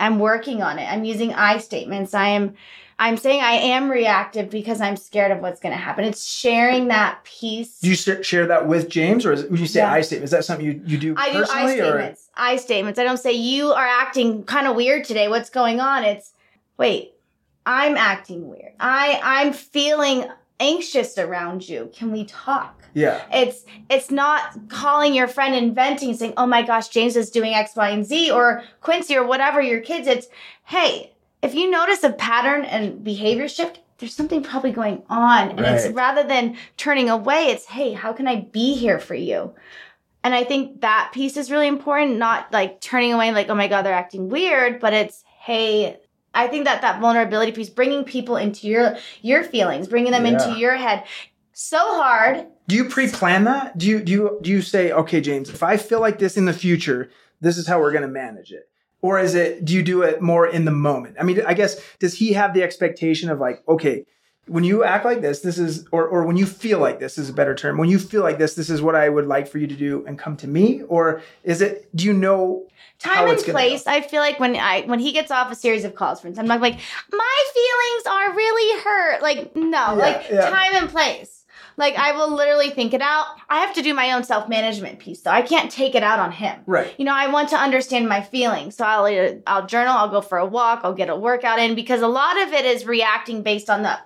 I'm 0.00 0.18
working 0.18 0.62
on 0.62 0.78
it. 0.78 0.92
I'm 0.92 1.04
using 1.04 1.32
I 1.32 1.58
statements. 1.58 2.12
I 2.12 2.28
am 2.28 2.54
I'm 3.00 3.16
saying 3.16 3.40
I 3.40 3.52
am 3.52 3.90
reactive 3.90 4.50
because 4.50 4.80
I'm 4.80 4.96
scared 4.96 5.30
of 5.30 5.38
what's 5.38 5.60
going 5.60 5.72
to 5.72 5.78
happen. 5.80 6.04
It's 6.04 6.26
sharing 6.26 6.88
that 6.88 7.22
piece. 7.22 7.78
Do 7.78 7.88
you 7.88 7.94
share 7.94 8.46
that 8.46 8.66
with 8.66 8.88
James 8.88 9.24
or 9.24 9.32
is 9.32 9.46
you 9.50 9.66
say 9.66 9.80
Yeah. 9.80 9.92
I 9.92 10.00
statement? 10.00 10.24
Is 10.24 10.30
that 10.32 10.44
something 10.44 10.66
you, 10.66 10.82
you 10.84 10.98
do 10.98 11.14
I 11.16 11.30
do 11.30 11.38
I 11.38 11.40
personally 11.40 11.80
or 11.80 11.92
statements. 11.92 12.30
I 12.34 12.56
statements. 12.56 12.98
I 12.98 13.04
don't 13.04 13.18
say 13.18 13.32
you 13.32 13.72
are 13.72 13.86
acting 13.86 14.42
kind 14.44 14.66
of 14.66 14.74
weird 14.74 15.04
today. 15.04 15.28
What's 15.28 15.48
going 15.50 15.80
on? 15.80 16.02
It's 16.02 16.32
wait, 16.76 17.12
I'm 17.64 17.96
acting 17.96 18.48
weird. 18.48 18.72
I 18.80 19.20
I'm 19.22 19.52
feeling 19.52 20.24
anxious 20.58 21.18
around 21.18 21.68
you. 21.68 21.90
Can 21.94 22.10
we 22.10 22.24
talk? 22.24 22.82
yeah. 22.94 23.22
It's 23.32 23.64
it's 23.88 24.10
not 24.10 24.68
calling 24.68 25.14
your 25.14 25.28
friend 25.28 25.54
and 25.54 25.72
venting 25.72 26.14
saying, 26.14 26.34
"Oh 26.36 26.46
my 26.46 26.62
gosh, 26.62 26.88
James 26.88 27.14
is 27.14 27.30
doing 27.30 27.54
X, 27.54 27.76
Y, 27.76 27.90
and 27.90 28.04
Z," 28.04 28.32
or 28.32 28.64
Quincy 28.80 29.16
or 29.16 29.24
whatever 29.24 29.60
your 29.62 29.80
kids. 29.80 30.08
It's, 30.08 30.26
"Hey, 30.64 31.12
if 31.42 31.54
you 31.54 31.70
notice 31.70 32.02
a 32.04 32.12
pattern 32.12 32.64
and 32.64 33.02
behavior 33.02 33.48
shift, 33.48 33.80
there's 33.98 34.14
something 34.14 34.42
probably 34.42 34.72
going 34.72 35.02
on." 35.08 35.50
And 35.50 35.60
it's 35.60 35.88
rather 35.88 36.22
than 36.22 36.56
turning 36.76 37.10
away, 37.10 37.46
it's, 37.46 37.66
"Hey, 37.66 37.92
how 37.92 38.12
can 38.12 38.28
I 38.28 38.36
be 38.36 38.74
here 38.74 38.98
for 38.98 39.14
you?" 39.14 39.54
And 40.24 40.34
I 40.34 40.44
think 40.44 40.80
that 40.80 41.10
piece 41.12 41.36
is 41.36 41.50
really 41.50 41.68
important, 41.68 42.18
not 42.18 42.52
like 42.52 42.80
turning 42.80 43.12
away 43.12 43.32
like, 43.32 43.48
"Oh 43.48 43.54
my 43.54 43.68
god, 43.68 43.82
they're 43.82 43.94
acting 43.94 44.28
weird," 44.28 44.80
but 44.80 44.92
it's, 44.92 45.24
"Hey, 45.40 45.98
I 46.34 46.46
think 46.46 46.64
that 46.66 46.82
that 46.82 47.00
vulnerability 47.00 47.52
piece, 47.52 47.70
bringing 47.70 48.04
people 48.04 48.36
into 48.36 48.66
your 48.66 48.96
your 49.22 49.42
feelings, 49.42 49.88
bringing 49.88 50.12
them 50.12 50.26
into 50.26 50.58
your 50.58 50.76
head, 50.76 51.04
so 51.52 51.78
hard. 51.78 52.46
Do 52.68 52.76
you 52.76 52.84
pre-plan 52.84 53.44
that? 53.44 53.78
Do 53.78 53.86
you 53.86 54.00
do 54.00 54.12
you 54.12 54.38
do 54.42 54.50
you 54.50 54.62
say, 54.62 54.92
okay, 54.92 55.20
James, 55.20 55.48
if 55.48 55.62
I 55.62 55.76
feel 55.76 56.00
like 56.00 56.18
this 56.18 56.36
in 56.36 56.44
the 56.44 56.52
future, 56.52 57.10
this 57.40 57.58
is 57.58 57.66
how 57.66 57.80
we're 57.80 57.92
going 57.92 58.02
to 58.02 58.08
manage 58.08 58.52
it? 58.52 58.68
Or 59.00 59.18
is 59.18 59.34
it 59.34 59.64
do 59.64 59.74
you 59.74 59.82
do 59.82 60.02
it 60.02 60.20
more 60.20 60.46
in 60.46 60.64
the 60.64 60.72
moment? 60.72 61.16
I 61.20 61.22
mean, 61.22 61.40
I 61.46 61.54
guess 61.54 61.80
does 61.98 62.14
he 62.14 62.32
have 62.32 62.54
the 62.54 62.62
expectation 62.62 63.30
of 63.30 63.38
like, 63.38 63.62
okay, 63.68 64.04
when 64.46 64.64
you 64.64 64.82
act 64.82 65.04
like 65.04 65.20
this, 65.20 65.40
this 65.40 65.58
is 65.58 65.86
or 65.92 66.06
or 66.06 66.24
when 66.24 66.36
you 66.36 66.46
feel 66.46 66.78
like 66.80 66.98
this 66.98 67.18
is 67.18 67.28
a 67.28 67.32
better 67.32 67.54
term. 67.54 67.78
When 67.78 67.88
you 67.88 67.98
feel 67.98 68.22
like 68.22 68.38
this, 68.38 68.54
this 68.54 68.70
is 68.70 68.82
what 68.82 68.94
I 68.94 69.08
would 69.08 69.26
like 69.26 69.46
for 69.46 69.58
you 69.58 69.66
to 69.66 69.76
do 69.76 70.04
and 70.06 70.18
come 70.18 70.36
to 70.38 70.48
me? 70.48 70.82
Or 70.88 71.22
is 71.44 71.60
it 71.60 71.94
do 71.94 72.06
you 72.06 72.12
know 72.12 72.66
time 72.98 73.28
and 73.28 73.38
place. 73.38 73.86
I 73.86 74.00
feel 74.00 74.20
like 74.20 74.40
when 74.40 74.56
I 74.56 74.82
when 74.82 74.98
he 74.98 75.12
gets 75.12 75.30
off 75.30 75.50
a 75.50 75.54
series 75.54 75.84
of 75.84 75.94
calls, 75.94 76.20
for 76.20 76.28
instance, 76.28 76.42
I'm 76.42 76.48
not 76.48 76.60
like 76.60 76.78
my 77.12 77.44
feelings 77.54 78.06
are 78.06 78.36
really 78.36 78.82
hurt. 78.82 79.22
Like 79.22 79.56
no, 79.56 79.94
like 79.94 80.26
yeah. 80.30 80.50
time 80.50 80.74
and 80.74 80.88
place. 80.88 81.37
Like 81.78 81.94
I 81.94 82.12
will 82.12 82.34
literally 82.34 82.70
think 82.70 82.92
it 82.92 83.00
out. 83.00 83.26
I 83.48 83.60
have 83.60 83.72
to 83.76 83.82
do 83.82 83.94
my 83.94 84.12
own 84.12 84.24
self 84.24 84.48
management 84.48 84.98
piece, 84.98 85.20
though. 85.20 85.30
I 85.30 85.42
can't 85.42 85.70
take 85.70 85.94
it 85.94 86.02
out 86.02 86.18
on 86.18 86.32
him. 86.32 86.60
Right. 86.66 86.92
You 86.98 87.04
know, 87.04 87.14
I 87.14 87.28
want 87.28 87.48
to 87.50 87.56
understand 87.56 88.08
my 88.08 88.20
feelings, 88.20 88.76
so 88.76 88.84
I'll 88.84 89.08
either, 89.08 89.40
I'll 89.46 89.66
journal, 89.66 89.96
I'll 89.96 90.10
go 90.10 90.20
for 90.20 90.38
a 90.38 90.44
walk, 90.44 90.80
I'll 90.82 90.92
get 90.92 91.08
a 91.08 91.16
workout 91.16 91.60
in 91.60 91.76
because 91.76 92.02
a 92.02 92.08
lot 92.08 92.36
of 92.42 92.52
it 92.52 92.64
is 92.64 92.84
reacting 92.84 93.42
based 93.42 93.70
on 93.70 93.84
the 93.84 93.96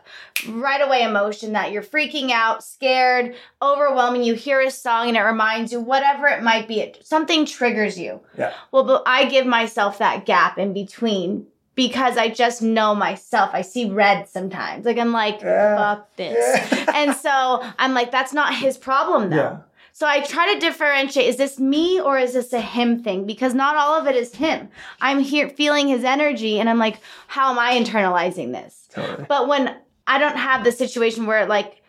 right 0.49 0.83
away 0.83 1.03
emotion 1.03 1.53
that 1.53 1.73
you're 1.73 1.83
freaking 1.83 2.31
out, 2.31 2.63
scared, 2.63 3.35
overwhelming. 3.63 4.23
You 4.23 4.35
hear 4.35 4.61
a 4.61 4.71
song 4.71 5.09
and 5.09 5.17
it 5.17 5.23
reminds 5.23 5.73
you, 5.73 5.81
whatever 5.81 6.27
it 6.29 6.43
might 6.43 6.69
be, 6.69 6.81
it, 6.81 7.01
something 7.07 7.47
triggers 7.47 7.99
you. 7.99 8.21
Yeah. 8.37 8.53
Well, 8.71 8.85
but 8.85 9.03
I 9.07 9.25
give 9.25 9.47
myself 9.47 9.99
that 9.99 10.27
gap 10.27 10.59
in 10.59 10.75
between 10.75 11.47
because 11.75 12.17
I 12.17 12.29
just 12.29 12.63
know 12.63 12.95
myself. 12.95 13.51
I 13.53 13.63
see 13.63 13.89
red 13.91 14.29
sometimes. 14.29 14.85
Like 14.85 14.99
I'm 14.99 15.13
like, 15.13 15.41
Yeah. 15.41 15.77
fuck 15.77 16.17
this. 16.17 16.89
and 16.95 17.15
so 17.15 17.63
I'm 17.79 17.95
like, 17.95 18.11
that's 18.11 18.33
not 18.33 18.55
his 18.55 18.77
problem 18.77 19.31
though. 19.31 19.37
Yeah. 19.37 19.59
So 19.95 20.07
I 20.07 20.21
try 20.21 20.55
to 20.55 20.61
differentiate 20.61 21.29
is 21.29 21.37
this 21.37 21.59
me 21.59 22.01
or 22.01 22.19
is 22.19 22.33
this 22.33 22.53
a 22.53 22.61
him 22.61 23.03
thing? 23.03 23.27
Because 23.27 23.53
not 23.55 23.77
all 23.77 24.01
of 24.01 24.07
it 24.07 24.17
is 24.17 24.35
him. 24.35 24.69
I'm 25.01 25.21
here 25.21 25.49
feeling 25.51 25.89
his 25.89 26.03
energy 26.03 26.59
and 26.59 26.69
I'm 26.69 26.79
like, 26.79 26.99
how 27.27 27.51
am 27.53 27.59
I 27.59 27.79
internalizing 27.79 28.53
this? 28.53 28.89
Totally. 28.93 29.27
But 29.29 29.49
when 29.49 29.77
I 30.07 30.19
don't 30.19 30.37
have 30.37 30.65
the 30.65 30.73
situation 30.73 31.27
where 31.27 31.47
like 31.47 31.83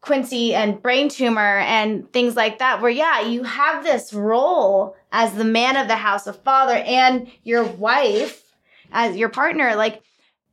Quincy 0.00 0.54
and 0.54 0.80
brain 0.82 1.08
tumor 1.08 1.58
and 1.58 2.12
things 2.12 2.36
like 2.36 2.58
that, 2.58 2.80
where 2.82 2.90
yeah, 2.90 3.22
you 3.22 3.42
have 3.42 3.82
this 3.82 4.12
role 4.12 4.94
as 5.10 5.34
the 5.34 5.44
man 5.44 5.76
of 5.76 5.88
the 5.88 5.96
house, 5.96 6.26
a 6.26 6.32
father, 6.32 6.74
and 6.74 7.30
your 7.42 7.64
wife 7.64 8.43
as 8.94 9.16
your 9.16 9.28
partner, 9.28 9.74
like 9.74 10.02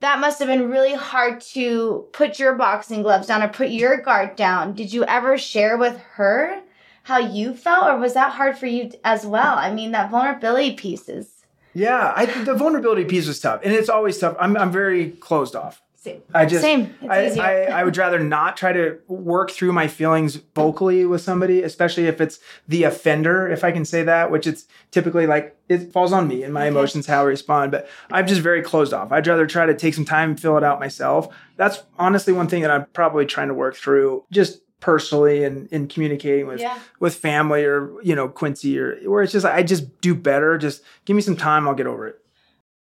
that 0.02 0.20
must 0.20 0.40
have 0.40 0.48
been 0.48 0.70
really 0.70 0.96
hard 0.96 1.40
to 1.40 2.08
put 2.12 2.40
your 2.40 2.56
boxing 2.56 3.04
gloves 3.04 3.28
down 3.28 3.44
or 3.44 3.48
put 3.48 3.70
your 3.70 4.02
guard 4.02 4.36
down. 4.36 4.74
Did 4.74 4.92
you 4.92 5.06
ever 5.06 5.38
share 5.38 5.78
with 5.78 5.98
her 6.16 6.62
how 7.04 7.20
you 7.20 7.54
felt, 7.54 7.86
or 7.86 7.98
was 7.98 8.16
that 8.16 8.34
hard 8.34 8.58
for 8.58 8.66
you 8.66 8.92
as 9.04 9.26
well? 9.26 9.56
I 9.58 9.72
mean, 9.74 9.92
that 9.92 10.12
vulnerability 10.12 10.74
piece 10.74 11.08
is 11.08 11.46
Yeah, 11.74 12.14
I 12.16 12.26
the 12.26 12.56
vulnerability 12.56 13.06
piece 13.06 13.28
was 13.28 13.40
tough, 13.40 13.62
and 13.64 13.74
it's 13.74 13.90
always 13.90 14.18
tough. 14.18 14.36
I'm 14.40 14.58
I'm 14.58 14.72
very 14.72 15.12
closed 15.12 15.56
off. 15.56 15.82
Same. 16.04 16.24
I 16.34 16.48
just 16.48 16.64
Same. 16.64 16.96
It's 17.00 17.12
I, 17.12 17.26
easier. 17.28 17.44
I, 17.44 17.64
I 17.82 17.84
would 17.84 17.96
rather 17.96 18.18
not 18.18 18.58
try 18.58 18.74
to 18.74 18.98
work 19.08 19.52
through 19.52 19.72
my 19.72 19.88
feelings 19.88 20.36
vocally 20.56 21.06
with 21.06 21.22
somebody, 21.22 21.62
especially 21.62 22.08
if 22.08 22.20
it's 22.20 22.40
the 22.68 22.86
offender, 22.86 23.48
if 23.48 23.64
I 23.64 23.72
can 23.72 23.86
say 23.86 24.02
that, 24.02 24.32
which 24.32 24.48
it's 24.48 24.66
typically 24.90 25.28
like 25.28 25.56
it 25.70 25.94
falls 25.94 26.12
on 26.12 26.28
me 26.28 26.42
and 26.42 26.56
my 26.56 26.62
Okay. 26.62 26.70
emotions, 26.70 27.06
how 27.06 27.22
I 27.22 27.26
respond. 27.26 27.72
But 27.72 27.88
I'm 28.12 28.26
just 28.26 28.42
very 28.42 28.64
closed 28.64 28.94
off. 28.94 29.12
I'd 29.12 29.28
rather 29.28 29.46
try 29.46 29.68
to 29.68 29.76
take 29.76 29.94
some 29.94 30.06
time 30.06 30.32
and 30.32 30.40
fill 30.40 30.58
it 30.58 30.64
out 30.64 30.80
myself. 30.80 31.28
That's 31.56 31.84
honestly 32.00 32.34
one 32.34 32.48
thing 32.48 32.64
that 32.64 32.72
I'm 32.72 32.88
probably 32.94 33.28
trying 33.28 33.50
to 33.50 33.54
work 33.54 33.76
through 33.76 34.24
just 34.32 34.60
personally 34.80 35.44
and 35.44 35.68
in 35.72 35.88
communicating 35.88 36.48
with 36.48 36.60
Yeah. 36.60 36.80
with 37.00 37.14
family 37.14 37.64
or 37.64 37.92
you 38.02 38.16
know 38.16 38.28
Quincy 38.28 38.80
or 38.80 38.96
where 39.06 39.22
it's 39.22 39.34
just 39.34 39.46
I 39.46 39.62
just 39.62 40.02
do 40.02 40.16
better. 40.16 40.58
Just 40.58 40.82
give 41.06 41.16
me 41.16 41.22
some 41.22 41.36
time, 41.38 41.68
I'll 41.68 41.76
get 41.76 41.86
over 41.86 42.08
it. 42.08 42.18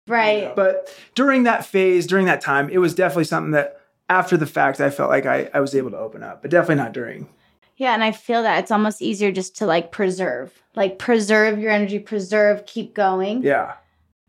Right. 0.06 0.54
But 0.56 0.94
during 1.14 1.44
that 1.44 1.64
phase, 1.64 2.06
during 2.06 2.26
that 2.26 2.40
time, 2.40 2.68
it 2.70 2.78
was 2.78 2.94
definitely 2.94 3.24
something 3.24 3.52
that 3.52 3.80
after 4.08 4.36
the 4.36 4.46
fact, 4.46 4.80
I 4.80 4.90
felt 4.90 5.08
like 5.08 5.26
I, 5.26 5.48
I 5.54 5.60
was 5.60 5.74
able 5.74 5.90
to 5.92 5.98
open 5.98 6.22
up, 6.22 6.42
but 6.42 6.50
definitely 6.50 6.82
not 6.82 6.92
during. 6.92 7.28
Yeah, 7.76 7.94
and 7.94 8.04
I 8.04 8.12
feel 8.12 8.42
that 8.42 8.58
it's 8.58 8.70
almost 8.70 9.00
easier 9.00 9.32
just 9.32 9.56
to 9.56 9.66
like 9.66 9.92
preserve, 9.92 10.62
like 10.74 10.98
preserve 10.98 11.58
your 11.58 11.70
energy, 11.70 11.98
preserve, 11.98 12.66
keep 12.66 12.92
going. 12.92 13.42
Yeah. 13.42 13.74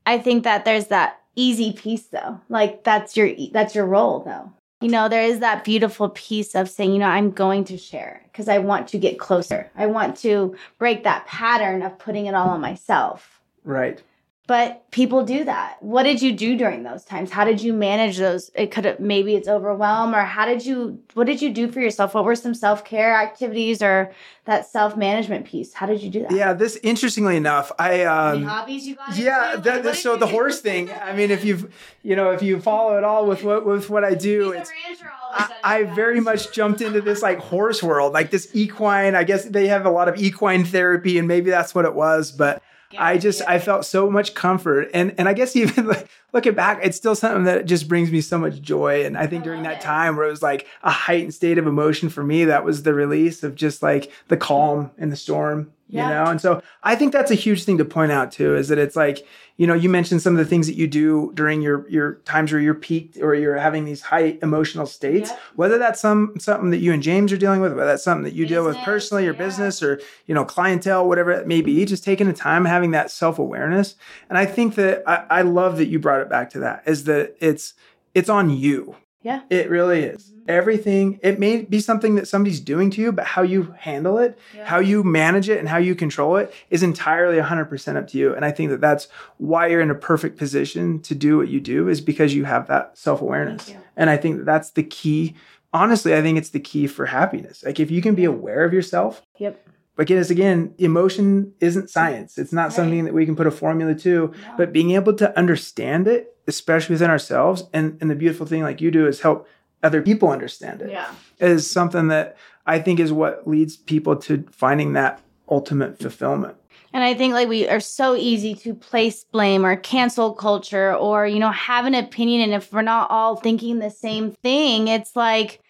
I 0.05 0.19
think 0.19 0.43
that 0.45 0.63
there's 0.63 0.87
that 0.87 1.19
easy 1.35 1.73
piece 1.73 2.03
though. 2.03 2.39
Like 2.47 2.83
that's 2.83 3.17
your 3.17 3.29
that's 3.51 3.75
your 3.75 3.85
role 3.85 4.21
though. 4.21 4.51
You 4.81 4.89
know, 4.89 5.09
there 5.09 5.23
is 5.23 5.39
that 5.39 5.63
beautiful 5.63 6.09
piece 6.09 6.55
of 6.55 6.69
saying, 6.69 6.93
you 6.93 6.99
know, 6.99 7.05
I'm 7.05 7.29
going 7.31 7.65
to 7.65 7.77
share 7.77 8.23
because 8.31 8.47
I 8.47 8.57
want 8.57 8.87
to 8.89 8.97
get 8.97 9.19
closer. 9.19 9.69
I 9.75 9.85
want 9.85 10.17
to 10.17 10.55
break 10.79 11.03
that 11.03 11.27
pattern 11.27 11.83
of 11.83 11.99
putting 11.99 12.25
it 12.25 12.33
all 12.33 12.49
on 12.49 12.61
myself. 12.61 13.41
Right. 13.63 14.01
But 14.47 14.89
people 14.91 15.23
do 15.23 15.45
that. 15.45 15.77
What 15.81 16.03
did 16.03 16.21
you 16.21 16.33
do 16.33 16.57
during 16.57 16.83
those 16.83 17.05
times? 17.05 17.29
How 17.31 17.45
did 17.45 17.61
you 17.61 17.73
manage 17.73 18.17
those? 18.17 18.49
It 18.55 18.71
could 18.71 18.85
have 18.85 18.99
maybe 18.99 19.35
it's 19.35 19.47
overwhelm 19.47 20.15
or 20.15 20.23
how 20.23 20.45
did 20.45 20.65
you 20.65 20.99
what 21.13 21.27
did 21.27 21.41
you 21.41 21.53
do 21.53 21.71
for 21.71 21.79
yourself? 21.79 22.15
What 22.15 22.25
were 22.25 22.35
some 22.35 22.55
self-care 22.55 23.15
activities 23.15 23.81
or 23.83 24.11
that 24.45 24.65
self-management 24.65 25.45
piece? 25.45 25.73
How 25.73 25.85
did 25.85 26.01
you 26.01 26.09
do 26.09 26.23
that? 26.23 26.31
Yeah. 26.31 26.53
This, 26.53 26.75
interestingly 26.83 27.37
enough, 27.37 27.71
I, 27.77 27.99
Any 27.99 28.05
um, 28.05 28.43
hobbies 28.43 28.87
you 28.87 28.95
got 28.95 29.15
yeah, 29.15 29.51
into? 29.51 29.61
that, 29.69 29.85
Like, 29.85 29.95
so 29.95 30.17
the 30.17 30.25
do? 30.25 30.31
horse 30.31 30.59
thing, 30.59 30.91
I 30.91 31.13
mean, 31.13 31.29
if 31.29 31.45
you've, 31.45 31.71
you 32.01 32.15
know, 32.15 32.31
if 32.31 32.41
you 32.41 32.59
follow 32.59 32.97
it 32.97 33.03
all 33.03 33.27
with 33.27 33.43
what, 33.43 33.65
with 33.65 33.89
what 33.91 34.03
I 34.03 34.15
do, 34.15 34.51
it's, 34.51 34.71
a 34.71 34.73
rancher 34.89 35.11
all 35.23 35.33
of 35.33 35.49
a 35.51 35.65
I, 35.65 35.77
I 35.77 35.83
very 35.83 36.19
much 36.19 36.51
jumped 36.51 36.81
into 36.81 36.99
this 36.99 37.21
like 37.21 37.37
horse 37.37 37.81
world, 37.83 38.11
like 38.11 38.31
this 38.31 38.49
equine. 38.53 39.15
I 39.15 39.23
guess 39.23 39.45
they 39.45 39.67
have 39.67 39.85
a 39.85 39.91
lot 39.91 40.09
of 40.09 40.17
equine 40.17 40.65
therapy, 40.65 41.19
and 41.19 41.27
maybe 41.27 41.51
that's 41.51 41.73
what 41.75 41.85
it 41.85 41.93
was. 41.93 42.31
But 42.31 42.61
I 42.97 43.17
just 43.17 43.41
I 43.47 43.59
felt 43.59 43.85
so 43.85 44.09
much 44.09 44.33
comfort, 44.33 44.89
and 44.93 45.13
and 45.17 45.27
I 45.27 45.33
guess 45.33 45.55
even 45.55 45.87
like, 45.87 46.07
looking 46.33 46.53
back, 46.53 46.79
it's 46.83 46.97
still 46.97 47.15
something 47.15 47.43
that 47.45 47.65
just 47.65 47.87
brings 47.87 48.11
me 48.11 48.21
so 48.21 48.37
much 48.37 48.61
joy. 48.61 49.05
And 49.05 49.17
I 49.17 49.27
think 49.27 49.43
I 49.43 49.45
during 49.45 49.63
that 49.63 49.77
it. 49.77 49.81
time 49.81 50.15
where 50.15 50.25
it 50.25 50.31
was 50.31 50.41
like 50.41 50.67
a 50.83 50.91
heightened 50.91 51.33
state 51.33 51.57
of 51.57 51.67
emotion 51.67 52.09
for 52.09 52.23
me, 52.23 52.45
that 52.45 52.63
was 52.63 52.83
the 52.83 52.93
release 52.93 53.43
of 53.43 53.55
just 53.55 53.81
like 53.81 54.11
the 54.27 54.37
calm 54.37 54.91
in 54.97 55.09
the 55.09 55.15
storm, 55.15 55.71
Yeah. 55.91 56.07
you 56.07 56.13
know. 56.15 56.31
And 56.31 56.41
so 56.41 56.61
I 56.83 56.95
think 56.95 57.13
that's 57.13 57.29
a 57.31 57.35
huge 57.35 57.63
thing 57.63 57.77
to 57.77 57.85
point 57.85 58.11
out 58.11 58.31
too, 58.31 58.55
is 58.55 58.69
that 58.69 58.77
it's 58.77 58.95
like 58.95 59.27
you 59.57 59.67
know 59.67 59.73
you 59.75 59.89
mentioned 59.89 60.21
some 60.21 60.33
of 60.33 60.39
the 60.39 60.45
things 60.45 60.65
that 60.67 60.75
you 60.75 60.87
do 60.87 61.31
during 61.35 61.61
your 61.61 61.87
your 61.89 62.15
times 62.25 62.51
where 62.51 62.61
you're 62.61 62.73
peaked 62.73 63.17
or 63.17 63.35
you're 63.35 63.57
having 63.57 63.85
these 63.85 64.01
high 64.01 64.37
emotional 64.41 64.87
states 64.87 65.29
Yep. 65.29 65.39
whether 65.55 65.77
that's 65.77 65.99
some 66.01 66.33
something 66.39 66.71
that 66.71 66.79
you 66.79 66.93
and 66.93 67.03
James 67.03 67.31
are 67.31 67.37
dealing 67.37 67.61
with, 67.61 67.73
whether 67.73 67.85
that's 67.85 68.03
something 68.03 68.23
that 68.23 68.33
you 68.33 68.47
deal 68.47 68.65
with 68.65 68.77
personally 68.77 69.27
or 69.27 69.33
yeah. 69.33 69.37
business 69.37 69.83
or 69.83 69.99
you 70.25 70.33
know 70.33 70.45
clientele, 70.45 71.07
whatever 71.07 71.31
it 71.31 71.47
may 71.47 71.61
be, 71.61 71.85
just 71.85 72.03
taking 72.03 72.27
the 72.27 72.33
time, 72.33 72.65
having 72.65 72.91
that 72.91 73.11
self 73.11 73.37
awareness. 73.37 73.95
And 74.29 74.37
I 74.37 74.45
think 74.45 74.75
that 74.75 75.03
I, 75.05 75.25
I 75.29 75.41
love 75.43 75.77
that 75.77 75.87
you 75.87 75.99
brought 75.99 76.21
it 76.21 76.29
back 76.29 76.49
to 76.51 76.59
that 76.59 76.83
is 76.85 77.03
that 77.03 77.35
it's 77.39 77.73
it's 78.15 78.29
on 78.29 78.49
you. 78.49 78.95
Yeah. 79.23 79.41
It 79.49 79.69
really 79.69 80.03
is. 80.03 80.31
Mhm. 80.31 80.49
Everything, 80.49 81.19
it 81.21 81.39
may 81.39 81.61
be 81.61 81.79
something 81.79 82.15
that 82.15 82.27
somebody's 82.27 82.59
doing 82.59 82.89
to 82.91 83.01
you, 83.01 83.11
but 83.11 83.25
how 83.25 83.43
you 83.43 83.73
handle 83.77 84.17
it, 84.17 84.37
Yeah. 84.55 84.65
how 84.65 84.79
you 84.79 85.03
manage 85.03 85.47
it, 85.49 85.59
and 85.59 85.69
how 85.69 85.77
you 85.77 85.93
control 85.95 86.37
it 86.37 86.51
is 86.71 86.81
entirely 86.83 87.37
100% 87.37 87.97
up 87.97 88.07
to 88.07 88.17
you. 88.17 88.33
And 88.33 88.43
I 88.43 88.51
think 88.51 88.69
that 88.71 88.81
that's 88.81 89.07
why 89.37 89.67
you're 89.67 89.81
in 89.81 89.91
a 89.91 89.95
perfect 89.95 90.37
position 90.37 90.99
to 91.01 91.13
do 91.13 91.37
what 91.37 91.49
you 91.49 91.59
do, 91.59 91.87
is 91.87 92.01
because 92.01 92.33
you 92.33 92.45
have 92.45 92.67
that 92.67 92.97
self 92.97 93.21
awareness. 93.21 93.73
And 93.95 94.09
I 94.09 94.17
think 94.17 94.37
that 94.37 94.45
that's 94.45 94.71
the 94.71 94.83
key. 94.83 95.35
Honestly, 95.73 96.13
I 96.15 96.21
think 96.21 96.37
it's 96.37 96.49
the 96.49 96.59
key 96.59 96.87
for 96.87 97.05
happiness. 97.05 97.63
Like 97.65 97.79
if 97.79 97.89
you 97.91 98.01
can 98.01 98.15
be 98.15 98.25
aware 98.25 98.63
of 98.65 98.73
yourself, 98.73 99.21
Yep. 99.37 99.57
But 100.01 100.09
again, 100.09 100.25
again, 100.31 100.73
emotion 100.79 101.53
isn't 101.59 101.89
science. 101.91 102.39
It's 102.39 102.51
not 102.51 102.63
Right. 102.69 102.73
something 102.73 103.05
that 103.05 103.13
we 103.13 103.23
can 103.23 103.35
put 103.35 103.45
a 103.45 103.51
formula 103.51 103.93
to, 103.95 104.31
No. 104.33 104.33
but 104.57 104.73
being 104.73 104.91
able 104.91 105.13
to 105.13 105.37
understand 105.37 106.07
it, 106.07 106.33
especially 106.47 106.93
within 106.95 107.11
ourselves, 107.11 107.65
and, 107.71 107.97
and 108.01 108.09
the 108.09 108.15
beautiful 108.15 108.47
thing 108.47 108.63
like 108.63 108.81
you 108.81 108.89
do 108.89 109.05
is 109.05 109.21
help 109.21 109.47
other 109.83 110.01
people 110.01 110.29
understand 110.29 110.81
it, 110.81 110.89
Yeah. 110.89 111.05
is 111.39 111.69
something 111.69 112.07
that 112.07 112.35
I 112.65 112.79
think 112.79 112.99
is 112.99 113.13
what 113.13 113.47
leads 113.47 113.77
people 113.77 114.15
to 114.15 114.43
finding 114.51 114.93
that 114.93 115.19
ultimate 115.49 115.99
fulfillment. 115.99 116.55
And 116.93 117.03
I 117.03 117.13
think 117.13 117.33
like 117.35 117.47
we 117.47 117.67
are 117.69 117.79
so 117.79 118.15
easy 118.15 118.55
to 118.55 118.73
place 118.73 119.23
blame 119.31 119.63
or 119.63 119.75
cancel 119.75 120.33
culture 120.33 120.95
or, 120.95 121.27
you 121.27 121.37
know, 121.39 121.51
have 121.51 121.85
an 121.85 121.93
opinion. 121.93 122.41
And 122.41 122.53
if 122.55 122.73
we're 122.73 122.81
not 122.81 123.09
all 123.11 123.35
thinking 123.35 123.77
the 123.79 123.91
same 123.91 124.31
thing, 124.43 124.87
it's 124.87 125.15
like 125.15 125.61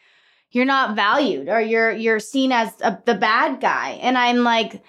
you're 0.52 0.66
not 0.66 0.95
valued 0.95 1.49
or 1.49 1.62
you're 1.62 1.91
you're 1.91 2.20
seen 2.20 2.52
as 2.52 2.74
a, 2.82 2.97
the 3.06 3.16
bad 3.16 3.62
guy. 3.62 3.91
And 4.02 4.18
I'm 4.18 4.43
like, 4.43 4.84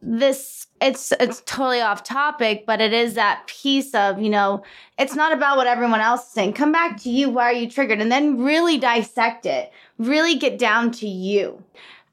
this 0.00 0.66
it's 0.80 1.12
it's 1.20 1.42
totally 1.46 1.80
off 1.80 2.02
topic, 2.02 2.64
but 2.66 2.80
it 2.80 2.92
is 2.92 3.14
that 3.14 3.46
piece 3.46 3.94
of, 3.94 4.20
you 4.20 4.28
know, 4.30 4.64
it's 4.98 5.14
not 5.14 5.32
about 5.32 5.56
what 5.56 5.68
everyone 5.68 6.00
else 6.00 6.26
is 6.26 6.32
saying. 6.32 6.54
Come 6.54 6.72
back 6.72 7.00
to 7.02 7.10
you. 7.10 7.30
Why 7.30 7.44
are 7.44 7.52
you 7.52 7.70
triggered? 7.70 8.00
And 8.00 8.10
then 8.10 8.42
really 8.42 8.78
dissect 8.78 9.46
it. 9.46 9.72
Really 9.98 10.34
get 10.34 10.58
down 10.58 10.90
to 10.92 11.06
you. 11.06 11.62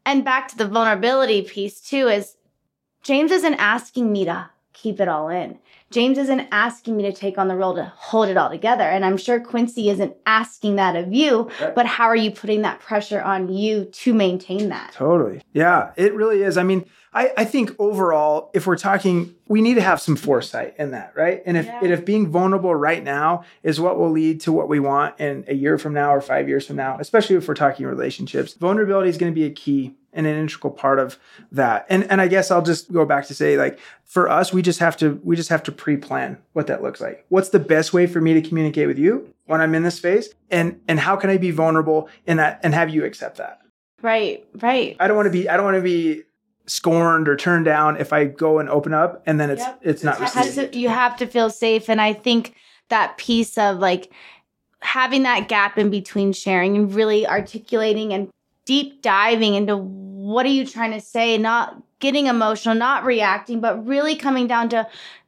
And 0.05 0.24
back 0.24 0.47
to 0.49 0.57
the 0.57 0.67
vulnerability 0.67 1.41
piece 1.41 1.82
too 1.82 2.07
is 2.07 2.36
James 3.01 3.32
isn't 3.32 3.55
asking 3.55 4.11
me 4.11 4.26
to 4.26 4.49
keep 4.74 4.99
it 4.99 5.07
all 5.07 5.30
in. 5.30 5.57
James 5.91 6.17
isn't 6.17 6.47
asking 6.51 6.95
me 6.97 7.03
to 7.03 7.11
take 7.11 7.37
on 7.37 7.47
the 7.47 7.55
role 7.55 7.73
to 7.75 7.91
hold 7.95 8.27
it 8.29 8.37
all 8.37 8.49
together. 8.49 8.83
And 8.83 9.03
I'm 9.03 9.17
sure 9.17 9.39
Quincy 9.39 9.89
isn't 9.89 10.15
asking 10.25 10.75
that 10.75 10.95
of 10.95 11.11
you, 11.13 11.49
but 11.75 11.85
how 11.85 12.05
are 12.05 12.15
you 12.15 12.31
putting 12.31 12.61
that 12.61 12.79
pressure 12.79 13.21
on 13.21 13.51
you 13.51 13.85
to 13.85 14.13
maintain 14.13 14.69
that? 14.69 14.91
Totally. 14.93 15.41
Yeah, 15.53 15.91
it 15.95 16.13
really 16.13 16.43
is. 16.43 16.57
I 16.57 16.63
mean, 16.63 16.85
I, 17.11 17.31
I 17.37 17.45
think 17.45 17.75
overall, 17.79 18.51
if 18.53 18.67
we're 18.67 18.77
talking, 18.77 19.33
we 19.47 19.61
need 19.61 19.73
to 19.75 19.81
have 19.81 19.99
some 19.99 20.15
foresight 20.15 20.75
in 20.77 20.91
that, 20.91 21.13
right? 21.15 21.41
And 21.43 21.57
if 21.57 21.65
Yeah. 21.65 21.79
and 21.81 21.91
if 21.91 22.05
being 22.05 22.29
vulnerable 22.29 22.75
right 22.75 23.03
now 23.03 23.43
is 23.63 23.79
what 23.81 23.97
will 23.97 24.11
lead 24.11 24.41
to 24.41 24.51
what 24.51 24.69
we 24.69 24.79
want 24.79 25.19
in 25.19 25.43
a 25.47 25.55
year 25.55 25.79
from 25.79 25.93
now 25.93 26.13
or 26.13 26.21
five 26.21 26.47
years 26.47 26.67
from 26.67 26.75
now, 26.75 26.97
especially 26.99 27.35
if 27.35 27.47
we're 27.47 27.55
talking 27.55 27.87
relationships, 27.87 28.53
vulnerability 28.53 29.09
is 29.09 29.17
going 29.17 29.31
to 29.31 29.35
be 29.35 29.45
a 29.45 29.49
key 29.49 29.95
and 30.14 30.26
an 30.26 30.36
integral 30.38 30.74
part 30.74 30.99
of 30.99 31.18
that. 31.51 31.86
And 31.89 32.03
and 32.12 32.20
I 32.22 32.28
guess 32.28 32.51
I'll 32.51 32.62
just 32.62 32.91
go 32.91 33.05
back 33.05 33.28
to 33.28 33.34
say, 33.34 33.57
like, 33.57 33.80
for 34.05 34.30
us, 34.30 34.51
we 34.53 34.62
just 34.62 34.80
have 34.80 34.97
to 34.97 35.20
we 35.24 35.36
just 35.36 35.49
have 35.49 35.64
to 35.64 35.72
pre-plan 35.72 36.38
what 36.53 36.68
that 36.68 36.82
looks 36.82 36.99
like. 37.01 37.26
What's 37.30 37.49
the 37.49 37.60
best 37.60 37.93
way 37.93 38.07
for 38.07 38.22
me 38.22 38.34
to 38.39 38.41
communicate 38.47 38.88
with 38.88 38.97
you 38.99 39.34
when 39.45 39.62
I'm 39.62 39.76
in 39.76 39.84
this 39.84 39.99
phase? 39.99 40.30
And 40.49 40.80
and 40.88 40.99
how 40.99 41.16
can 41.16 41.30
I 41.30 41.38
be 41.38 41.51
vulnerable 41.51 42.10
in 42.26 42.38
that 42.38 42.60
and 42.64 42.74
have 42.74 42.89
you 42.89 43.05
accept 43.05 43.38
that? 43.38 43.60
Right, 44.01 44.45
right. 44.62 44.95
I 44.99 45.07
don't 45.07 45.18
want 45.18 45.28
to 45.28 45.32
be 45.32 45.47
I 45.49 45.55
don't 45.57 45.66
want 45.66 45.76
to 45.78 45.82
be 45.84 46.24
scorned 46.66 47.28
or 47.28 47.36
turned 47.36 47.66
down 47.66 47.97
if 47.97 48.14
I 48.14 48.26
go 48.26 48.60
and 48.60 48.70
open 48.70 48.93
up 48.93 49.24
and 49.26 49.39
then 49.39 49.49
it's 49.49 49.62
Yep. 49.62 49.80
it's 49.82 50.03
not 50.03 50.20
received. 50.20 50.74
to- 50.74 50.80
you 50.80 50.89
have 50.89 51.18
to 51.18 51.26
feel 51.28 51.49
safe. 51.49 51.89
And 51.89 51.99
I 51.99 52.14
think 52.14 52.55
that 52.89 53.18
piece 53.18 53.57
of 53.57 53.78
like 53.80 54.12
having 54.82 55.24
that 55.24 55.47
gap 55.49 55.78
in 55.78 55.89
between 55.89 56.32
sharing 56.32 56.76
and 56.78 56.93
really 56.93 57.28
articulating 57.28 58.14
and 58.14 58.30
deep 58.70 59.01
diving 59.01 59.55
into 59.55 59.76
what 59.76 60.45
are 60.45 60.49
you 60.49 60.63
trying 60.63 60.91
to 60.91 61.01
say, 61.01 61.39
not 61.39 61.82
getting 61.97 62.28
emotional, 62.28 62.76
not 62.76 63.03
reacting, 63.03 63.59
but 63.59 63.84
really 63.88 64.15
coming 64.15 64.45
down 64.45 64.70
to 64.70 64.88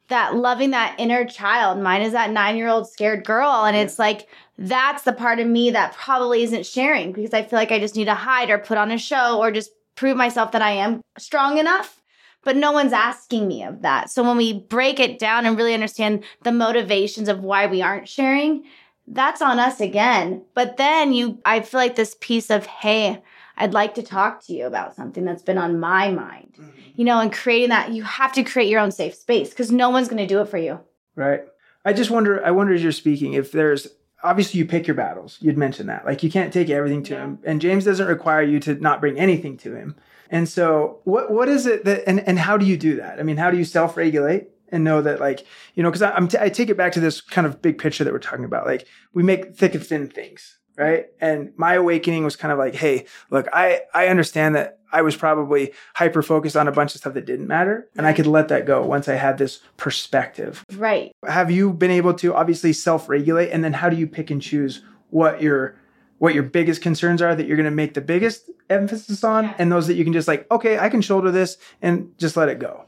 that 0.10 0.36
loving 0.36 0.70
that 0.70 0.96
inner 1.00 1.26
child. 1.26 1.80
Mine 1.80 2.04
is 2.04 2.12
that 2.12 2.30
nine 2.30 2.56
year 2.56 2.68
old 2.68 2.88
scared 2.88 3.26
girl. 3.26 3.66
And 3.66 3.76
it's 3.76 3.98
like, 3.98 4.28
that's 4.60 5.02
the 5.02 5.12
part 5.12 5.39
of 5.39 5.48
me 5.48 5.72
that 5.72 5.96
probably 5.96 6.44
isn't 6.44 6.68
sharing 6.68 7.14
because 7.14 7.34
I 7.34 7.42
feel 7.42 7.58
like 7.58 7.72
I 7.72 7.80
just 7.80 7.96
need 7.96 8.06
to 8.06 8.14
hide 8.14 8.52
or 8.52 8.60
put 8.60 8.78
on 8.78 8.92
a 8.92 8.98
show 9.00 9.39
or 9.39 9.50
just 9.50 9.72
prove 9.96 10.16
myself 10.16 10.52
that 10.52 10.62
I 10.62 10.74
am 10.74 11.02
strong 11.18 11.58
enough 11.58 11.98
but 12.44 12.56
no 12.56 12.72
one's 12.72 12.92
asking 12.92 13.48
me 13.48 13.64
of 13.64 13.84
that. 13.84 14.10
So 14.10 14.24
when 14.24 14.36
we 14.36 14.54
break 14.54 15.00
it 15.00 15.20
down 15.20 15.46
and 15.46 15.56
really 15.56 15.76
understand 15.76 16.24
the 16.42 16.52
motivations 16.52 17.30
of 17.30 17.44
why 17.44 17.68
we 17.68 17.84
aren't 17.84 18.10
sharing, 18.10 18.64
that's 19.08 19.44
on 19.44 19.60
us 19.60 19.80
again. 19.80 20.44
But 20.54 20.78
then 20.78 21.14
you, 21.14 21.39
I 21.46 21.60
feel 21.62 21.80
like 21.80 21.96
this 21.96 22.16
piece 22.20 22.50
of, 22.50 22.66
hey, 22.66 23.22
I'd 23.62 23.74
like 23.74 23.93
to 23.95 24.03
talk 24.03 24.43
to 24.45 24.53
you 24.53 24.66
about 24.66 24.95
something 24.95 25.24
that's 25.24 25.43
been 25.43 25.59
on 25.59 25.80
my 25.80 26.09
mind, 26.09 26.55
mm-hmm. 26.59 26.80
you 26.95 27.05
know, 27.05 27.20
and 27.20 27.32
creating 27.32 27.70
that, 27.70 27.91
you 27.91 28.01
have 28.03 28.34
to 28.34 28.43
create 28.43 28.70
your 28.70 28.80
own 28.80 28.91
safe 28.91 29.14
space 29.14 29.51
because 29.51 29.72
no 29.72 29.91
one's 29.91 30.07
going 30.07 30.18
to 30.18 30.28
do 30.28 30.41
it 30.41 30.49
for 30.49 30.57
you. 30.57 30.80
Right. 31.16 31.41
I 31.86 31.93
just 31.93 32.09
wonder 32.09 32.43
I 32.45 32.51
wonder 32.51 32.74
as 32.74 32.82
you're 32.82 32.91
speaking 32.91 33.34
if 33.34 33.51
there's 33.51 33.88
obviously 34.24 34.59
you 34.59 34.66
pick 34.66 34.88
your 34.88 34.95
battles. 34.95 35.38
You'd 35.41 35.57
mentioned 35.57 35.89
that. 35.89 36.05
Like 36.05 36.24
you 36.24 36.32
can't 36.32 36.51
take 36.51 36.70
everything 36.70 37.03
to 37.03 37.14
Yeah. 37.14 37.24
him. 37.24 37.39
And 37.43 37.62
James 37.62 37.86
doesn't 37.86 38.07
require 38.07 38.41
you 38.41 38.59
to 38.62 38.76
not 38.76 38.99
bring 38.99 39.20
anything 39.20 39.57
to 39.57 39.76
him. 39.76 39.95
And 40.30 40.49
so 40.49 40.99
what 41.03 41.32
what 41.32 41.47
is 41.47 41.66
it 41.68 41.86
that 41.86 42.03
and, 42.07 42.20
and 42.28 42.39
how 42.39 42.57
do 42.57 42.66
you 42.66 42.78
do 42.78 42.95
that? 42.95 43.20
I 43.20 43.24
mean, 43.24 43.38
how 43.38 43.51
do 43.51 43.57
you 43.57 43.66
self-regulate 43.66 44.47
and 44.72 44.84
know 44.84 45.01
that 45.01 45.20
like 45.20 45.45
you 45.76 45.84
know 45.84 45.89
because 45.89 46.01
I'm 46.01 46.28
t- 46.28 46.38
I 46.39 46.49
take 46.49 46.70
it 46.70 46.78
back 46.78 46.93
to 46.93 46.99
this 46.99 47.22
kind 47.22 47.45
of 47.45 47.62
big 47.62 47.78
picture 47.78 48.03
that 48.03 48.14
we're 48.14 48.20
talking 48.20 48.45
about 48.45 48.66
like 48.66 48.88
we 49.14 49.22
make 49.22 49.55
thick 49.55 49.76
and 49.76 49.86
thin 49.86 50.07
things 50.07 50.57
right 50.78 51.07
and 51.19 51.51
my 51.57 51.74
awakening 51.76 52.24
was 52.24 52.36
kind 52.36 52.51
of 52.51 52.57
like 52.57 52.76
hey 52.76 53.05
look 53.30 53.47
i 53.53 53.82
i 53.93 54.07
understand 54.07 54.55
that 54.55 54.80
i 54.91 55.01
was 55.01 55.15
probably 55.15 55.74
hyper 55.95 56.22
focused 56.22 56.55
on 56.55 56.67
a 56.67 56.72
bunch 56.72 56.95
of 56.95 57.01
stuff 57.01 57.13
that 57.13 57.26
didn't 57.26 57.47
matter 57.47 57.88
and 57.97 58.05
i 58.07 58.13
could 58.13 58.26
let 58.28 58.47
that 58.47 58.65
go 58.65 58.86
once 58.86 59.07
i 59.09 59.15
had 59.15 59.38
this 59.38 59.59
perspective 59.78 60.63
Right. 60.76 61.11
have 61.28 61.51
you 61.51 61.74
been 61.74 61.91
able 61.91 62.13
to 62.15 62.34
obviously 62.34 62.74
self-regulate 62.74 63.51
and 63.51 63.63
then 63.63 63.74
how 63.74 63.89
do 63.89 63.97
you 63.97 64.07
pick 64.07 64.32
and 64.32 64.41
choose 64.41 64.82
what 65.09 65.41
your 65.41 65.76
what 66.19 66.34
your 66.34 66.43
biggest 66.43 66.82
concerns 66.82 67.22
are 67.22 67.36
that 67.36 67.47
you're 67.47 67.57
going 67.57 67.65
to 67.65 67.72
make 67.72 67.93
the 67.93 68.01
biggest 68.01 68.49
emphasis 68.69 69.24
on 69.24 69.43
Yeah. 69.45 69.55
and 69.59 69.72
those 69.72 69.88
that 69.88 69.95
you 69.95 70.03
can 70.03 70.13
just 70.13 70.28
like 70.28 70.49
okay 70.49 70.80
i 70.80 70.88
can 70.89 71.01
shoulder 71.01 71.32
this 71.32 71.57
and 71.82 72.13
just 72.17 72.38
let 72.38 72.47
it 72.49 72.59
go 72.59 72.86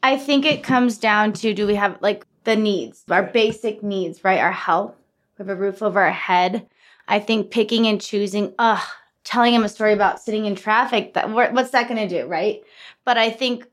I 0.00 0.16
think 0.16 0.44
it 0.46 0.62
comes 0.62 0.96
down 0.96 1.32
to 1.32 1.52
do 1.52 1.66
we 1.66 1.74
have 1.74 1.98
like 2.00 2.24
the 2.44 2.54
needs, 2.54 3.02
our 3.10 3.24
basic 3.24 3.82
needs, 3.82 4.22
right? 4.22 4.38
Our 4.38 4.52
health, 4.52 4.94
we 5.36 5.42
have 5.42 5.48
a 5.48 5.56
roof 5.60 5.82
over 5.82 6.00
our 6.00 6.12
head. 6.12 6.68
I 7.08 7.18
think 7.18 7.50
picking 7.50 7.86
and 7.86 8.00
choosing, 8.00 8.54
ugh, 8.58 8.86
telling 9.24 9.54
him 9.54 9.64
a 9.64 9.68
story 9.68 9.92
about 9.92 10.20
sitting 10.20 10.44
in 10.44 10.54
traffic, 10.54 11.14
that 11.14 11.30
what's 11.30 11.70
that 11.70 11.88
going 11.88 12.08
to 12.08 12.22
do, 12.22 12.28
right? 12.28 12.62
But 13.04 13.18
I 13.18 13.30
think 13.30 13.66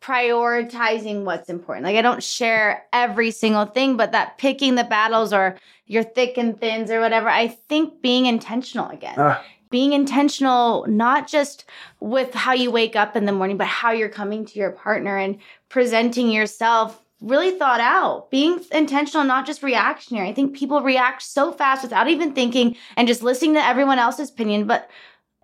prioritizing 0.00 1.24
what's 1.24 1.48
important. 1.48 1.84
Like 1.84 1.96
I 1.96 2.02
don't 2.02 2.22
share 2.22 2.84
every 2.92 3.30
single 3.30 3.66
thing, 3.66 3.96
but 3.96 4.12
that 4.12 4.38
picking 4.38 4.76
the 4.76 4.84
battles 4.84 5.32
or 5.32 5.58
your 5.86 6.04
thick 6.04 6.38
and 6.38 6.58
thins 6.58 6.90
or 6.90 7.00
whatever, 7.00 7.28
I 7.28 7.48
think 7.48 8.00
being 8.00 8.26
intentional 8.26 8.88
again 8.90 9.16
Ah, 9.18 9.42
being 9.70 9.92
intentional 9.92 10.86
not 10.86 11.28
just 11.28 11.64
with 12.00 12.32
how 12.34 12.52
you 12.52 12.70
wake 12.70 12.96
up 12.96 13.16
in 13.16 13.24
the 13.24 13.32
morning 13.32 13.56
but 13.56 13.66
how 13.66 13.90
you're 13.90 14.08
coming 14.08 14.44
to 14.46 14.58
your 14.58 14.70
partner 14.70 15.16
and 15.18 15.38
presenting 15.68 16.30
yourself 16.30 17.04
really 17.20 17.50
thought 17.52 17.80
out. 17.80 18.30
Being 18.30 18.64
intentional 18.72 19.24
not 19.24 19.46
just 19.46 19.62
reactionary. 19.62 20.28
I 20.28 20.34
think 20.34 20.56
people 20.56 20.82
react 20.82 21.22
so 21.22 21.52
fast 21.52 21.82
without 21.82 22.08
even 22.08 22.32
thinking 22.32 22.76
and 22.96 23.08
just 23.08 23.22
listening 23.22 23.54
to 23.54 23.64
everyone 23.64 23.98
else's 23.98 24.30
opinion 24.30 24.66
but 24.66 24.88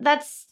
that's 0.00 0.46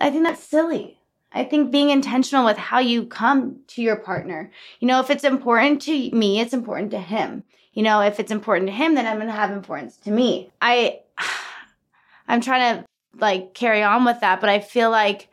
i 0.00 0.10
think 0.10 0.24
that's 0.24 0.42
silly. 0.42 0.98
I 1.32 1.44
think 1.44 1.70
being 1.70 1.90
intentional 1.90 2.46
with 2.46 2.56
how 2.56 2.78
you 2.78 3.04
come 3.04 3.60
to 3.68 3.82
your 3.82 3.96
partner. 3.96 4.50
You 4.80 4.88
know 4.88 5.00
if 5.00 5.10
it's 5.10 5.24
important 5.24 5.82
to 5.82 6.10
me 6.10 6.40
it's 6.40 6.54
important 6.54 6.90
to 6.92 7.00
him. 7.00 7.44
You 7.72 7.82
know 7.82 8.00
if 8.00 8.20
it's 8.20 8.32
important 8.32 8.68
to 8.68 8.72
him 8.72 8.94
then 8.94 9.06
i'm 9.06 9.16
going 9.16 9.28
to 9.28 9.32
have 9.32 9.50
importance 9.50 9.96
to 9.98 10.10
me. 10.10 10.50
I 10.60 11.00
i'm 12.28 12.40
trying 12.40 12.78
to 12.78 12.84
like 13.18 13.54
carry 13.54 13.82
on 13.82 14.04
with 14.04 14.20
that 14.20 14.40
but 14.42 14.50
i 14.50 14.60
feel 14.60 14.90
like 14.90 15.28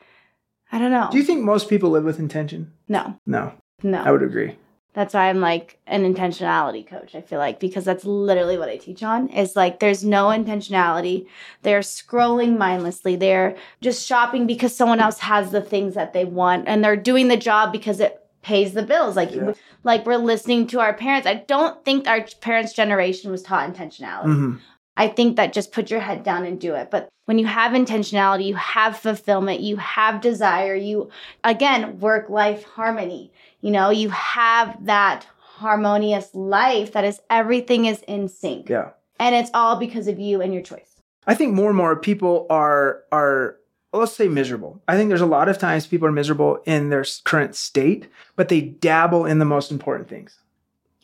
i 0.72 0.80
don't 0.80 0.92
know. 0.92 1.10
Do 1.12 1.18
you 1.18 1.24
think 1.24 1.44
most 1.44 1.70
people 1.70 1.90
live 1.90 2.06
with 2.06 2.20
intention? 2.20 2.72
No. 2.88 3.20
No. 3.26 3.54
No. 3.82 4.02
I 4.02 4.12
would 4.12 4.24
agree 4.24 4.56
that's 4.94 5.14
why 5.14 5.30
i'm 5.30 5.42
like 5.42 5.78
an 5.88 6.04
intentionality 6.12 6.86
coach 6.86 7.16
i 7.16 7.22
feel 7.22 7.40
like 7.40 7.60
because 7.60 7.84
that's 7.86 8.06
literally 8.06 8.58
what 8.58 8.70
i 8.70 8.78
teach 8.78 9.04
on 9.04 9.28
is 9.30 9.56
like 9.56 9.80
there's 9.80 10.04
no 10.04 10.26
intentionality 10.28 11.26
they're 11.64 11.80
scrolling 11.82 12.58
mindlessly 12.58 13.16
they're 13.16 13.56
just 13.82 14.06
shopping 14.06 14.46
because 14.48 14.76
someone 14.76 15.00
else 15.00 15.20
has 15.20 15.52
the 15.52 15.62
things 15.62 15.94
that 15.96 16.14
they 16.14 16.26
want 16.26 16.68
and 16.68 16.84
they're 16.84 16.96
doing 16.96 17.28
the 17.28 17.38
job 17.38 17.72
because 17.72 18.00
it 18.00 18.20
pays 18.42 18.74
the 18.74 18.84
bills 18.84 19.16
like 19.16 19.34
Yeah. 19.34 19.54
like 19.84 20.06
we're 20.06 20.18
listening 20.18 20.68
to 20.68 20.80
our 20.80 20.94
parents 20.94 21.28
i 21.28 21.36
don't 21.36 21.84
think 21.86 22.08
our 22.08 22.22
parents 22.42 22.74
generation 22.74 23.32
was 23.32 23.42
taught 23.44 23.74
intentionality 23.74 24.26
Mhm. 24.26 24.60
I 24.96 25.08
think 25.08 25.38
that 25.38 25.54
just 25.54 25.72
put 25.72 25.90
your 25.90 26.02
head 26.02 26.22
down 26.24 26.46
and 26.46 26.62
do 26.62 26.76
it. 26.76 26.92
But 26.92 27.10
when 27.26 27.40
you 27.40 27.48
have 27.48 27.72
intentionality, 27.72 28.46
you 28.46 28.54
have 28.54 28.96
fulfillment, 28.96 29.60
you 29.62 29.78
have 29.78 30.22
desire, 30.22 30.76
you, 30.76 31.10
again, 31.44 32.00
work 32.00 32.30
life 32.30 32.64
harmony. 32.64 33.32
You 33.64 33.72
know, 33.72 33.90
you 33.92 34.10
have 34.10 34.86
that 34.86 35.26
harmonious 35.40 36.30
life 36.36 36.92
that 36.92 37.06
is 37.06 37.22
everything 37.30 37.86
is 37.86 38.02
in 38.10 38.28
sync. 38.28 38.68
yeah 38.68 38.90
And 39.20 39.34
it's 39.34 39.50
all 39.54 39.78
because 39.78 40.10
of 40.10 40.20
you 40.20 40.42
and 40.42 40.54
your 40.54 40.62
choice. 40.62 41.00
I 41.26 41.34
think 41.34 41.54
more 41.54 41.70
and 41.70 41.78
more 41.78 41.96
people 41.96 42.46
are 42.50 43.04
are 43.14 43.56
let's 43.94 44.12
say 44.12 44.28
miserable. 44.28 44.82
I 44.88 44.98
think 44.98 45.08
there's 45.08 45.22
a 45.22 45.26
lot 45.26 45.48
of 45.48 45.58
times 45.60 45.88
people 45.88 46.08
are 46.08 46.12
miserable 46.12 46.62
in 46.66 46.90
their 46.90 47.06
current 47.24 47.56
state, 47.56 48.10
but 48.36 48.50
they 48.50 48.60
dabble 48.60 49.26
in 49.26 49.40
the 49.40 49.46
most 49.46 49.72
important 49.72 50.10
things, 50.10 50.40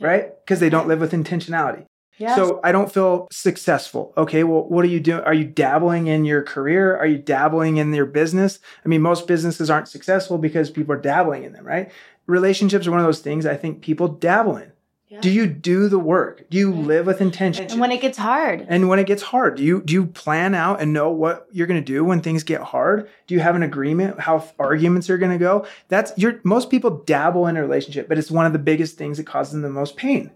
right? 0.02 0.34
Because 0.44 0.60
they 0.60 0.70
don't 0.70 0.88
live 0.88 1.00
with 1.00 1.14
intentionality. 1.14 1.86
Yeah. 2.18 2.36
So 2.36 2.60
I 2.66 2.74
don't 2.74 2.92
feel 2.92 3.30
successful. 3.32 4.14
Okay, 4.18 4.44
well, 4.44 4.64
what 4.68 4.84
are 4.84 4.90
you 4.90 5.00
doing? 5.00 5.22
Are 5.22 5.34
you 5.34 5.46
dabbling 5.46 6.08
in 6.08 6.26
your 6.26 6.44
career? 6.44 6.98
Are 6.98 7.06
you 7.06 7.18
dabbling 7.18 7.78
in 7.78 7.94
your 7.94 8.06
business? 8.06 8.60
I 8.84 8.90
mean, 8.90 9.02
most 9.02 9.26
businesses 9.26 9.70
aren't 9.70 9.88
successful 9.88 10.38
because 10.38 10.70
people 10.70 10.94
are 10.94 11.00
dabbling 11.00 11.46
in 11.46 11.54
them, 11.54 11.66
right? 11.66 11.90
Relationships 12.30 12.88
are 12.88 12.92
one 12.92 13.00
of 13.00 13.06
those 13.06 13.20
things 13.20 13.46
I 13.46 13.56
think 13.58 13.82
people 13.82 14.08
dabble 14.08 14.58
in. 14.58 14.72
Yeah. 15.08 15.22
Do 15.22 15.32
you 15.32 15.48
do 15.48 15.90
the 15.90 15.98
work? 15.98 16.48
Do 16.52 16.60
you 16.60 16.72
live 16.72 17.08
with 17.08 17.20
intention? 17.20 17.66
and 17.68 17.80
when 17.80 17.92
it 17.92 18.00
gets 18.00 18.20
hard, 18.20 18.64
And 18.70 18.88
when 18.88 19.00
it 19.00 19.08
gets 19.08 19.24
hard, 19.24 19.58
do 19.58 19.64
you 19.64 19.82
do 19.82 19.92
you 19.92 20.06
plan 20.06 20.54
out 20.54 20.82
and 20.82 20.94
know 20.94 21.10
what 21.10 21.48
you're 21.52 21.66
going 21.66 21.84
to 21.84 21.94
do 21.94 22.06
when 22.06 22.22
things 22.22 22.44
get 22.44 22.62
hard? 22.62 23.10
Do 23.26 23.34
you 23.34 23.40
have 23.40 23.56
an 23.56 23.64
agreement 23.64 24.20
how 24.20 24.48
arguments 24.60 25.10
are 25.10 25.18
going 25.18 25.32
to 25.32 25.40
go? 25.40 25.66
That's 25.88 26.16
your 26.16 26.40
most 26.44 26.70
people 26.70 26.92
dabble 27.08 27.48
in 27.48 27.58
a 27.58 27.62
relationship, 27.62 28.08
but 28.08 28.20
it's 28.20 28.30
one 28.30 28.46
of 28.46 28.54
the 28.54 28.60
biggest 28.60 28.98
things 28.98 29.18
that 29.18 29.26
causes 29.26 29.54
them 29.54 29.64
the 29.64 29.70
most 29.72 29.98
pain. 29.98 30.30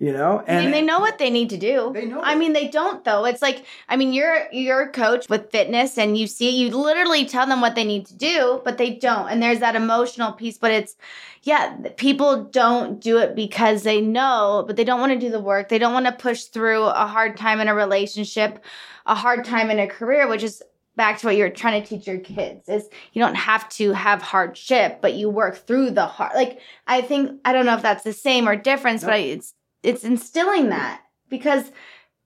You 0.00 0.14
know, 0.14 0.42
and, 0.46 0.72
they 0.72 0.80
know 0.80 0.98
what 0.98 1.18
they 1.18 1.28
need 1.28 1.50
to 1.50 1.58
do. 1.58 1.90
They 1.92 2.06
know 2.06 2.22
I 2.22 2.34
mean, 2.34 2.54
they 2.54 2.68
don't 2.68 3.04
though. 3.04 3.26
It's 3.26 3.42
like, 3.42 3.66
I 3.86 3.96
mean, 3.96 4.14
you're 4.14 4.50
you're 4.50 4.84
a 4.84 4.88
coach 4.88 5.28
with 5.28 5.50
fitness, 5.50 5.98
and 5.98 6.16
you 6.16 6.26
see, 6.26 6.48
you 6.48 6.74
literally 6.74 7.26
tell 7.26 7.46
them 7.46 7.60
what 7.60 7.74
they 7.74 7.84
need 7.84 8.06
to 8.06 8.16
do, 8.16 8.62
but 8.64 8.78
they 8.78 8.94
don't. 8.94 9.28
And 9.28 9.42
there's 9.42 9.58
that 9.58 9.76
emotional 9.76 10.32
piece. 10.32 10.56
But 10.56 10.70
it's, 10.70 10.96
yeah, 11.42 11.76
people 11.98 12.44
don't 12.44 12.98
do 12.98 13.18
it 13.18 13.36
because 13.36 13.82
they 13.82 14.00
know, 14.00 14.64
but 14.66 14.76
they 14.76 14.84
don't 14.84 15.00
want 15.00 15.12
to 15.12 15.18
do 15.18 15.28
the 15.28 15.38
work. 15.38 15.68
They 15.68 15.78
don't 15.78 15.92
want 15.92 16.06
to 16.06 16.12
push 16.12 16.44
through 16.44 16.84
a 16.84 17.06
hard 17.06 17.36
time 17.36 17.60
in 17.60 17.68
a 17.68 17.74
relationship, 17.74 18.64
a 19.04 19.14
hard 19.14 19.44
time 19.44 19.70
in 19.70 19.78
a 19.78 19.86
career, 19.86 20.26
which 20.26 20.42
is 20.42 20.62
back 20.96 21.18
to 21.18 21.26
what 21.26 21.36
you're 21.36 21.50
trying 21.50 21.82
to 21.82 21.86
teach 21.86 22.06
your 22.06 22.18
kids 22.18 22.68
is 22.68 22.88
you 23.12 23.22
don't 23.22 23.36
have 23.36 23.68
to 23.68 23.92
have 23.92 24.20
hardship 24.20 25.00
but 25.00 25.14
you 25.14 25.30
work 25.30 25.56
through 25.56 25.90
the 25.90 26.04
hard 26.04 26.32
like 26.34 26.60
i 26.86 27.00
think 27.00 27.40
i 27.44 27.52
don't 27.52 27.64
know 27.64 27.74
if 27.74 27.80
that's 27.80 28.04
the 28.04 28.12
same 28.12 28.46
or 28.46 28.54
difference 28.56 29.02
but 29.02 29.18
it's 29.18 29.54
it's 29.82 30.04
instilling 30.04 30.68
that 30.70 31.00
because 31.28 31.70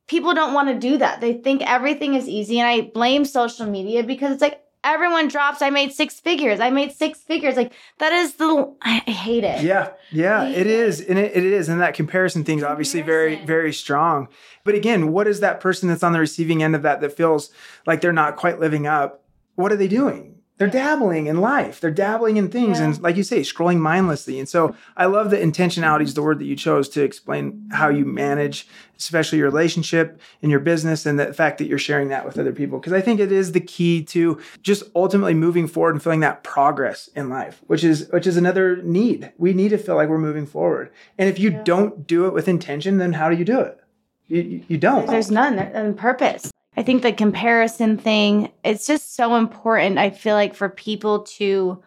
people 0.08 0.34
don't 0.34 0.54
want 0.54 0.68
to 0.68 0.78
do 0.78 0.98
that 0.98 1.20
they 1.20 1.34
think 1.34 1.62
everything 1.62 2.14
is 2.14 2.28
easy 2.28 2.58
and 2.60 2.68
i 2.68 2.80
blame 2.80 3.24
social 3.24 3.66
media 3.66 4.02
because 4.02 4.32
it's 4.32 4.42
like 4.42 4.60
everyone 4.82 5.28
drops 5.28 5.62
i 5.62 5.70
made 5.70 5.92
six 5.92 6.20
figures 6.20 6.60
i 6.60 6.68
made 6.68 6.92
six 6.92 7.20
figures 7.20 7.56
like 7.56 7.72
that 7.98 8.12
is 8.12 8.34
the 8.34 8.74
i, 8.82 8.98
hate 9.10 9.44
it 9.44 9.62
Yeah, 9.62 9.92
yeah, 10.10 10.42
Yeah. 10.44 10.48
it 10.60 10.66
is, 10.66 11.00
and 11.00 11.18
it, 11.18 11.34
it 11.34 11.44
is, 11.44 11.68
and 11.70 11.80
that 11.80 11.94
comparison 11.94 12.44
thing's 12.44 12.62
obviously 12.62 13.00
very, 13.00 13.36
very 13.46 13.72
strong. 13.72 14.28
But 14.64 14.74
again, 14.74 15.10
what 15.12 15.26
is 15.26 15.40
that 15.40 15.60
person 15.60 15.88
that's 15.88 16.02
on 16.02 16.12
the 16.12 16.18
receiving 16.20 16.62
end 16.62 16.74
of 16.76 16.82
that 16.82 17.00
that 17.00 17.16
feels 17.16 17.50
like 17.86 18.00
they're 18.00 18.12
not 18.12 18.36
quite 18.36 18.60
living 18.60 18.86
up? 18.86 19.24
What 19.54 19.72
are 19.72 19.76
they 19.76 19.88
doing? 19.88 20.33
They're 20.56 20.68
dabbling 20.68 21.26
in 21.26 21.40
life. 21.40 21.80
They're 21.80 21.90
dabbling 21.90 22.36
in 22.36 22.48
things, 22.48 22.78
Yeah. 22.78 22.84
and 22.86 23.02
like 23.02 23.16
you 23.16 23.24
say, 23.24 23.40
scrolling 23.40 23.78
mindlessly. 23.78 24.38
And 24.38 24.48
so, 24.48 24.76
I 24.96 25.06
love 25.06 25.30
that 25.30 25.42
intentionality 25.42 26.02
is 26.04 26.14
the 26.14 26.22
word 26.22 26.38
that 26.38 26.44
you 26.44 26.54
chose 26.54 26.88
to 26.90 27.02
explain 27.02 27.68
how 27.72 27.88
you 27.88 28.04
manage, 28.04 28.68
especially 28.96 29.38
your 29.38 29.48
relationship 29.48 30.20
and 30.42 30.52
your 30.52 30.60
business, 30.60 31.06
and 31.06 31.18
the 31.18 31.34
fact 31.34 31.58
that 31.58 31.66
you're 31.66 31.76
sharing 31.78 32.06
that 32.10 32.24
with 32.24 32.38
other 32.38 32.52
people. 32.52 32.78
Because 32.78 32.92
I 32.92 33.00
think 33.00 33.18
it 33.18 33.32
is 33.32 33.50
the 33.50 33.58
key 33.60 34.04
to 34.04 34.38
just 34.62 34.84
ultimately 34.94 35.34
moving 35.34 35.66
forward 35.66 35.96
and 35.96 36.02
feeling 36.02 36.20
that 36.20 36.44
progress 36.44 37.08
in 37.16 37.28
life, 37.28 37.60
which 37.66 37.82
is 37.82 38.08
which 38.12 38.26
is 38.28 38.36
another 38.36 38.76
need. 38.76 39.32
We 39.38 39.54
need 39.54 39.70
to 39.70 39.78
feel 39.78 39.96
like 39.96 40.08
we're 40.08 40.18
moving 40.18 40.46
forward. 40.46 40.90
And 41.18 41.28
if 41.28 41.40
you 41.40 41.50
Yeah. 41.50 41.62
don't 41.64 42.06
do 42.06 42.26
it 42.26 42.32
with 42.32 42.46
intention, 42.46 42.98
then 42.98 43.14
how 43.14 43.28
do 43.28 43.34
you 43.36 43.44
do 43.44 43.58
it? 43.58 43.80
You 44.28 44.62
you, 44.68 44.78
don't. 44.78 45.06
There's 45.08 45.30
none 45.32 45.58
and 45.58 45.96
purpose. 45.96 46.50
I 46.76 46.82
think 46.82 47.02
the 47.02 47.12
comparison 47.12 47.96
thing, 47.98 48.50
it's 48.64 48.86
just 48.86 49.14
so 49.14 49.36
important. 49.36 49.98
I 49.98 50.10
feel 50.10 50.34
like 50.34 50.54
for 50.54 50.68
people 50.68 51.20
to 51.38 51.82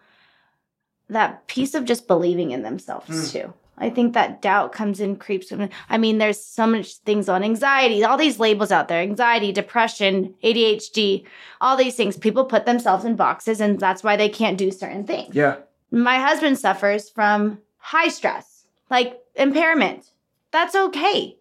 that 1.10 1.46
piece 1.46 1.74
of 1.74 1.84
just 1.84 2.06
believing 2.06 2.50
in 2.50 2.62
themselves 2.62 3.08
Mm. 3.08 3.32
too. 3.32 3.54
I 3.80 3.90
think 3.90 4.12
that 4.14 4.42
doubt 4.42 4.72
comes 4.72 5.00
in 5.00 5.16
creeps. 5.16 5.52
in. 5.52 5.70
I 5.88 5.98
mean, 5.98 6.18
there's 6.18 6.42
so 6.44 6.66
much 6.66 6.94
things 6.96 7.28
on 7.28 7.44
anxiety, 7.44 8.04
all 8.04 8.16
these 8.18 8.40
labels 8.40 8.72
out 8.72 8.88
there 8.88 9.00
anxiety, 9.00 9.52
depression, 9.52 10.34
ADHD, 10.42 11.24
all 11.60 11.76
these 11.76 11.94
things. 11.94 12.16
People 12.16 12.44
put 12.44 12.66
themselves 12.66 13.04
in 13.04 13.14
boxes, 13.14 13.60
and 13.60 13.78
that's 13.78 14.02
why 14.02 14.16
they 14.16 14.28
can't 14.28 14.58
do 14.58 14.70
certain 14.72 15.04
things 15.04 15.34
yeah. 15.34 15.56
my 15.92 16.18
husband 16.18 16.58
suffers 16.58 17.08
from 17.08 17.58
high 17.78 18.08
stress, 18.08 18.66
like 18.90 19.18
impairment. 19.36 20.10
That's 20.50 20.74
okay. 20.74 21.36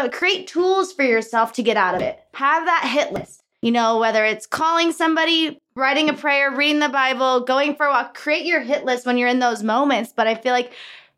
But 0.00 0.12
create 0.12 0.46
tools 0.46 0.94
for 0.94 1.02
yourself 1.02 1.52
to 1.54 1.62
get 1.62 1.76
out 1.76 1.94
of 1.94 2.00
it. 2.00 2.18
Have 2.32 2.64
that 2.64 2.88
hit 2.90 3.12
list. 3.12 3.42
You 3.60 3.70
know, 3.70 3.98
whether 3.98 4.24
it's 4.24 4.46
calling 4.46 4.92
somebody, 4.92 5.60
writing 5.74 6.08
a 6.08 6.14
prayer, 6.14 6.50
reading 6.50 6.78
the 6.78 6.88
Bible, 6.88 7.40
going 7.40 7.74
for 7.74 7.84
a 7.84 7.90
walk, 7.90 8.16
create 8.16 8.46
your 8.46 8.62
hit 8.62 8.86
list 8.86 9.04
when 9.04 9.18
you're 9.18 9.28
in 9.28 9.40
those 9.40 9.62
moments. 9.62 10.14
But 10.16 10.26
I 10.26 10.36
feel 10.36 10.52
like 10.52 10.72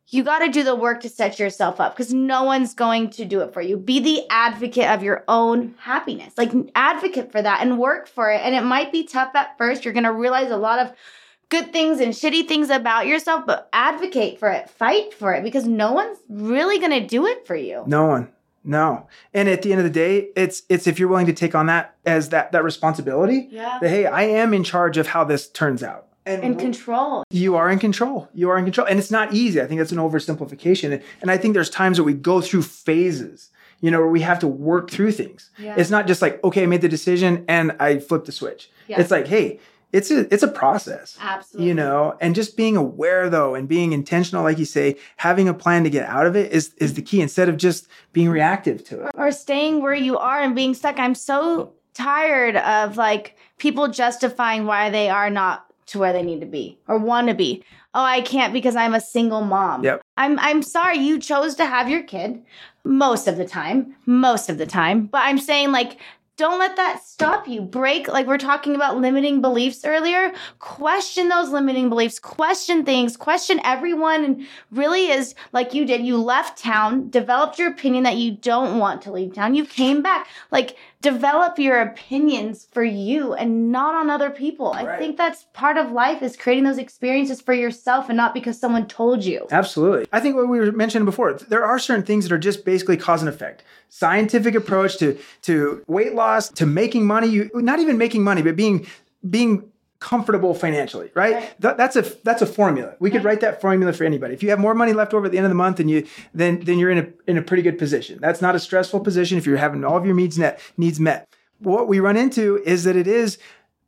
you 0.07 0.21
got 0.21 0.39
to 0.39 0.49
do 0.49 0.65
the 0.65 0.75
work 0.75 0.99
to 1.03 1.09
set 1.09 1.39
yourself 1.39 1.79
up 1.79 1.95
because 1.95 2.13
no 2.13 2.43
one's 2.43 2.73
going 2.73 3.11
to 3.11 3.23
do 3.23 3.39
it 3.39 3.53
for 3.53 3.61
you. 3.61 3.77
Be 3.77 4.01
the 4.01 4.29
advocate 4.29 4.89
of 4.89 5.01
your 5.01 5.23
own 5.29 5.75
happiness. 5.77 6.33
Like, 6.37 6.51
advocate 6.75 7.31
for 7.31 7.41
that 7.41 7.61
and 7.61 7.79
work 7.79 8.09
for 8.09 8.29
it. 8.31 8.41
And 8.43 8.53
it 8.53 8.63
might 8.63 8.91
be 8.91 9.05
tough 9.05 9.33
at 9.33 9.57
first. 9.57 9.85
You're 9.85 9.93
going 9.93 10.03
to 10.03 10.11
realize 10.11 10.51
a 10.51 10.57
lot 10.57 10.79
of 10.79 10.91
good 11.47 11.71
things 11.71 12.01
and 12.01 12.13
shitty 12.13 12.49
things 12.49 12.69
about 12.69 13.07
yourself, 13.07 13.45
but 13.45 13.69
advocate 13.71 14.39
for 14.39 14.49
it, 14.49 14.69
fight 14.69 15.13
for 15.13 15.33
it 15.33 15.43
because 15.43 15.65
no 15.65 15.93
one's 15.93 16.17
really 16.27 16.79
going 16.79 16.91
to 16.91 17.07
do 17.07 17.25
it 17.25 17.47
for 17.47 17.55
you. 17.55 17.83
No 17.87 18.07
one. 18.07 18.29
No. 18.63 19.07
And 19.33 19.49
at 19.49 19.61
the 19.61 19.71
end 19.71 19.79
of 19.79 19.83
the 19.85 19.89
day, 19.91 20.29
it's 20.35 20.63
it's 20.69 20.87
if 20.87 20.97
you're 20.99 21.09
willing 21.09 21.25
to 21.25 21.33
take 21.33 21.53
on 21.55 21.65
that 21.67 21.95
as 22.05 22.29
that 22.29 22.51
that 22.53 22.63
responsibility, 22.63 23.47
Yeah. 23.51 23.77
that 23.81 23.89
hey, 23.89 24.05
I 24.05 24.23
am 24.23 24.53
in 24.53 24.63
charge 24.63 24.97
of 24.97 25.07
how 25.07 25.23
this 25.23 25.47
turns 25.49 25.83
out. 25.83 26.07
And 26.25 26.41
In 26.43 26.55
control. 26.55 27.25
you 27.31 27.57
are 27.57 27.69
in 27.69 27.79
control. 27.79 28.29
You 28.33 28.49
are 28.49 28.57
in 28.57 28.63
control. 28.63 28.87
And 28.87 28.97
it's 28.97 29.11
not 29.11 29.33
easy. 29.33 29.59
I 29.61 29.65
think 29.67 29.79
that's 29.79 29.91
an 29.91 29.97
oversimplification. 29.97 31.01
And 31.21 31.29
I 31.29 31.37
think 31.37 31.53
there's 31.53 31.69
times 31.69 31.97
that 31.97 32.03
we 32.03 32.13
go 32.13 32.39
through 32.39 32.61
phases, 32.61 33.49
you 33.81 33.91
know, 33.91 33.99
where 33.99 34.07
we 34.07 34.21
have 34.21 34.39
to 34.39 34.47
work 34.47 34.89
through 34.89 35.11
things. 35.11 35.49
Yeah. 35.57 35.75
It's 35.77 35.89
not 35.89 36.07
just 36.07 36.21
like, 36.21 36.41
okay, 36.41 36.63
I 36.63 36.65
made 36.65 36.81
the 36.81 36.87
decision 36.87 37.43
and 37.49 37.75
I 37.77 37.99
flipped 37.99 38.25
the 38.27 38.31
switch. 38.31 38.69
Yeah. 38.87 39.01
It's 39.01 39.11
like, 39.11 39.27
hey, 39.27 39.59
it's 39.93 40.09
a 40.11 40.33
it's 40.33 40.43
a 40.43 40.47
process. 40.47 41.17
Absolutely. 41.21 41.67
You 41.67 41.75
know, 41.75 42.17
and 42.19 42.33
just 42.35 42.57
being 42.57 42.75
aware 42.75 43.29
though 43.29 43.55
and 43.55 43.67
being 43.69 43.93
intentional, 43.93 44.43
like 44.43 44.57
you 44.57 44.65
say, 44.65 44.97
having 45.17 45.47
a 45.47 45.53
plan 45.53 45.83
to 45.83 45.89
get 45.89 46.09
out 46.09 46.25
of 46.25 46.35
it 46.35 46.51
is 46.51 46.73
is 46.77 46.95
the 46.95 47.01
key 47.01 47.21
instead 47.21 47.47
of 47.47 47.57
just 47.57 47.87
being 48.11 48.29
reactive 48.29 48.83
to 48.85 49.05
it. 49.05 49.11
or 49.15 49.31
staying 49.31 49.81
where 49.81 49.93
you 49.93 50.17
are 50.17 50.41
and 50.41 50.55
being 50.55 50.73
stuck. 50.73 50.99
I'm 50.99 51.15
so 51.15 51.71
tired 51.93 52.57
of 52.57 52.97
like 52.97 53.37
people 53.59 53.87
justifying 53.87 54.65
why 54.65 54.89
they 54.89 55.09
are 55.09 55.29
not 55.29 55.67
to 55.85 55.99
where 55.99 56.11
they 56.11 56.23
need 56.23 56.39
to 56.41 56.47
be 56.47 56.79
or 56.87 56.97
want 56.97 57.27
to 57.27 57.35
be. 57.35 57.63
Oh, 57.93 58.01
I 58.03 58.21
can't 58.21 58.51
because 58.51 58.75
I'm 58.75 58.95
a 58.95 58.99
single 59.01 59.41
mom. 59.41 59.83
Yep. 59.83 60.01
I'm 60.17 60.39
I'm 60.39 60.63
sorry 60.63 60.97
you 60.97 61.19
chose 61.19 61.53
to 61.55 61.65
have 61.67 61.87
your 61.87 62.01
kid 62.01 62.43
most 62.83 63.27
of 63.27 63.37
the 63.37 63.45
time, 63.45 63.95
most 64.07 64.49
of 64.49 64.57
the 64.57 64.65
time. 64.65 65.05
But 65.05 65.21
I'm 65.23 65.37
saying 65.37 65.71
like 65.71 65.99
don't 66.35 66.57
let 66.57 66.75
that 66.77 67.03
stop 67.03 67.47
you. 67.47 67.61
Break, 67.61 68.07
like 68.07 68.25
we're 68.25 68.37
talking 68.37 68.73
about 68.75 68.97
limiting 68.97 69.39
beliefs 69.41 69.85
earlier. 69.85 70.33
Question 70.57 71.29
those 71.29 71.49
limiting 71.49 71.89
beliefs. 71.89 72.17
Question 72.17 72.83
things. 72.83 73.15
Question 73.15 73.59
everyone. 73.63 74.23
And 74.25 74.47
really 74.71 75.09
is 75.09 75.35
like 75.51 75.73
you 75.73 75.85
did. 75.85 76.05
You 76.05 76.17
left 76.17 76.57
town, 76.57 77.09
developed 77.09 77.59
your 77.59 77.69
opinion 77.69 78.03
that 78.05 78.17
you 78.17 78.31
don't 78.31 78.79
want 78.79 79.03
to 79.03 79.11
leave 79.11 79.33
town. 79.33 79.53
You 79.53 79.65
came 79.65 80.01
back. 80.01 80.27
Like 80.51 80.75
develop 81.03 81.59
your 81.59 81.81
opinions 81.81 82.65
for 82.71 82.83
you 82.83 83.33
and 83.33 83.71
not 83.71 83.93
on 83.93 84.09
other 84.09 84.29
people. 84.29 84.71
I 84.71 84.97
think 84.97 85.17
that's 85.17 85.45
part 85.53 85.77
of 85.77 85.91
life 85.91 86.23
is 86.23 86.35
creating 86.37 86.63
those 86.63 86.77
experiences 86.77 87.41
for 87.41 87.53
yourself 87.53 88.09
and 88.09 88.17
not 88.17 88.33
because 88.33 88.57
someone 88.57 88.87
told 88.87 89.23
you. 89.23 89.45
Absolutely. 89.51 90.07
I 90.13 90.21
think 90.21 90.35
what 90.35 90.47
we 90.47 90.59
were 90.59 90.71
mentioning 90.71 91.05
before, 91.05 91.33
there 91.33 91.63
are 91.63 91.77
certain 91.77 92.05
things 92.05 92.23
that 92.23 92.33
are 92.33 92.39
just 92.39 92.63
basically 92.63 92.95
cause 92.95 93.21
and 93.21 93.27
effect. 93.29 93.63
Scientific 93.89 94.55
approach 94.55 94.97
to 94.97 95.19
to 95.43 95.83
weight 95.87 96.15
loss, 96.15 96.49
to 96.49 96.65
making 96.65 97.05
money, 97.05 97.27
you 97.27 97.51
not 97.53 97.79
even 97.79 97.97
making 97.97 98.23
money, 98.23 98.41
but 98.41 98.55
being 98.55 98.87
being 99.29 99.69
comfortable 100.03 100.53
financially, 100.53 101.09
right? 101.15 101.35
Right. 101.35 101.61
That, 101.61 101.77
that's 101.77 101.95
a 101.95 102.01
that's 102.23 102.41
a 102.41 102.45
formula. 102.45 102.95
We 102.99 103.09
could 103.09 103.23
write 103.23 103.39
that 103.39 103.61
formula 103.61 103.93
for 103.93 104.03
anybody. 104.03 104.33
If 104.33 104.43
you 104.43 104.49
have 104.49 104.59
more 104.59 104.75
money 104.75 104.91
left 104.91 105.13
over 105.13 105.25
at 105.27 105.31
the 105.31 105.37
end 105.37 105.45
of 105.45 105.49
the 105.49 105.55
month, 105.55 105.79
and 105.79 105.89
you 105.89 106.05
then 106.33 106.59
then 106.59 106.77
you're 106.77 106.91
in 106.91 106.97
a 106.97 107.07
in 107.31 107.37
a 107.37 107.41
pretty 107.41 107.63
good 107.63 107.77
position. 107.79 108.19
That's 108.21 108.41
not 108.41 108.53
a 108.53 108.59
stressful 108.59 108.99
position 108.99 109.37
if 109.37 109.45
you're 109.47 109.57
having 109.57 109.85
all 109.85 109.97
of 109.97 110.05
your 110.05 110.15
needs 110.15 110.37
net 110.37 110.59
needs 110.77 110.99
met. 110.99 111.29
What 111.59 111.87
we 111.87 112.01
run 112.01 112.17
into 112.17 112.61
is 112.65 112.83
that 112.83 112.97
it 112.97 113.07
is 113.07 113.37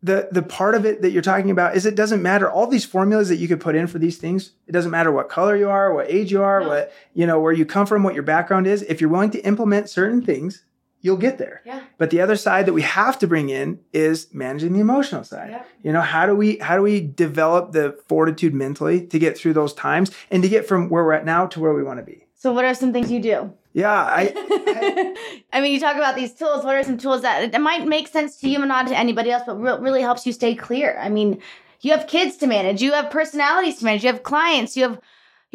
the 0.02 0.30
the 0.32 0.42
part 0.42 0.76
of 0.76 0.86
it 0.86 1.02
that 1.02 1.12
you're 1.12 1.22
talking 1.22 1.52
about 1.52 1.76
is 1.76 1.86
it 1.86 1.96
doesn't 1.96 2.22
matter 2.22 2.50
all 2.50 2.68
these 2.68 2.86
formulas 2.86 3.28
that 3.28 3.38
you 3.38 3.48
could 3.50 3.60
put 3.60 3.76
in 3.76 3.88
for 3.88 3.98
these 3.98 4.18
things 4.18 4.52
it 4.68 4.72
doesn't 4.72 4.92
matter 4.92 5.12
what 5.12 5.30
color 5.30 5.56
you 5.56 5.70
are 5.70 5.94
what 5.94 6.10
age 6.10 6.32
you 6.32 6.44
are 6.44 6.62
No. 6.62 6.68
what 6.68 6.94
you 7.14 7.26
know 7.26 7.40
where 7.40 7.54
you 7.54 7.66
come 7.66 7.88
from 7.88 8.04
what 8.04 8.14
your 8.14 8.22
background 8.24 8.68
is 8.68 8.84
if 8.84 9.02
you're 9.02 9.10
willing 9.10 9.32
to 9.32 9.40
implement 9.40 9.90
certain 9.90 10.22
things 10.22 10.64
you'll 11.06 11.24
get 11.28 11.38
there 11.38 11.62
Yeah. 11.66 11.82
but 12.00 12.10
the 12.10 12.20
other 12.20 12.36
side 12.36 12.66
that 12.66 12.74
we 12.74 12.82
have 12.82 13.16
to 13.20 13.28
bring 13.28 13.48
in 13.50 13.80
is 13.94 14.28
managing 14.34 14.74
the 14.74 14.80
emotional 14.80 15.24
side 15.24 15.50
Yeah. 15.52 15.64
you 15.84 15.92
know 15.94 16.02
how 16.02 16.26
do 16.26 16.36
we 16.36 16.58
how 16.68 16.76
do 16.76 16.82
we 16.82 16.96
develop 17.26 17.72
the 17.72 17.86
fortitude 18.10 18.54
mentally 18.54 18.98
to 19.12 19.18
get 19.20 19.38
through 19.38 19.54
those 19.54 19.74
times 19.74 20.12
and 20.32 20.42
to 20.44 20.50
get 20.50 20.68
from 20.68 20.90
where 20.90 21.04
we're 21.06 21.14
at 21.14 21.26
now 21.26 21.46
to 21.54 21.60
where 21.60 21.74
we 21.74 21.84
want 21.90 22.00
to 22.00 22.06
be 22.14 22.18
So 22.44 22.52
what 22.56 22.66
are 22.66 22.74
some 22.74 22.92
things 22.94 23.10
you 23.16 23.22
do? 23.34 23.38
yeah 23.74 23.94
i 24.20 24.24
I 25.54 25.62
mean, 25.62 25.72
you 25.74 25.80
talk 25.80 25.96
about 25.96 26.16
these 26.16 26.34
tools. 26.34 26.64
What 26.66 26.76
are 26.76 26.84
some 26.84 26.98
tools 26.98 27.22
that 27.22 27.38
it 27.56 27.62
might 27.62 27.84
make 27.88 28.08
sense 28.18 28.38
to 28.42 28.50
you 28.50 28.60
and 28.60 28.68
not 28.68 28.88
to 28.88 28.98
anybody 28.98 29.30
else, 29.32 29.44
but 29.46 29.56
re- 29.66 29.80
really 29.80 30.02
helps 30.02 30.26
you 30.26 30.34
stay 30.34 30.54
clear? 30.56 30.98
I 31.00 31.10
mean, 31.18 31.30
you 31.82 31.92
have 31.96 32.08
kids 32.08 32.36
to 32.38 32.48
manage, 32.48 32.82
you 32.82 32.92
have 32.94 33.10
personalities 33.10 33.78
to 33.80 33.86
manage, 33.86 34.04
you 34.04 34.12
have 34.12 34.24
clients, 34.24 34.76
you 34.78 34.84
have 34.88 35.00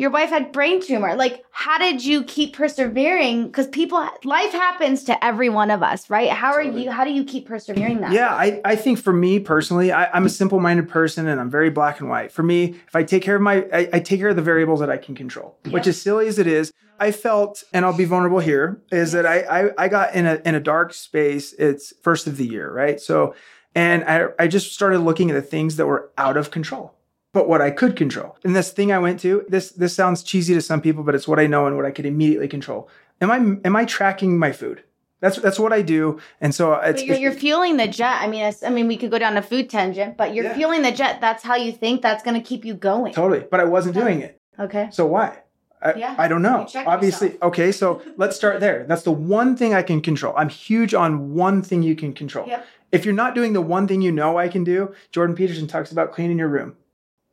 your 0.01 0.09
wife 0.09 0.31
had 0.31 0.51
brain 0.51 0.81
tumor. 0.81 1.15
Like, 1.15 1.45
how 1.51 1.77
did 1.77 2.03
you 2.03 2.25
keep 2.25 2.57
persevering? 2.57 3.49
Because 3.49 3.67
people, 3.67 3.99
life 4.25 4.51
happens 4.51 5.05
to 5.05 5.23
every 5.23 5.51
one 5.51 5.71
of 5.71 5.83
us, 5.83 6.09
right? 6.09 6.31
How 6.31 6.55
are 6.55 6.63
you? 6.63 6.91
How 6.91 7.05
do 7.05 7.13
you 7.13 7.23
keep 7.23 7.47
persevering 7.47 8.01
that? 8.01 8.13
Yeah, 8.13 8.35
I, 8.35 8.63
I 8.65 8.77
think 8.77 8.99
for 8.99 9.13
me 9.13 9.39
personally, 9.41 9.93
I, 9.93 10.11
I'm 10.11 10.25
a 10.25 10.31
simple 10.31 10.59
minded 10.59 10.89
person 10.89 11.29
and 11.29 11.39
I'm 11.39 11.51
very 11.51 11.69
black 11.69 12.01
and 12.01 12.09
white. 12.09 12.33
For 12.33 12.43
me, 12.43 12.77
if 12.89 12.97
I 12.97 13.03
take 13.03 13.23
care 13.23 13.37
of 13.37 13.43
my, 13.43 13.67
I, 13.71 13.91
I 13.93 14.01
take 14.01 14.21
care 14.21 14.31
of 14.31 14.37
the 14.37 14.43
variables 14.43 14.81
that 14.81 14.89
I 14.89 14.97
can 14.97 15.15
control, 15.15 15.59
which 15.69 15.87
as 15.87 16.01
silly 16.01 16.29
as 16.29 16.39
it 16.39 16.47
is, 16.47 16.73
I 16.99 17.13
felt, 17.13 17.63
and 17.75 17.85
I'll 17.85 17.97
be 17.97 18.07
vulnerable 18.07 18.41
here, 18.41 18.81
is 18.91 19.13
that 19.13 19.27
I, 19.27 19.41
I, 19.41 19.71
I 19.77 19.89
got 19.89 20.15
in 20.15 20.25
a, 20.25 20.41
in 20.47 20.55
a 20.55 20.61
dark 20.61 20.95
space. 20.95 21.53
It's 21.53 21.93
first 22.03 22.27
of 22.27 22.39
the 22.39 22.47
year, 22.47 22.73
right? 22.73 22.99
So, 22.99 23.35
and 23.75 24.03
I, 24.05 24.29
I 24.39 24.49
just 24.49 24.73
started 24.73 25.01
looking 25.01 25.31
at 25.31 25.35
the 25.35 25.43
things 25.43 25.77
that 25.77 25.85
were 25.85 26.11
out 26.17 26.39
of 26.39 26.51
control, 26.51 26.95
but 27.33 27.49
what 27.49 27.61
I 27.61 27.71
could 27.71 27.97
control. 27.97 28.37
And 28.45 28.55
this 28.57 28.73
thing 28.73 28.93
I 28.93 28.99
went 28.99 29.21
to, 29.21 29.45
this, 29.49 29.71
this 29.71 29.95
sounds 29.95 30.23
cheesy 30.23 30.55
to 30.55 30.61
some 30.61 30.81
people, 30.81 31.03
but 31.05 31.15
it's 31.15 31.29
what 31.29 31.39
I 31.39 31.47
know 31.47 31.67
and 31.67 31.77
what 31.77 31.87
I 31.87 31.91
could 31.91 32.07
immediately 32.07 32.49
control. 32.49 32.89
Am 33.21 33.31
I, 33.31 33.37
am 33.67 33.77
I 33.77 33.85
tracking 33.85 34.39
my 34.39 34.53
food? 34.53 34.83
That's, 35.21 35.37
that's 35.37 35.59
what 35.59 35.73
I 35.73 35.83
do. 35.83 36.19
And 36.41 36.55
so 36.55 36.73
it's, 36.75 37.03
you're, 37.03 37.13
it's- 37.15 37.21
you're 37.21 37.33
fueling 37.33 37.77
the 37.77 37.87
jet. 37.87 38.19
I 38.23 38.27
mean, 38.27 38.53
I 38.67 38.71
mean, 38.71 38.89
we 38.89 38.97
could 38.97 39.11
go 39.11 39.19
down 39.19 39.37
a 39.37 39.43
food 39.43 39.69
tangent, 39.69 40.17
but 40.17 40.35
you're 40.35 40.47
Yeah. 40.47 40.55
fueling 40.55 40.83
the 40.83 40.93
jet. 40.93 41.21
That's 41.21 41.43
how 41.43 41.57
you 41.57 41.73
think. 41.73 42.01
That's 42.03 42.23
going 42.25 42.41
to 42.41 42.47
keep 42.47 42.65
you 42.65 42.75
going. 42.75 43.13
Totally. 43.13 43.47
But 43.51 43.61
I 43.61 43.65
wasn't 43.65 43.97
Yeah. 43.97 44.03
doing 44.03 44.21
it. 44.23 44.41
Okay. 44.59 44.89
So 44.91 45.07
why? 45.07 45.39
I, 45.83 45.95
Yeah. 45.95 46.15
I 46.19 46.27
don't 46.27 46.43
know. 46.43 46.67
Obviously, 46.87 47.29
yourself. 47.29 47.43
okay. 47.53 47.71
So 47.73 48.03
let's 48.17 48.35
start 48.35 48.61
there. 48.61 48.85
That's 48.89 49.03
the 49.03 49.13
one 49.13 49.57
thing 49.57 49.75
I 49.75 49.83
can 49.83 50.01
control. 50.01 50.33
I'm 50.37 50.49
huge 50.49 50.95
on 50.95 51.35
one 51.35 51.63
thing 51.63 51.83
you 51.83 51.95
can 51.95 52.13
control. 52.15 52.49
Yep. 52.49 52.67
If 52.93 53.05
you're 53.05 53.15
not 53.15 53.35
doing 53.35 53.53
the 53.53 53.61
one 53.61 53.87
thing 53.87 54.01
you 54.03 54.11
know 54.13 54.37
I 54.39 54.49
can 54.49 54.65
do, 54.65 54.95
Jordan 55.13 55.37
Peterson 55.37 55.67
talks 55.69 55.93
about 55.93 56.13
cleaning 56.13 56.39
your 56.39 56.49
room. 56.49 56.77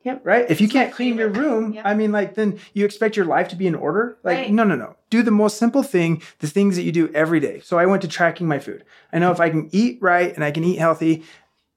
Yep. 0.07 0.21
Right? 0.23 0.45
If 0.49 0.61
you 0.61 0.69
can't 0.69 0.93
clean 0.93 1.17
your 1.17 1.27
room, 1.27 1.73
Yep. 1.73 1.85
I 1.85 1.93
mean, 1.93 2.13
like, 2.13 2.35
then 2.35 2.59
you 2.73 2.85
expect 2.85 3.17
your 3.17 3.25
life 3.25 3.49
to 3.49 3.57
be 3.57 3.67
in 3.67 3.75
order? 3.75 4.17
Like, 4.23 4.37
Right. 4.37 4.51
no, 4.51 4.63
no, 4.63 4.75
no. 4.75 4.95
Do 5.09 5.21
the 5.21 5.31
most 5.31 5.57
simple 5.57 5.83
thing, 5.83 6.21
the 6.39 6.47
things 6.47 6.77
that 6.77 6.83
you 6.83 6.93
do 6.93 7.09
every 7.13 7.41
day. 7.41 7.59
So 7.63 7.77
I 7.77 7.85
went 7.85 8.01
to 8.03 8.07
tracking 8.07 8.47
my 8.47 8.57
food. 8.59 8.85
I 9.11 9.19
know 9.19 9.31
if 9.31 9.41
I 9.41 9.49
can 9.49 9.67
eat 9.73 9.97
right 10.01 10.33
and 10.33 10.43
I 10.45 10.51
can 10.51 10.63
eat 10.63 10.77
healthy, 10.79 11.23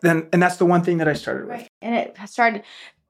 then, 0.00 0.28
and 0.32 0.40
that's 0.40 0.56
the 0.58 0.64
one 0.64 0.82
thing 0.84 0.98
that 0.98 1.08
I 1.08 1.14
started 1.14 1.48
with. 1.48 1.68
And 1.82 1.94
it 1.96 2.16
started, 2.26 2.62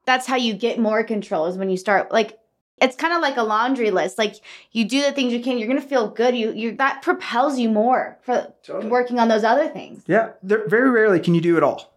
that's 0.07 0.27
how 0.27 0.37
you 0.37 0.55
get 0.55 0.79
more 0.79 1.05
control 1.05 1.45
is 1.47 1.59
when 1.59 1.69
you 1.69 1.77
start, 1.77 2.11
like, 2.11 2.39
it's 2.81 2.97
kind 2.97 3.13
of 3.13 3.21
like 3.21 3.37
a 3.37 3.43
laundry 3.43 3.91
list. 3.91 4.17
Like 4.17 4.37
you 4.73 4.87
do 4.87 5.03
the 5.03 5.13
things 5.13 5.35
you 5.35 5.41
can, 5.43 5.59
you're 5.59 5.69
gonna 5.69 5.83
feel 5.83 6.09
good. 6.09 6.35
You 6.35 6.51
you 6.53 6.75
that 6.77 7.03
propels 7.03 7.59
you 7.59 7.69
more 7.69 8.19
for 8.23 8.55
Totally. 8.63 8.89
working 8.89 9.19
on 9.19 9.29
those 9.29 9.45
other 9.45 9.69
things. 9.69 10.03
Yeah. 10.07 10.31
There, 10.43 10.67
very 10.67 10.89
rarely 10.89 11.21
can 11.21 11.35
you 11.35 11.43
do 11.43 11.59
it 11.59 11.63
all. 11.63 11.93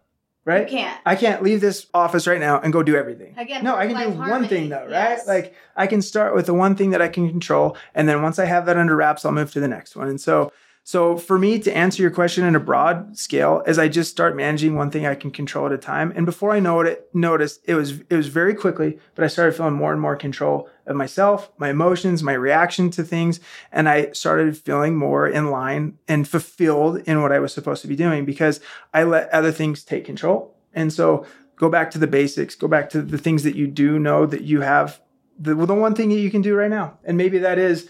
Right? 0.46 0.70
You 0.70 0.78
can't. 0.78 1.00
I 1.06 1.16
can't 1.16 1.42
leave 1.42 1.62
this 1.62 1.88
office 1.94 2.28
right 2.28 2.40
now 2.40 2.60
and 2.60 2.74
go 2.74 2.84
do 2.84 2.98
everything. 2.98 3.34
Again, 3.38 3.64
no, 3.64 3.76
I 3.76 3.88
can 3.88 3.98
do 3.98 4.10
work-life 4.10 4.30
one 4.30 4.48
thing 4.48 4.70
though, 4.70 4.84
right? 4.84 4.90
Yes. 4.92 5.28
Like 5.28 5.56
I 5.76 5.88
can 5.88 6.02
start 6.02 6.36
with 6.36 6.48
the 6.48 6.54
one 6.54 6.76
thing 6.76 6.90
that 6.90 7.02
I 7.02 7.08
can 7.08 7.30
control, 7.30 7.78
and 7.96 8.10
then 8.10 8.22
once 8.22 8.40
I 8.40 8.46
have 8.46 8.66
that 8.66 8.78
under 8.78 8.96
wraps, 8.96 9.24
I'll 9.24 9.32
move 9.32 9.54
to 9.54 9.62
the 9.62 9.70
next 9.70 9.96
one. 9.96 10.10
And 10.10 10.20
so, 10.20 10.52
so 10.86 11.18
for 11.18 11.40
me 11.40 11.60
to 11.60 11.76
answer 11.76 12.02
your 12.02 12.12
question 12.12 12.44
in 12.44 12.56
a 12.56 12.60
broad 12.60 13.18
scale, 13.18 13.64
is 13.66 13.80
I 13.80 13.88
just 13.88 14.12
start 14.12 14.36
managing 14.36 14.76
one 14.76 14.92
thing 14.92 15.06
I 15.06 15.16
can 15.16 15.32
control 15.32 15.66
at 15.66 15.72
a 15.72 15.78
time. 15.78 16.12
And 16.14 16.26
before 16.26 16.52
I 16.52 16.60
know 16.60 16.82
it, 16.82 17.10
noticed 17.14 17.62
it 17.66 17.76
was 17.76 18.02
it 18.10 18.16
was 18.16 18.28
very 18.28 18.54
quickly, 18.54 19.00
but 19.16 19.24
I 19.24 19.28
started 19.28 19.56
feeling 19.56 19.76
more 19.76 19.94
and 19.94 20.02
more 20.02 20.18
control 20.18 20.70
of 20.86 20.98
myself, 20.98 21.50
my 21.58 21.70
emotions, 21.70 22.22
my 22.22 22.34
reaction 22.34 22.90
to 22.92 23.04
things, 23.04 23.40
and 23.72 23.88
I 23.88 24.12
started 24.12 24.58
feeling 24.58 24.98
more 24.98 25.26
in 25.28 25.52
line 25.52 25.98
and 26.10 26.28
fulfilled 26.28 26.98
in 27.06 27.22
what 27.22 27.32
I 27.32 27.40
was 27.40 27.54
supposed 27.54 27.82
to 27.84 27.88
be 27.88 27.96
doing 27.96 28.26
because 28.26 28.60
I 28.94 29.04
let 29.04 29.30
other 29.30 29.54
things 29.54 29.84
take 29.84 30.04
control. 30.04 30.54
And 30.74 30.92
so 30.92 31.26
go 31.56 31.70
back 31.70 31.92
to 31.92 31.98
the 31.98 32.08
basics, 32.08 32.56
go 32.56 32.68
back 32.68 32.90
to 32.90 33.02
the 33.02 33.18
things 33.18 33.44
that 33.44 33.56
you 33.56 33.68
do 33.68 34.00
know 34.00 34.26
that 34.26 34.42
you 34.42 34.62
have 34.62 35.00
the, 35.40 35.56
the 35.56 35.74
one 35.74 35.96
thing 35.96 36.10
that 36.10 36.20
you 36.20 36.30
can 36.30 36.42
do 36.42 36.56
right 36.56 36.70
now. 36.70 36.98
And 37.04 37.18
maybe 37.18 37.38
that 37.40 37.58
is 37.58 37.90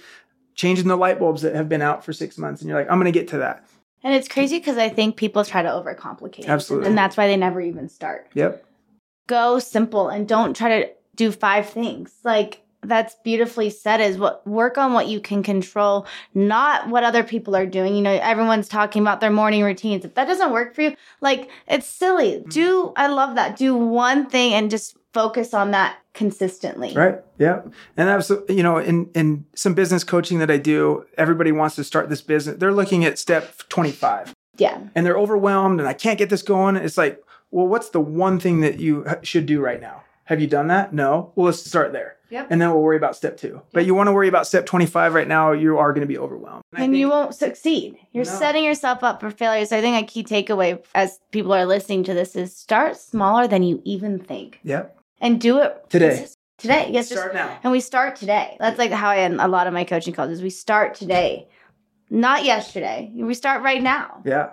changing 0.55 0.87
the 0.87 0.97
light 0.97 1.19
bulbs 1.19 1.41
that 1.41 1.55
have 1.55 1.69
been 1.69 1.81
out 1.81 2.03
for 2.03 2.13
six 2.13 2.37
months. 2.37 2.61
And 2.61 2.69
you're 2.69 2.77
like, 2.77 2.89
I'm 2.89 2.99
going 2.99 3.11
to 3.11 3.17
get 3.17 3.27
to 3.29 3.37
that. 3.39 3.65
And 4.03 4.13
it's 4.13 4.27
crazy 4.27 4.59
because 4.59 4.77
I 4.77 4.89
think 4.89 5.15
people 5.15 5.45
try 5.45 5.61
to 5.61 5.69
overcomplicate. 5.69 6.45
Absolutely. 6.45 6.89
And 6.89 6.97
that's 6.97 7.15
why 7.15 7.27
they 7.27 7.37
never 7.37 7.61
even 7.61 7.87
start. 7.87 8.29
Yep. 8.33 8.65
Go 9.27 9.59
simple 9.59 10.09
and 10.09 10.27
don't 10.27 10.55
try 10.55 10.81
to 10.81 10.89
do 11.15 11.31
five 11.31 11.69
things. 11.69 12.13
Like 12.23 12.61
that's 12.81 13.15
beautifully 13.23 13.69
said 13.69 14.01
is 14.01 14.17
what 14.17 14.45
work 14.45 14.77
on 14.77 14.91
what 14.91 15.07
you 15.07 15.21
can 15.21 15.41
control, 15.41 16.05
not 16.33 16.89
what 16.89 17.05
other 17.05 17.23
people 17.23 17.55
are 17.55 17.65
doing. 17.65 17.95
You 17.95 18.01
know, 18.01 18.19
everyone's 18.21 18.67
talking 18.67 19.01
about 19.01 19.21
their 19.21 19.31
morning 19.31 19.63
routines. 19.63 20.03
If 20.03 20.15
that 20.15 20.27
doesn't 20.27 20.51
work 20.51 20.75
for 20.75 20.81
you, 20.81 20.95
like 21.21 21.49
it's 21.67 21.87
silly. 21.87 22.39
Mm-hmm. 22.39 22.49
Do 22.49 22.93
I 22.97 23.07
love 23.07 23.35
that. 23.35 23.55
Do 23.55 23.75
one 23.75 24.29
thing 24.29 24.53
and 24.53 24.69
just 24.69 24.97
focus 25.13 25.53
on 25.53 25.71
that 25.71 25.97
consistently. 26.13 26.93
Right. 26.95 27.19
Yeah. 27.37 27.61
And 27.97 28.07
that's, 28.07 28.29
you 28.49 28.63
know, 28.63 28.77
in, 28.77 29.09
in 29.15 29.45
some 29.55 29.73
business 29.73 30.03
coaching 30.03 30.39
that 30.39 30.49
I 30.51 30.57
do, 30.57 31.05
everybody 31.17 31.51
wants 31.51 31.75
to 31.77 31.83
start 31.83 32.09
this 32.09 32.21
business. 32.21 32.57
They're 32.57 32.71
looking 32.71 33.03
at 33.05 33.19
step 33.19 33.57
25 33.69 34.33
Yeah. 34.57 34.79
and 34.95 35.05
they're 35.05 35.17
overwhelmed 35.17 35.79
and 35.79 35.87
I 35.89 35.93
can't 35.93 36.17
get 36.19 36.29
this 36.29 36.41
going. 36.41 36.75
It's 36.75 36.97
like, 36.97 37.21
well, 37.51 37.67
what's 37.67 37.89
the 37.89 37.99
one 37.99 38.39
thing 38.39 38.61
that 38.61 38.79
you 38.79 39.05
should 39.23 39.45
do 39.45 39.59
right 39.61 39.81
now? 39.81 40.03
Have 40.25 40.39
you 40.39 40.47
done 40.47 40.67
that? 40.67 40.93
No. 40.93 41.31
Well, 41.35 41.47
let's 41.47 41.63
start 41.65 41.91
there. 41.91 42.15
Yep. 42.29 42.47
And 42.49 42.59
then 42.59 42.71
we'll 42.71 42.81
worry 42.81 42.97
about 42.97 43.15
step 43.15 43.37
two. 43.37 43.61
But 43.73 43.85
you 43.85 43.93
want 43.93 44.07
to 44.07 44.11
worry 44.11 44.27
about 44.27 44.47
step 44.47 44.65
25 44.65 45.13
right 45.13 45.27
now, 45.27 45.51
you 45.51 45.77
are 45.77 45.91
going 45.93 46.01
to 46.01 46.07
be 46.07 46.17
overwhelmed. 46.17 46.63
I 46.73 46.83
and 46.83 46.97
you 46.97 47.09
won't 47.09 47.35
succeed. 47.35 47.97
You're 48.11 48.25
No. 48.25 48.31
setting 48.31 48.63
yourself 48.63 49.03
up 49.03 49.19
for 49.19 49.29
failure. 49.29 49.65
So 49.65 49.77
I 49.77 49.81
think 49.81 50.01
a 50.01 50.07
key 50.11 50.23
takeaway 50.23 50.83
as 50.95 51.19
people 51.31 51.53
are 51.53 51.65
listening 51.65 52.03
to 52.05 52.13
this 52.15 52.35
is 52.35 52.55
start 52.55 52.97
smaller 52.97 53.47
than 53.47 53.61
you 53.63 53.81
even 53.83 54.17
think 54.17 54.59
Yep. 54.63 54.97
And 55.23 55.41
do 55.41 55.59
it 55.59 55.89
Today. 55.89 56.27
Today, 56.59 56.89
yes. 56.91 57.09
just- 57.09 57.19
Start 57.19 57.33
now. 57.33 57.57
and 57.63 57.71
we 57.71 57.79
start 57.79 58.15
today. 58.15 58.55
That's 58.59 58.77
like 58.77 58.91
how 58.91 59.09
I 59.09 59.17
end 59.19 59.41
a 59.41 59.47
lot 59.47 59.65
of 59.67 59.73
my 59.73 59.83
coaching 59.83 60.13
calls. 60.13 60.29
Is 60.29 60.41
we 60.43 60.49
start 60.51 60.93
today, 60.95 61.47
not 62.11 62.45
yesterday. 62.45 63.11
We 63.15 63.33
start 63.33 63.63
right 63.63 63.81
now. 63.81 64.21
Yeah. 64.23 64.51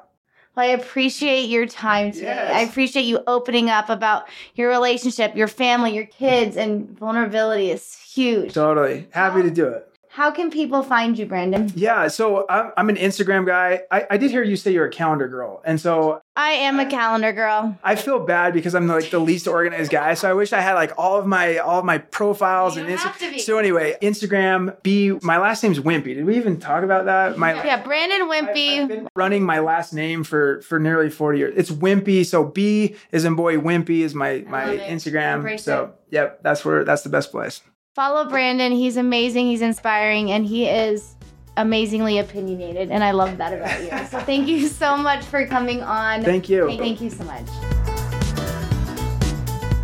Well, 0.56 0.66
I 0.66 0.70
appreciate 0.70 1.48
your 1.48 1.66
time 1.66 2.10
today. 2.10 2.26
Yes. 2.26 2.52
I 2.56 2.60
appreciate 2.62 3.02
you 3.04 3.20
opening 3.26 3.70
up 3.70 3.88
about 3.88 4.24
your 4.54 4.68
relationship, 4.70 5.36
your 5.36 5.46
family, 5.46 5.94
your 5.94 6.06
kids, 6.06 6.56
and 6.56 6.98
vulnerability 6.98 7.70
is 7.70 7.96
huge. 7.96 8.54
Totally. 8.54 9.06
Happy 9.12 9.42
to 9.42 9.50
do 9.50 9.66
it. 9.68 9.86
How 10.12 10.32
can 10.32 10.50
people 10.50 10.82
find 10.82 11.16
you, 11.16 11.24
Brandon? 11.24 11.70
Yeah. 11.76 12.08
So 12.08 12.44
I'm, 12.48 12.72
I'm 12.76 12.88
an 12.88 12.96
Instagram 12.96 13.46
guy. 13.46 13.82
I, 13.92 14.06
I 14.10 14.16
did 14.16 14.32
hear 14.32 14.42
you 14.42 14.56
say 14.56 14.72
you're 14.72 14.86
a 14.86 14.90
calendar 14.90 15.28
girl. 15.28 15.62
And 15.64 15.80
so 15.80 16.20
I 16.34 16.50
am 16.52 16.80
a 16.80 16.86
calendar 16.86 17.32
girl. 17.32 17.78
I 17.84 17.94
feel 17.94 18.18
bad 18.18 18.52
because 18.52 18.74
I'm 18.74 18.88
like 18.88 19.10
the 19.10 19.20
least 19.20 19.46
organized 19.46 19.92
guy. 19.92 20.14
So 20.14 20.28
I 20.28 20.32
wish 20.32 20.52
I 20.52 20.60
had 20.60 20.74
like 20.74 20.92
all 20.98 21.16
of 21.18 21.26
my 21.28 21.58
all 21.58 21.78
of 21.78 21.84
my 21.84 21.98
profiles 21.98 22.74
You 22.74 22.82
and 22.82 22.88
don't 22.88 22.98
Insta- 22.98 23.02
have 23.02 23.18
to 23.18 23.30
be. 23.30 23.38
So 23.38 23.58
anyway, 23.58 23.96
Instagram, 24.02 24.82
B 24.82 25.16
my 25.22 25.38
last 25.38 25.62
name's 25.62 25.78
Whimpey. 25.78 26.14
Did 26.16 26.24
we 26.24 26.36
even 26.36 26.58
talk 26.58 26.82
about 26.82 27.04
that? 27.04 27.38
My 27.38 27.54
Yeah, 27.64 27.80
Brandon 27.82 28.22
I- 28.22 28.24
I've 28.24 28.46
Whimpey. 28.48 28.88
been 28.88 29.08
running 29.14 29.44
my 29.44 29.60
last 29.60 29.92
name 29.94 30.24
for 30.24 30.60
for 30.62 30.80
nearly 30.80 31.08
40 31.10 31.38
years. 31.38 31.54
It's 31.56 31.70
Whimpey. 31.70 32.26
So 32.26 32.42
B 32.44 32.96
is 33.12 33.24
in 33.24 33.36
boy, 33.36 33.58
Whimpey 33.58 34.00
is 34.00 34.14
my 34.14 34.44
my. 34.48 34.76
Instagram. 34.78 35.58
So 35.60 35.92
yep, 36.10 36.42
that's 36.42 36.64
where 36.64 36.82
that's 36.84 37.02
the 37.02 37.10
best 37.10 37.30
place. 37.30 37.60
Follow 37.96 38.24
Brandon. 38.28 38.70
He's 38.70 38.96
amazing. 38.96 39.46
He's 39.48 39.62
inspiring, 39.62 40.30
and 40.30 40.46
he 40.46 40.68
is 40.68 41.16
amazingly 41.56 42.18
opinionated. 42.18 42.88
And 42.90 43.02
I 43.02 43.10
love 43.10 43.36
that 43.38 43.52
about 43.52 43.82
you. 43.82 44.06
So 44.08 44.20
thank 44.20 44.46
you 44.46 44.68
so 44.68 44.96
much 44.96 45.24
for 45.24 45.44
coming 45.46 45.82
on. 45.82 46.22
Thank 46.22 46.48
you. 46.48 46.66
Thank, 46.66 46.80
thank 46.80 47.00
you 47.00 47.10
so 47.10 47.24
much. 47.24 47.46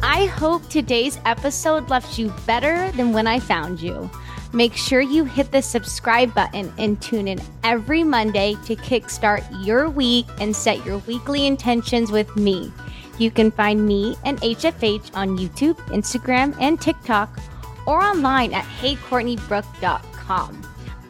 I 0.05 0.27
hope 0.27 0.69
today's 0.69 1.19
episode 1.25 1.91
left 1.91 2.17
you 2.17 2.33
better 2.47 2.93
than 2.93 3.13
when 3.13 3.27
I 3.27 3.41
found 3.41 3.83
you. 3.83 4.09
Make 4.53 4.75
sure 4.75 5.01
you 5.01 5.25
hit 5.25 5.51
the 5.51 5.61
subscribe 5.61 6.33
button 6.33 6.73
and 6.79 7.03
tune 7.03 7.27
in 7.27 7.41
every 7.65 8.05
Monday 8.05 8.55
to 8.67 8.77
kickstart 8.77 9.45
your 9.67 9.91
week 9.91 10.27
and 10.41 10.55
set 10.55 10.87
your 10.87 10.99
weekly 10.99 11.45
intentions 11.47 12.13
with 12.13 12.35
me. 12.37 12.73
You 13.19 13.33
can 13.33 13.51
find 13.51 13.85
me 13.85 14.17
and 14.25 14.41
HFH 14.43 15.11
on 15.17 15.37
YouTube, 15.39 15.77
Instagram, 15.89 16.57
and 16.61 16.81
TikTok, 16.81 17.41
or 17.87 18.03
online 18.03 18.53
at 18.53 18.65
heycourtneybrooke.com. 18.65 20.63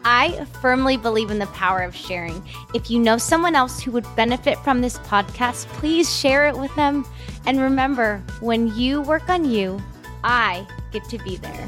I 0.09 0.45
firmly 0.61 0.95
believe 0.95 1.31
in 1.31 1.39
the 1.39 1.47
power 1.47 1.81
of 1.81 1.93
sharing. 1.93 2.41
If 2.73 2.89
you 2.89 2.97
know 2.97 3.17
someone 3.17 3.55
else 3.55 3.81
who 3.81 3.91
would 3.91 4.05
benefit 4.15 4.57
from 4.59 4.79
this 4.79 4.97
podcast, 4.99 5.65
please 5.67 6.09
share 6.15 6.47
it 6.47 6.57
with 6.57 6.73
them. 6.75 7.05
And 7.45 7.59
remember, 7.59 8.23
when 8.39 8.73
you 8.75 9.01
work 9.01 9.27
on 9.27 9.43
you, 9.43 9.81
I 10.23 10.65
get 10.91 11.03
to 11.09 11.17
be 11.17 11.35
there. 11.35 11.67